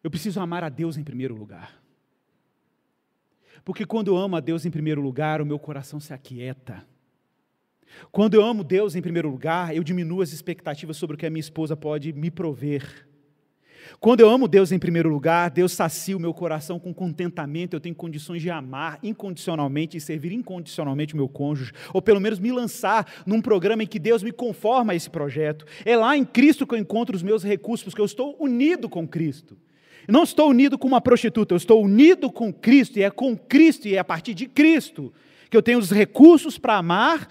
Eu 0.03 0.11
preciso 0.11 0.41
amar 0.41 0.65
a 0.65 0.71
Deus 0.71 0.97
em 0.97 1.05
primeiro 1.05 1.35
lugar. 1.35 1.79
Porque 3.63 3.85
quando 3.85 4.09
eu 4.09 4.17
amo 4.17 4.37
a 4.37 4.41
Deus 4.41 4.65
em 4.65 4.71
primeiro 4.71 5.03
lugar, 5.03 5.43
o 5.43 5.47
meu 5.47 5.59
coração 5.59 6.01
se 6.01 6.15
aquieta. 6.15 6.87
Quando 8.11 8.35
eu 8.35 8.43
amo 8.43 8.65
Deus 8.65 8.95
em 8.95 9.03
primeiro 9.03 9.29
lugar, 9.29 9.77
eu 9.77 9.85
diminuo 9.85 10.23
as 10.23 10.33
expectativas 10.33 10.97
sobre 10.97 11.17
o 11.17 11.19
que 11.19 11.27
a 11.27 11.31
minha 11.31 11.41
esposa 11.41 11.77
pode 11.77 12.13
me 12.13 12.31
prover. 12.31 13.10
Quando 13.99 14.21
eu 14.21 14.31
amo 14.31 14.47
Deus 14.47 14.73
em 14.73 14.79
primeiro 14.79 15.09
lugar, 15.09 15.51
Deus 15.51 15.73
sacia 15.73 16.17
o 16.17 16.21
meu 16.21 16.33
coração 16.33 16.79
com 16.79 16.95
contentamento, 16.95 17.75
eu 17.75 17.81
tenho 17.81 17.95
condições 17.95 18.43
de 18.43 18.51
amar 18.51 18.99
incondicionalmente 19.03 19.97
e 19.97 20.01
servir 20.01 20.33
incondicionalmente 20.33 21.15
o 21.15 21.17
meu 21.17 21.29
cônjuge, 21.29 21.73
ou 21.93 22.01
pelo 22.01 22.21
menos 22.21 22.39
me 22.39 22.53
lançar 22.53 23.07
num 23.27 23.43
programa 23.43 23.83
em 23.83 23.87
que 23.87 23.99
Deus 23.99 24.23
me 24.23 24.33
conforma 24.33 24.93
a 24.93 24.97
esse 24.97 25.11
projeto. 25.11 25.65
É 25.85 25.97
lá 25.97 26.17
em 26.17 26.25
Cristo 26.25 26.67
que 26.67 26.75
eu 26.75 26.79
encontro 26.79 27.17
os 27.17 27.23
meus 27.23 27.43
recursos, 27.43 27.85
porque 27.85 28.01
eu 28.01 28.07
estou 28.07 28.37
unido 28.39 28.89
com 28.89 29.09
Cristo. 29.09 29.57
Eu 30.07 30.13
não 30.13 30.23
estou 30.23 30.49
unido 30.49 30.79
com 30.79 30.89
uma 30.89 31.01
prostituta, 31.01 31.55
eu 31.55 31.57
estou 31.57 31.83
unido 31.83 32.31
com 32.31 32.53
Cristo, 32.53 32.99
e 32.99 33.03
é 33.03 33.11
com 33.11 33.37
Cristo, 33.37 33.89
e 33.89 33.97
é 33.97 33.99
a 33.99 34.05
partir 34.05 34.35
de 34.35 34.47
Cristo 34.47 35.13
que 35.51 35.57
eu 35.57 35.63
tenho 35.63 35.81
os 35.81 35.91
recursos 35.91 36.57
para 36.57 36.77
amar 36.77 37.29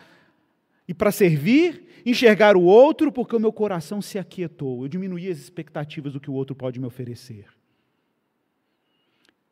e 0.88 0.94
para 0.94 1.12
servir, 1.12 1.86
enxergar 2.10 2.56
o 2.56 2.64
outro, 2.64 3.12
porque 3.12 3.36
o 3.36 3.40
meu 3.40 3.52
coração 3.52 4.02
se 4.02 4.18
aquietou, 4.18 4.84
eu 4.84 4.88
diminuí 4.88 5.30
as 5.30 5.38
expectativas 5.38 6.14
do 6.14 6.20
que 6.20 6.30
o 6.30 6.34
outro 6.34 6.56
pode 6.56 6.80
me 6.80 6.86
oferecer. 6.86 7.46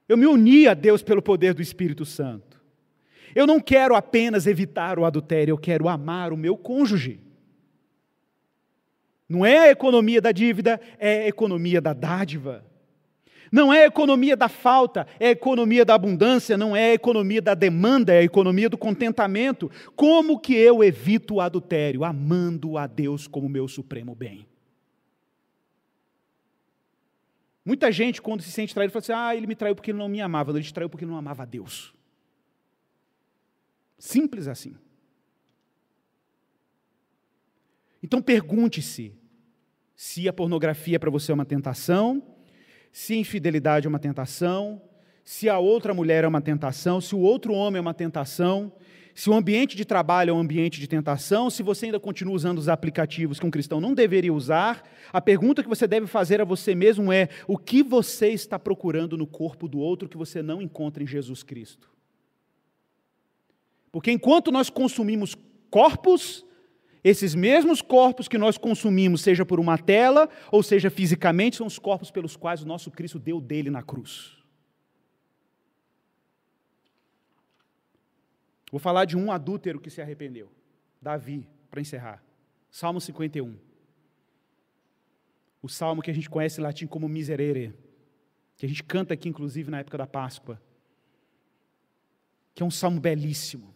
Eu 0.07 0.17
me 0.17 0.25
uni 0.25 0.67
a 0.67 0.73
Deus 0.73 1.03
pelo 1.03 1.21
poder 1.21 1.53
do 1.53 1.61
Espírito 1.61 2.05
Santo. 2.05 2.61
Eu 3.35 3.45
não 3.45 3.59
quero 3.59 3.95
apenas 3.95 4.47
evitar 4.47 4.97
o 4.97 5.05
adultério, 5.05 5.51
eu 5.51 5.57
quero 5.57 5.89
amar 5.89 6.31
o 6.31 6.37
meu 6.37 6.55
cônjuge. 6.55 7.19
Não 9.27 9.45
é 9.45 9.59
a 9.59 9.71
economia 9.71 10.21
da 10.21 10.31
dívida, 10.31 10.79
é 10.97 11.23
a 11.23 11.27
economia 11.27 11.81
da 11.81 11.91
dádiva. 11.91 12.65
Não 13.51 13.73
é 13.73 13.83
a 13.83 13.87
economia 13.87 14.35
da 14.35 14.49
falta, 14.49 15.07
é 15.19 15.27
a 15.27 15.31
economia 15.31 15.85
da 15.85 15.95
abundância, 15.95 16.57
não 16.57 16.75
é 16.75 16.91
a 16.91 16.93
economia 16.93 17.41
da 17.41 17.53
demanda, 17.53 18.13
é 18.13 18.19
a 18.19 18.23
economia 18.23 18.69
do 18.69 18.77
contentamento. 18.77 19.71
Como 19.95 20.39
que 20.39 20.53
eu 20.53 20.83
evito 20.83 21.35
o 21.35 21.41
adultério? 21.41 22.03
Amando 22.03 22.77
a 22.77 22.87
Deus 22.87 23.27
como 23.27 23.47
meu 23.47 23.67
supremo 23.67 24.13
bem. 24.13 24.47
Muita 27.63 27.91
gente, 27.91 28.21
quando 28.21 28.41
se 28.41 28.51
sente 28.51 28.73
traído, 28.73 28.93
fala 28.93 29.01
assim: 29.01 29.11
ah, 29.13 29.35
ele 29.35 29.47
me 29.47 29.55
traiu 29.55 29.75
porque 29.75 29.91
ele 29.91 29.97
não 29.97 30.07
me 30.07 30.21
amava. 30.21 30.51
Ele 30.51 30.63
te 30.63 30.73
traiu 30.73 30.89
porque 30.89 31.03
ele 31.03 31.11
não 31.11 31.17
amava 31.17 31.43
a 31.43 31.45
Deus. 31.45 31.93
Simples 33.97 34.47
assim. 34.47 34.75
Então 38.01 38.21
pergunte-se 38.21 39.13
se 39.95 40.29
a 40.29 40.33
pornografia 40.33 40.99
para 40.99 41.09
você 41.09 41.31
é 41.31 41.35
uma 41.35 41.45
tentação 41.45 42.23
se 42.97 43.15
infidelidade 43.15 43.85
é 43.85 43.89
uma 43.89 43.99
tentação, 43.99 44.81
se 45.23 45.47
a 45.47 45.59
outra 45.59 45.93
mulher 45.93 46.23
é 46.23 46.27
uma 46.27 46.41
tentação, 46.41 46.99
se 46.99 47.13
o 47.13 47.19
outro 47.19 47.53
homem 47.53 47.77
é 47.77 47.79
uma 47.79 47.93
tentação, 47.93 48.73
se 49.13 49.29
o 49.29 49.35
ambiente 49.35 49.77
de 49.77 49.85
trabalho 49.85 50.31
é 50.31 50.33
um 50.33 50.39
ambiente 50.39 50.79
de 50.79 50.87
tentação, 50.87 51.47
se 51.51 51.61
você 51.61 51.85
ainda 51.85 51.99
continua 51.99 52.33
usando 52.33 52.57
os 52.57 52.67
aplicativos 52.67 53.39
que 53.39 53.45
um 53.45 53.51
cristão 53.51 53.79
não 53.79 53.93
deveria 53.93 54.33
usar, 54.33 54.83
a 55.13 55.21
pergunta 55.21 55.61
que 55.61 55.69
você 55.69 55.85
deve 55.85 56.07
fazer 56.07 56.41
a 56.41 56.43
você 56.43 56.73
mesmo 56.73 57.13
é: 57.13 57.29
o 57.47 57.55
que 57.55 57.83
você 57.83 58.29
está 58.29 58.57
procurando 58.57 59.15
no 59.15 59.27
corpo 59.27 59.67
do 59.67 59.77
outro 59.77 60.09
que 60.09 60.17
você 60.17 60.41
não 60.41 60.59
encontra 60.59 61.03
em 61.03 61.07
Jesus 61.07 61.43
Cristo? 61.43 61.91
Porque 63.91 64.11
enquanto 64.11 64.51
nós 64.51 64.71
consumimos 64.71 65.35
corpos, 65.69 66.43
esses 67.03 67.35
mesmos 67.35 67.81
corpos 67.81 68.27
que 68.27 68.37
nós 68.37 68.57
consumimos, 68.57 69.21
seja 69.21 69.45
por 69.45 69.59
uma 69.59 69.77
tela 69.77 70.29
ou 70.51 70.63
seja 70.63 70.89
fisicamente, 70.89 71.57
são 71.57 71.67
os 71.67 71.79
corpos 71.79 72.11
pelos 72.11 72.35
quais 72.35 72.61
o 72.61 72.67
nosso 72.67 72.91
Cristo 72.91 73.19
deu 73.19 73.39
dele 73.39 73.69
na 73.69 73.83
cruz. 73.83 74.37
Vou 78.71 78.79
falar 78.79 79.05
de 79.05 79.15
um 79.15 79.31
adúltero 79.31 79.79
que 79.79 79.89
se 79.89 80.01
arrependeu. 80.01 80.51
Davi, 81.01 81.47
para 81.69 81.79
encerrar. 81.79 82.23
Salmo 82.69 82.99
51. 82.99 83.57
O 85.61 85.69
salmo 85.69 86.01
que 86.01 86.11
a 86.11 86.13
gente 86.13 86.29
conhece 86.29 86.59
em 86.59 86.63
latim 86.63 86.85
como 86.85 87.07
miserere, 87.07 87.73
que 88.57 88.65
a 88.65 88.69
gente 88.69 88.83
canta 88.83 89.13
aqui 89.13 89.29
inclusive 89.29 89.71
na 89.71 89.79
época 89.79 89.97
da 89.97 90.07
Páscoa. 90.07 90.61
Que 92.53 92.63
é 92.63 92.65
um 92.65 92.71
salmo 92.71 92.99
belíssimo. 92.99 93.73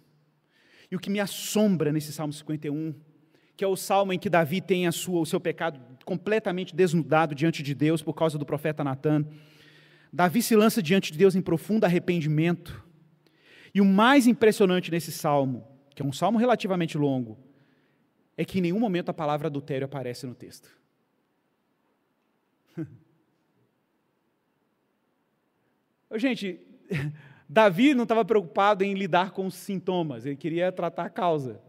E 0.89 0.95
o 0.95 0.99
que 0.99 1.09
me 1.09 1.19
assombra 1.19 1.91
nesse 1.93 2.11
Salmo 2.11 2.33
51 2.33 2.93
que 3.61 3.65
é 3.65 3.67
o 3.67 3.75
salmo 3.75 4.11
em 4.11 4.17
que 4.17 4.27
Davi 4.27 4.59
tem 4.59 4.87
a 4.87 4.91
sua, 4.91 5.21
o 5.21 5.25
seu 5.25 5.39
pecado 5.39 5.79
completamente 6.03 6.75
desnudado 6.75 7.35
diante 7.35 7.61
de 7.61 7.75
Deus 7.75 8.01
por 8.01 8.15
causa 8.15 8.35
do 8.35 8.43
profeta 8.43 8.83
Natan. 8.83 9.23
Davi 10.11 10.41
se 10.41 10.55
lança 10.55 10.81
diante 10.81 11.11
de 11.11 11.19
Deus 11.19 11.35
em 11.35 11.43
profundo 11.43 11.85
arrependimento. 11.85 12.83
E 13.71 13.79
o 13.79 13.85
mais 13.85 14.25
impressionante 14.25 14.89
nesse 14.89 15.11
salmo, 15.11 15.67
que 15.93 16.01
é 16.01 16.05
um 16.05 16.11
salmo 16.11 16.39
relativamente 16.39 16.97
longo, 16.97 17.37
é 18.35 18.43
que 18.43 18.57
em 18.57 18.61
nenhum 18.63 18.79
momento 18.79 19.09
a 19.09 19.13
palavra 19.13 19.47
adultério 19.47 19.85
aparece 19.85 20.25
no 20.25 20.33
texto. 20.33 20.67
Gente, 26.15 26.59
Davi 27.47 27.93
não 27.93 28.05
estava 28.05 28.25
preocupado 28.25 28.83
em 28.83 28.95
lidar 28.95 29.29
com 29.29 29.45
os 29.45 29.53
sintomas, 29.53 30.25
ele 30.25 30.35
queria 30.35 30.71
tratar 30.71 31.05
a 31.05 31.09
causa. 31.11 31.61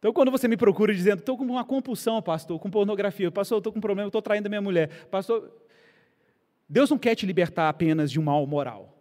Então, 0.00 0.14
quando 0.14 0.30
você 0.30 0.48
me 0.48 0.56
procura 0.56 0.94
dizendo, 0.94 1.18
estou 1.18 1.36
com 1.36 1.44
uma 1.44 1.62
compulsão, 1.62 2.22
pastor, 2.22 2.58
com 2.58 2.70
pornografia, 2.70 3.30
pastor, 3.30 3.58
estou 3.58 3.70
com 3.70 3.78
um 3.78 3.82
problema, 3.82 4.08
estou 4.08 4.22
traindo 4.22 4.46
a 4.46 4.48
minha 4.48 4.62
mulher, 4.62 5.06
pastor, 5.06 5.52
Deus 6.66 6.88
não 6.88 6.98
quer 6.98 7.14
te 7.14 7.26
libertar 7.26 7.68
apenas 7.68 8.10
de 8.10 8.18
um 8.18 8.22
mal 8.22 8.46
moral. 8.46 8.96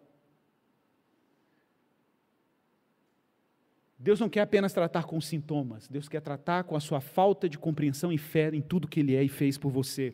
Deus 3.98 4.20
não 4.20 4.28
quer 4.28 4.42
apenas 4.42 4.74
tratar 4.74 5.06
com 5.06 5.22
sintomas, 5.22 5.88
Deus 5.88 6.10
quer 6.10 6.20
tratar 6.22 6.66
com 6.66 6.76
a 6.76 6.82
sua 6.82 7.00
falta 7.00 7.48
de 7.48 7.58
compreensão 7.58 8.12
e 8.12 8.18
fé 8.18 8.50
em 8.54 8.62
tudo 8.62 8.88
que 8.88 9.00
Ele 9.00 9.16
é 9.16 9.24
e 9.24 9.30
fez 9.30 9.58
por 9.58 9.72
você, 9.72 10.14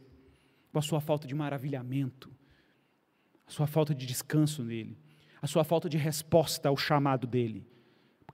com 0.72 0.78
a 0.78 0.84
sua 0.84 1.02
falta 1.02 1.28
de 1.28 1.34
maravilhamento, 1.34 2.32
a 3.48 3.50
sua 3.50 3.66
falta 3.66 3.96
de 3.96 4.06
descanso 4.06 4.64
nele, 4.64 5.00
a 5.42 5.48
sua 5.48 5.64
falta 5.64 5.90
de 5.90 5.98
resposta 5.98 6.70
ao 6.70 6.78
chamado 6.78 7.26
dele. 7.26 7.66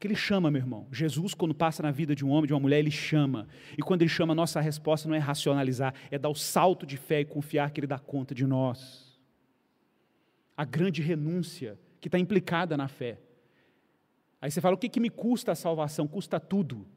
Porque 0.01 0.07
ele 0.07 0.15
chama, 0.15 0.49
meu 0.49 0.59
irmão. 0.59 0.87
Jesus, 0.91 1.35
quando 1.35 1.53
passa 1.53 1.83
na 1.83 1.91
vida 1.91 2.15
de 2.15 2.25
um 2.25 2.31
homem, 2.31 2.47
de 2.47 2.53
uma 2.55 2.59
mulher, 2.59 2.79
ele 2.79 2.89
chama. 2.89 3.47
E 3.77 3.83
quando 3.83 4.01
ele 4.01 4.09
chama, 4.09 4.33
a 4.33 4.35
nossa 4.35 4.59
resposta 4.59 5.07
não 5.07 5.13
é 5.13 5.19
racionalizar, 5.19 5.93
é 6.09 6.17
dar 6.17 6.29
o 6.29 6.33
salto 6.33 6.87
de 6.87 6.97
fé 6.97 7.19
e 7.19 7.25
confiar 7.25 7.69
que 7.69 7.79
ele 7.79 7.85
dá 7.85 7.99
conta 7.99 8.33
de 8.33 8.43
nós. 8.47 9.15
A 10.57 10.65
grande 10.65 11.03
renúncia 11.03 11.77
que 11.99 12.07
está 12.07 12.17
implicada 12.17 12.75
na 12.75 12.87
fé. 12.87 13.19
Aí 14.41 14.49
você 14.49 14.59
fala: 14.59 14.73
o 14.73 14.77
que, 14.79 14.89
que 14.89 14.99
me 14.99 15.11
custa 15.11 15.51
a 15.51 15.55
salvação? 15.55 16.07
Custa 16.07 16.39
tudo. 16.39 16.87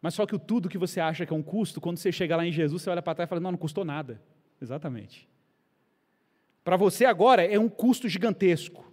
Mas 0.00 0.14
só 0.14 0.24
que 0.24 0.34
o 0.34 0.38
tudo 0.38 0.66
que 0.66 0.78
você 0.78 0.98
acha 0.98 1.26
que 1.26 1.34
é 1.34 1.36
um 1.36 1.42
custo, 1.42 1.78
quando 1.78 1.98
você 1.98 2.10
chega 2.10 2.38
lá 2.38 2.46
em 2.46 2.52
Jesus, 2.52 2.80
você 2.80 2.88
olha 2.88 3.02
para 3.02 3.16
trás 3.16 3.28
e 3.28 3.28
fala: 3.28 3.42
não, 3.42 3.50
não 3.50 3.58
custou 3.58 3.84
nada. 3.84 4.18
Exatamente. 4.62 5.28
Para 6.64 6.78
você 6.78 7.04
agora 7.04 7.44
é 7.44 7.58
um 7.58 7.68
custo 7.68 8.08
gigantesco. 8.08 8.89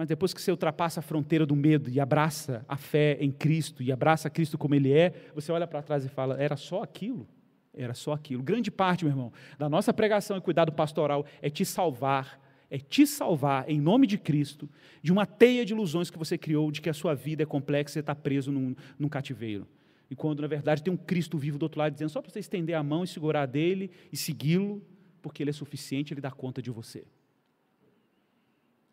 Mas 0.00 0.08
depois 0.08 0.32
que 0.32 0.40
você 0.40 0.50
ultrapassa 0.50 1.00
a 1.00 1.02
fronteira 1.02 1.44
do 1.44 1.54
medo 1.54 1.90
e 1.90 2.00
abraça 2.00 2.64
a 2.66 2.78
fé 2.78 3.18
em 3.20 3.30
Cristo 3.30 3.82
e 3.82 3.92
abraça 3.92 4.30
Cristo 4.30 4.56
como 4.56 4.74
Ele 4.74 4.90
é, 4.90 5.12
você 5.34 5.52
olha 5.52 5.66
para 5.66 5.82
trás 5.82 6.06
e 6.06 6.08
fala: 6.08 6.42
era 6.42 6.56
só 6.56 6.82
aquilo? 6.82 7.28
Era 7.74 7.92
só 7.92 8.14
aquilo. 8.14 8.42
Grande 8.42 8.70
parte, 8.70 9.04
meu 9.04 9.12
irmão, 9.12 9.30
da 9.58 9.68
nossa 9.68 9.92
pregação 9.92 10.38
e 10.38 10.40
cuidado 10.40 10.72
pastoral 10.72 11.26
é 11.42 11.50
te 11.50 11.66
salvar, 11.66 12.40
é 12.70 12.78
te 12.78 13.06
salvar, 13.06 13.68
em 13.68 13.78
nome 13.78 14.06
de 14.06 14.16
Cristo, 14.16 14.70
de 15.02 15.12
uma 15.12 15.26
teia 15.26 15.66
de 15.66 15.74
ilusões 15.74 16.08
que 16.08 16.16
você 16.16 16.38
criou 16.38 16.72
de 16.72 16.80
que 16.80 16.88
a 16.88 16.94
sua 16.94 17.14
vida 17.14 17.42
é 17.42 17.46
complexa 17.46 17.90
e 17.90 17.92
você 17.92 18.00
está 18.00 18.14
preso 18.14 18.50
num, 18.50 18.74
num 18.98 19.06
cativeiro. 19.06 19.68
E 20.10 20.16
quando, 20.16 20.40
na 20.40 20.48
verdade, 20.48 20.82
tem 20.82 20.90
um 20.90 20.96
Cristo 20.96 21.36
vivo 21.36 21.58
do 21.58 21.64
outro 21.64 21.78
lado 21.78 21.92
dizendo 21.92 22.08
só 22.08 22.22
para 22.22 22.32
você 22.32 22.38
estender 22.38 22.74
a 22.74 22.82
mão 22.82 23.04
e 23.04 23.06
segurar 23.06 23.44
dele 23.44 23.90
e 24.10 24.16
segui-lo, 24.16 24.82
porque 25.20 25.42
ele 25.42 25.50
é 25.50 25.52
suficiente, 25.52 26.14
ele 26.14 26.22
dá 26.22 26.30
conta 26.30 26.62
de 26.62 26.70
você. 26.70 27.04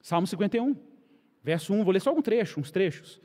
Salmo 0.01 0.27
51. 0.27 0.96
Verso 1.43 1.73
1, 1.73 1.83
vou 1.83 1.93
ler 1.93 1.99
só 1.99 2.13
um 2.13 2.21
trecho, 2.21 2.59
uns 2.59 2.71
trechos. 2.71 3.21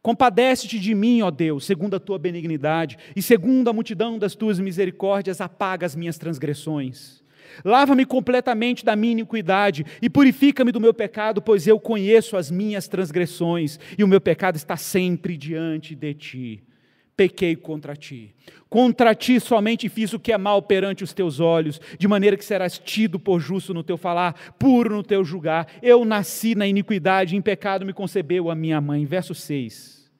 Compadece-te 0.00 0.78
de 0.78 0.94
mim, 0.94 1.22
ó 1.22 1.30
Deus, 1.30 1.64
segundo 1.64 1.94
a 1.94 2.00
tua 2.00 2.18
benignidade, 2.18 2.98
e 3.14 3.22
segundo 3.22 3.68
a 3.68 3.72
multidão 3.72 4.18
das 4.18 4.34
tuas 4.34 4.58
misericórdias, 4.58 5.40
apaga 5.40 5.86
as 5.86 5.94
minhas 5.94 6.18
transgressões. 6.18 7.22
Lava-me 7.64 8.04
completamente 8.04 8.84
da 8.84 8.96
minha 8.96 9.12
iniquidade 9.12 9.84
e 10.00 10.08
purifica-me 10.08 10.72
do 10.72 10.80
meu 10.80 10.94
pecado, 10.94 11.42
pois 11.42 11.66
eu 11.66 11.78
conheço 11.78 12.36
as 12.36 12.50
minhas 12.50 12.88
transgressões 12.88 13.78
e 13.96 14.02
o 14.02 14.08
meu 14.08 14.20
pecado 14.20 14.56
está 14.56 14.76
sempre 14.76 15.36
diante 15.36 15.94
de 15.94 16.14
ti 16.14 16.64
pequei 17.16 17.54
contra 17.56 17.94
ti. 17.94 18.34
Contra 18.68 19.14
ti 19.14 19.38
somente 19.38 19.88
fiz 19.88 20.12
o 20.12 20.18
que 20.18 20.32
é 20.32 20.38
mal 20.38 20.62
perante 20.62 21.04
os 21.04 21.12
teus 21.12 21.40
olhos, 21.40 21.80
de 21.98 22.08
maneira 22.08 22.36
que 22.36 22.44
serás 22.44 22.78
tido 22.78 23.18
por 23.18 23.38
justo 23.38 23.74
no 23.74 23.82
teu 23.82 23.96
falar, 23.96 24.54
puro 24.58 24.96
no 24.96 25.02
teu 25.02 25.24
julgar. 25.24 25.66
Eu 25.82 26.04
nasci 26.04 26.54
na 26.54 26.66
iniquidade, 26.66 27.36
em 27.36 27.42
pecado 27.42 27.84
me 27.84 27.92
concebeu 27.92 28.50
a 28.50 28.54
minha 28.54 28.80
mãe. 28.80 29.04
Verso 29.04 29.34
6. 29.34 30.10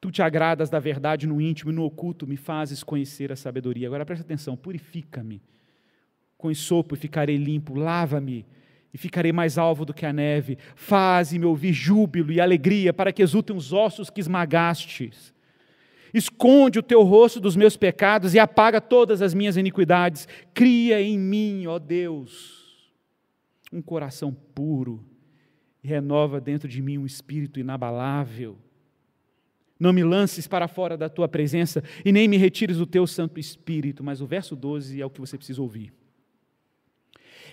Tu 0.00 0.10
te 0.10 0.20
agradas 0.20 0.68
da 0.68 0.80
verdade 0.80 1.28
no 1.28 1.40
íntimo 1.40 1.70
e 1.70 1.74
no 1.74 1.84
oculto 1.84 2.26
me 2.26 2.36
fazes 2.36 2.82
conhecer 2.82 3.30
a 3.30 3.36
sabedoria. 3.36 3.86
Agora 3.86 4.04
presta 4.04 4.24
atenção, 4.24 4.56
purifica-me 4.56 5.40
com 6.36 6.50
ensopo 6.50 6.96
e 6.96 6.98
ficarei 6.98 7.36
limpo, 7.36 7.72
lava-me 7.72 8.44
e 8.92 8.98
ficarei 8.98 9.30
mais 9.32 9.56
alvo 9.56 9.84
do 9.84 9.94
que 9.94 10.04
a 10.04 10.12
neve. 10.12 10.58
Faze-me 10.74 11.46
ouvir 11.46 11.72
júbilo 11.72 12.32
e 12.32 12.40
alegria 12.40 12.92
para 12.92 13.12
que 13.12 13.22
exultem 13.22 13.56
os 13.56 13.72
ossos 13.72 14.10
que 14.10 14.20
esmagastes. 14.20 15.32
Esconde 16.12 16.78
o 16.78 16.82
teu 16.82 17.02
rosto 17.02 17.40
dos 17.40 17.56
meus 17.56 17.76
pecados 17.76 18.34
e 18.34 18.38
apaga 18.38 18.80
todas 18.80 19.22
as 19.22 19.32
minhas 19.32 19.56
iniquidades. 19.56 20.28
Cria 20.52 21.00
em 21.00 21.18
mim, 21.18 21.66
ó 21.66 21.78
Deus, 21.78 22.92
um 23.72 23.80
coração 23.80 24.32
puro 24.54 25.04
e 25.82 25.88
renova 25.88 26.40
dentro 26.40 26.68
de 26.68 26.82
mim 26.82 26.98
um 26.98 27.06
espírito 27.06 27.58
inabalável. 27.58 28.58
Não 29.80 29.92
me 29.92 30.04
lances 30.04 30.46
para 30.46 30.68
fora 30.68 30.96
da 30.96 31.08
tua 31.08 31.26
presença 31.26 31.82
e 32.04 32.12
nem 32.12 32.28
me 32.28 32.36
retires 32.36 32.78
o 32.78 32.86
teu 32.86 33.06
Santo 33.06 33.40
Espírito. 33.40 34.04
Mas 34.04 34.20
o 34.20 34.26
verso 34.26 34.54
12 34.54 35.00
é 35.00 35.04
o 35.04 35.10
que 35.10 35.20
você 35.20 35.36
precisa 35.36 35.60
ouvir. 35.60 35.92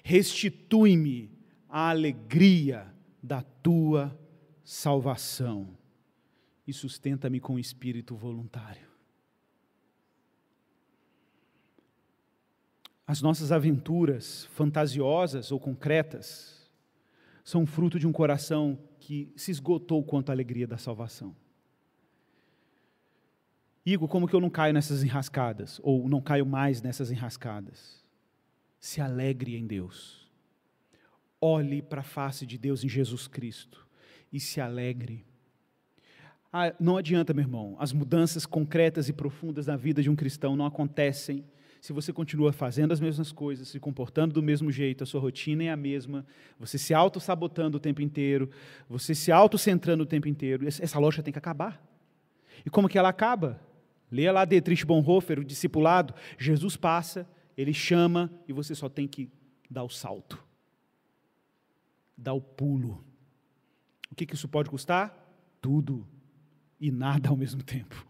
Restitui-me 0.03 1.32
a 1.68 1.89
alegria 1.89 2.93
da 3.24 3.41
tua 3.41 4.16
salvação 4.64 5.79
e 6.70 6.74
sustenta-me 6.74 7.39
com 7.39 7.57
espírito 7.57 8.15
voluntário. 8.15 8.88
As 13.07 13.24
nossas 13.24 13.51
aventuras 13.51 14.45
fantasiosas 14.51 15.51
ou 15.51 15.59
concretas 15.59 16.70
são 17.43 17.65
fruto 17.65 17.97
de 17.97 18.05
um 18.05 18.11
coração 18.11 18.78
que 18.99 19.34
se 19.36 19.49
esgotou 19.49 20.03
quanto 20.03 20.30
à 20.30 20.34
alegria 20.34 20.67
da 20.67 20.78
salvação. 20.78 21.36
Igor, 23.84 24.07
como 24.07 24.28
que 24.28 24.36
eu 24.36 24.39
não 24.39 24.51
caio 24.51 24.72
nessas 24.72 25.03
enrascadas? 25.03 25.80
Ou 25.82 26.07
não 26.07 26.22
caio 26.22 26.45
mais 26.45 26.84
nessas 26.84 27.09
enrascadas? 27.09 28.05
Se 28.80 29.01
alegre 29.01 29.57
em 29.57 29.65
Deus. 29.65 30.30
Olhe 31.41 31.82
para 31.82 32.01
a 32.01 32.03
face 32.03 32.45
de 32.45 32.59
Deus 32.59 32.84
em 32.84 32.89
Jesus 32.89 33.28
Cristo 33.28 33.88
e 34.32 34.39
se 34.39 34.61
alegre. 34.61 35.26
Ah, 36.52 36.74
não 36.80 36.97
adianta, 36.97 37.34
meu 37.34 37.43
irmão, 37.43 37.76
as 37.80 37.93
mudanças 37.93 38.45
concretas 38.45 39.08
e 39.08 39.14
profundas 39.14 39.68
na 39.68 39.78
vida 39.78 40.02
de 40.02 40.10
um 40.10 40.16
cristão 40.16 40.56
não 40.56 40.66
acontecem 40.66 41.45
se 41.82 41.93
você 41.93 42.12
continua 42.12 42.52
fazendo 42.52 42.91
as 42.91 43.00
mesmas 43.00 43.32
coisas, 43.32 43.70
se 43.70 43.80
comportando 43.80 44.34
do 44.34 44.43
mesmo 44.43 44.72
jeito, 44.72 45.04
a 45.04 45.08
sua 45.08 45.22
rotina 45.22 45.64
é 45.64 45.70
a 45.70 45.78
mesma, 45.78 46.26
você 46.60 46.78
se 46.78 46.93
auto-sabotando 46.93 47.78
o 47.78 47.80
tempo 47.80 48.02
inteiro, 48.02 48.50
você 48.89 49.16
se 49.16 49.32
auto-centrando 49.32 50.04
o 50.04 50.06
tempo 50.06 50.28
inteiro, 50.28 50.68
essa 50.68 51.00
loja 51.00 51.24
tem 51.24 51.32
que 51.32 51.39
acabar. 51.39 51.82
E 52.66 52.70
como 52.70 52.89
que 52.89 52.97
ela 52.97 53.10
acaba? 53.10 53.62
Leia 54.12 54.32
lá 54.32 54.43
Dietrich 54.43 54.86
Bonhoeffer, 54.86 55.39
o 55.39 55.43
discipulado, 55.43 56.14
Jesus 56.38 56.76
passa, 56.76 57.30
ele 57.56 57.74
chama 57.74 58.30
e 58.47 58.52
você 58.52 58.76
só 58.76 58.89
tem 58.89 59.08
que 59.08 59.32
dar 59.70 59.84
o 59.84 59.89
salto, 59.89 60.43
dar 62.18 62.34
o 62.34 62.41
pulo. 62.41 63.06
O 64.12 64.16
que, 64.16 64.26
que 64.26 64.36
isso 64.36 64.50
pode 64.50 64.70
custar? 64.70 65.16
Tudo 65.62 66.06
e 66.80 66.92
nada 66.92 67.30
ao 67.30 67.36
mesmo 67.36 67.64
tempo. 67.64 68.06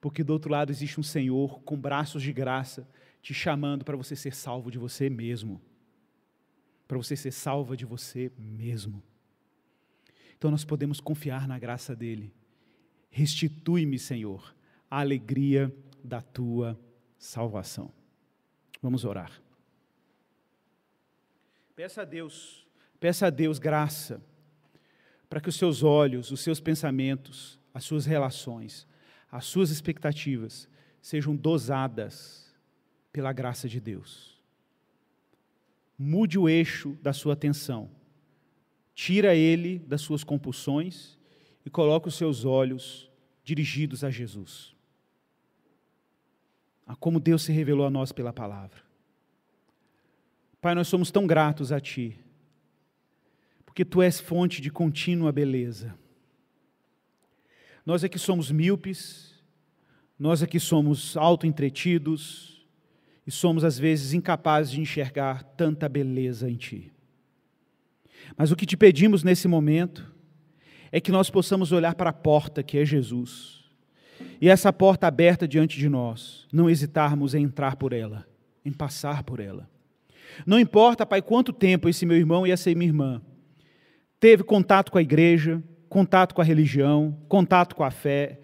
Porque 0.00 0.22
do 0.22 0.32
outro 0.32 0.50
lado 0.50 0.70
existe 0.70 1.00
um 1.00 1.02
Senhor 1.02 1.62
com 1.62 1.80
braços 1.80 2.22
de 2.22 2.32
graça 2.32 2.86
te 3.22 3.32
chamando 3.32 3.84
para 3.84 3.96
você 3.96 4.14
ser 4.14 4.34
salvo 4.34 4.70
de 4.70 4.78
você 4.78 5.08
mesmo. 5.08 5.60
Para 6.86 6.98
você 6.98 7.16
ser 7.16 7.30
salva 7.30 7.76
de 7.76 7.86
você 7.86 8.30
mesmo. 8.36 9.02
Então 10.36 10.50
nós 10.50 10.64
podemos 10.64 11.00
confiar 11.00 11.48
na 11.48 11.58
graça 11.58 11.96
dele. 11.96 12.34
Restitui-me, 13.10 13.98
Senhor, 13.98 14.54
a 14.90 15.00
alegria 15.00 15.74
da 16.02 16.20
tua 16.20 16.78
salvação. 17.16 17.90
Vamos 18.82 19.06
orar. 19.06 19.40
Peça 21.74 22.02
a 22.02 22.04
Deus, 22.04 22.66
peça 23.00 23.26
a 23.26 23.30
Deus 23.30 23.58
graça, 23.58 24.22
para 25.28 25.40
que 25.40 25.48
os 25.48 25.56
seus 25.56 25.82
olhos, 25.82 26.30
os 26.30 26.40
seus 26.40 26.60
pensamentos, 26.60 27.58
as 27.74 27.84
suas 27.84 28.06
relações, 28.06 28.86
as 29.30 29.44
suas 29.44 29.70
expectativas 29.70 30.68
sejam 31.02 31.34
dosadas 31.34 32.54
pela 33.12 33.32
graça 33.32 33.68
de 33.68 33.80
Deus. 33.80 34.40
Mude 35.98 36.38
o 36.38 36.48
eixo 36.48 36.96
da 37.02 37.12
sua 37.12 37.32
atenção, 37.32 37.90
tira 38.94 39.34
ele 39.34 39.80
das 39.80 40.00
suas 40.00 40.22
compulsões 40.22 41.18
e 41.66 41.70
coloque 41.70 42.08
os 42.08 42.14
seus 42.14 42.44
olhos 42.44 43.10
dirigidos 43.42 44.04
a 44.04 44.10
Jesus. 44.10 44.72
A 46.86 46.94
como 46.94 47.18
Deus 47.18 47.42
se 47.42 47.52
revelou 47.52 47.86
a 47.86 47.90
nós 47.90 48.12
pela 48.12 48.32
palavra. 48.32 48.82
Pai, 50.60 50.74
nós 50.74 50.88
somos 50.88 51.10
tão 51.10 51.26
gratos 51.26 51.72
a 51.72 51.80
Ti, 51.80 52.18
porque 53.66 53.84
Tu 53.84 54.00
és 54.00 54.20
fonte 54.20 54.60
de 54.60 54.70
contínua 54.70 55.32
beleza 55.32 55.98
nós 57.84 58.02
é 58.02 58.08
que 58.08 58.18
somos 58.18 58.50
míopes, 58.50 59.34
nós 60.18 60.42
é 60.42 60.46
que 60.46 60.60
somos 60.60 61.16
auto-entretidos 61.16 62.66
e 63.26 63.30
somos 63.30 63.64
às 63.64 63.78
vezes 63.78 64.12
incapazes 64.12 64.72
de 64.72 64.80
enxergar 64.80 65.42
tanta 65.42 65.88
beleza 65.88 66.50
em 66.50 66.56
Ti. 66.56 66.92
Mas 68.36 68.50
o 68.50 68.56
que 68.56 68.66
te 68.66 68.76
pedimos 68.76 69.22
nesse 69.22 69.46
momento 69.46 70.12
é 70.90 71.00
que 71.00 71.12
nós 71.12 71.28
possamos 71.28 71.72
olhar 71.72 71.94
para 71.94 72.10
a 72.10 72.14
porta 72.14 72.62
que 72.62 72.78
é 72.78 72.84
Jesus, 72.84 73.64
e 74.40 74.48
essa 74.48 74.72
porta 74.72 75.06
aberta 75.06 75.46
diante 75.46 75.78
de 75.78 75.88
nós, 75.88 76.46
não 76.52 76.70
hesitarmos 76.70 77.34
em 77.34 77.42
entrar 77.42 77.76
por 77.76 77.92
ela, 77.92 78.26
em 78.64 78.72
passar 78.72 79.22
por 79.24 79.40
ela. 79.40 79.68
Não 80.46 80.58
importa, 80.58 81.04
Pai, 81.04 81.20
quanto 81.20 81.52
tempo 81.52 81.88
esse 81.88 82.06
meu 82.06 82.16
irmão 82.16 82.46
e 82.46 82.50
essa 82.50 82.72
minha 82.74 82.88
irmã 82.88 83.22
teve 84.18 84.42
contato 84.42 84.90
com 84.90 84.98
a 84.98 85.02
igreja, 85.02 85.62
contato 85.94 86.34
com 86.34 86.40
a 86.40 86.44
religião, 86.44 87.16
contato 87.28 87.76
com 87.76 87.84
a 87.84 87.90
fé, 87.92 88.40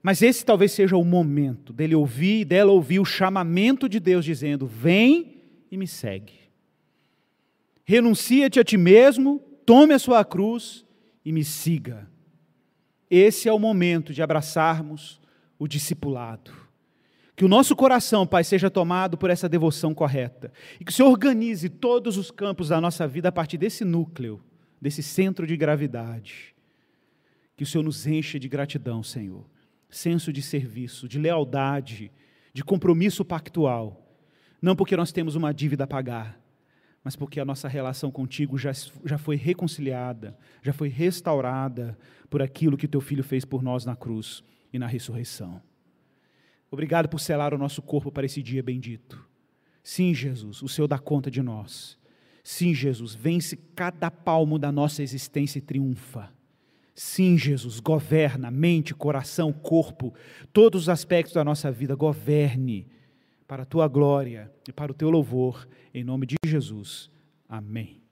mas 0.00 0.22
esse 0.22 0.46
talvez 0.46 0.70
seja 0.70 0.96
o 0.96 1.04
momento 1.04 1.72
dele 1.72 1.96
ouvir 1.96 2.44
dela 2.44 2.70
ouvir 2.70 3.00
o 3.00 3.04
chamamento 3.04 3.88
de 3.88 3.98
Deus 3.98 4.24
dizendo: 4.24 4.68
Vem 4.68 5.42
e 5.68 5.76
me 5.76 5.88
segue. 5.88 6.34
Renuncia-te 7.84 8.60
a 8.60 8.64
ti 8.64 8.76
mesmo, 8.76 9.40
tome 9.66 9.92
a 9.92 9.98
sua 9.98 10.24
cruz 10.24 10.86
e 11.24 11.32
me 11.32 11.42
siga. 11.42 12.08
Esse 13.10 13.48
é 13.48 13.52
o 13.52 13.58
momento 13.58 14.12
de 14.12 14.22
abraçarmos 14.22 15.20
o 15.58 15.66
discipulado. 15.66 16.52
Que 17.34 17.44
o 17.44 17.48
nosso 17.48 17.74
coração, 17.74 18.24
Pai, 18.24 18.44
seja 18.44 18.70
tomado 18.70 19.18
por 19.18 19.28
essa 19.28 19.48
devoção 19.48 19.92
correta. 19.92 20.52
E 20.78 20.84
que 20.84 20.92
o 20.92 20.94
Senhor 20.94 21.10
organize 21.10 21.68
todos 21.68 22.16
os 22.16 22.30
campos 22.30 22.68
da 22.68 22.80
nossa 22.80 23.08
vida 23.08 23.28
a 23.28 23.32
partir 23.32 23.58
desse 23.58 23.84
núcleo, 23.84 24.40
desse 24.80 25.02
centro 25.02 25.48
de 25.48 25.56
gravidade. 25.56 26.51
Que 27.56 27.64
o 27.64 27.66
Senhor 27.66 27.84
nos 27.84 28.06
encha 28.06 28.38
de 28.38 28.48
gratidão, 28.48 29.02
Senhor 29.02 29.46
senso 29.92 30.32
de 30.32 30.42
serviço, 30.42 31.06
de 31.06 31.18
lealdade, 31.18 32.10
de 32.52 32.64
compromisso 32.64 33.24
pactual. 33.24 34.16
Não 34.60 34.74
porque 34.74 34.96
nós 34.96 35.12
temos 35.12 35.36
uma 35.36 35.52
dívida 35.52 35.84
a 35.84 35.86
pagar, 35.86 36.40
mas 37.04 37.14
porque 37.14 37.38
a 37.38 37.44
nossa 37.44 37.68
relação 37.68 38.10
contigo 38.10 38.56
já, 38.56 38.72
já 39.04 39.18
foi 39.18 39.36
reconciliada, 39.36 40.36
já 40.62 40.72
foi 40.72 40.88
restaurada 40.88 41.98
por 42.30 42.40
aquilo 42.40 42.76
que 42.76 42.88
teu 42.88 43.00
filho 43.00 43.22
fez 43.22 43.44
por 43.44 43.62
nós 43.62 43.84
na 43.84 43.94
cruz 43.94 44.42
e 44.72 44.78
na 44.78 44.86
ressurreição. 44.86 45.60
Obrigado 46.70 47.08
por 47.08 47.20
selar 47.20 47.52
o 47.52 47.58
nosso 47.58 47.82
corpo 47.82 48.10
para 48.10 48.24
esse 48.24 48.42
dia 48.42 48.62
bendito. 48.62 49.28
Sim, 49.82 50.14
Jesus, 50.14 50.62
o 50.62 50.68
Senhor 50.68 50.88
dá 50.88 50.98
conta 50.98 51.30
de 51.30 51.42
nós. 51.42 51.98
Sim, 52.42 52.72
Jesus, 52.72 53.14
vence 53.14 53.56
cada 53.56 54.10
palmo 54.10 54.58
da 54.58 54.72
nossa 54.72 55.02
existência 55.02 55.58
e 55.58 55.62
triunfa. 55.62 56.32
Sim, 56.94 57.38
Jesus, 57.38 57.80
governa 57.80 58.50
mente, 58.50 58.94
coração, 58.94 59.52
corpo, 59.52 60.12
todos 60.52 60.82
os 60.82 60.88
aspectos 60.88 61.34
da 61.34 61.44
nossa 61.44 61.72
vida, 61.72 61.94
governe 61.94 62.86
para 63.48 63.62
a 63.62 63.66
tua 63.66 63.88
glória 63.88 64.50
e 64.68 64.72
para 64.72 64.92
o 64.92 64.94
teu 64.94 65.10
louvor, 65.10 65.66
em 65.94 66.04
nome 66.04 66.26
de 66.26 66.36
Jesus. 66.44 67.10
Amém. 67.48 68.02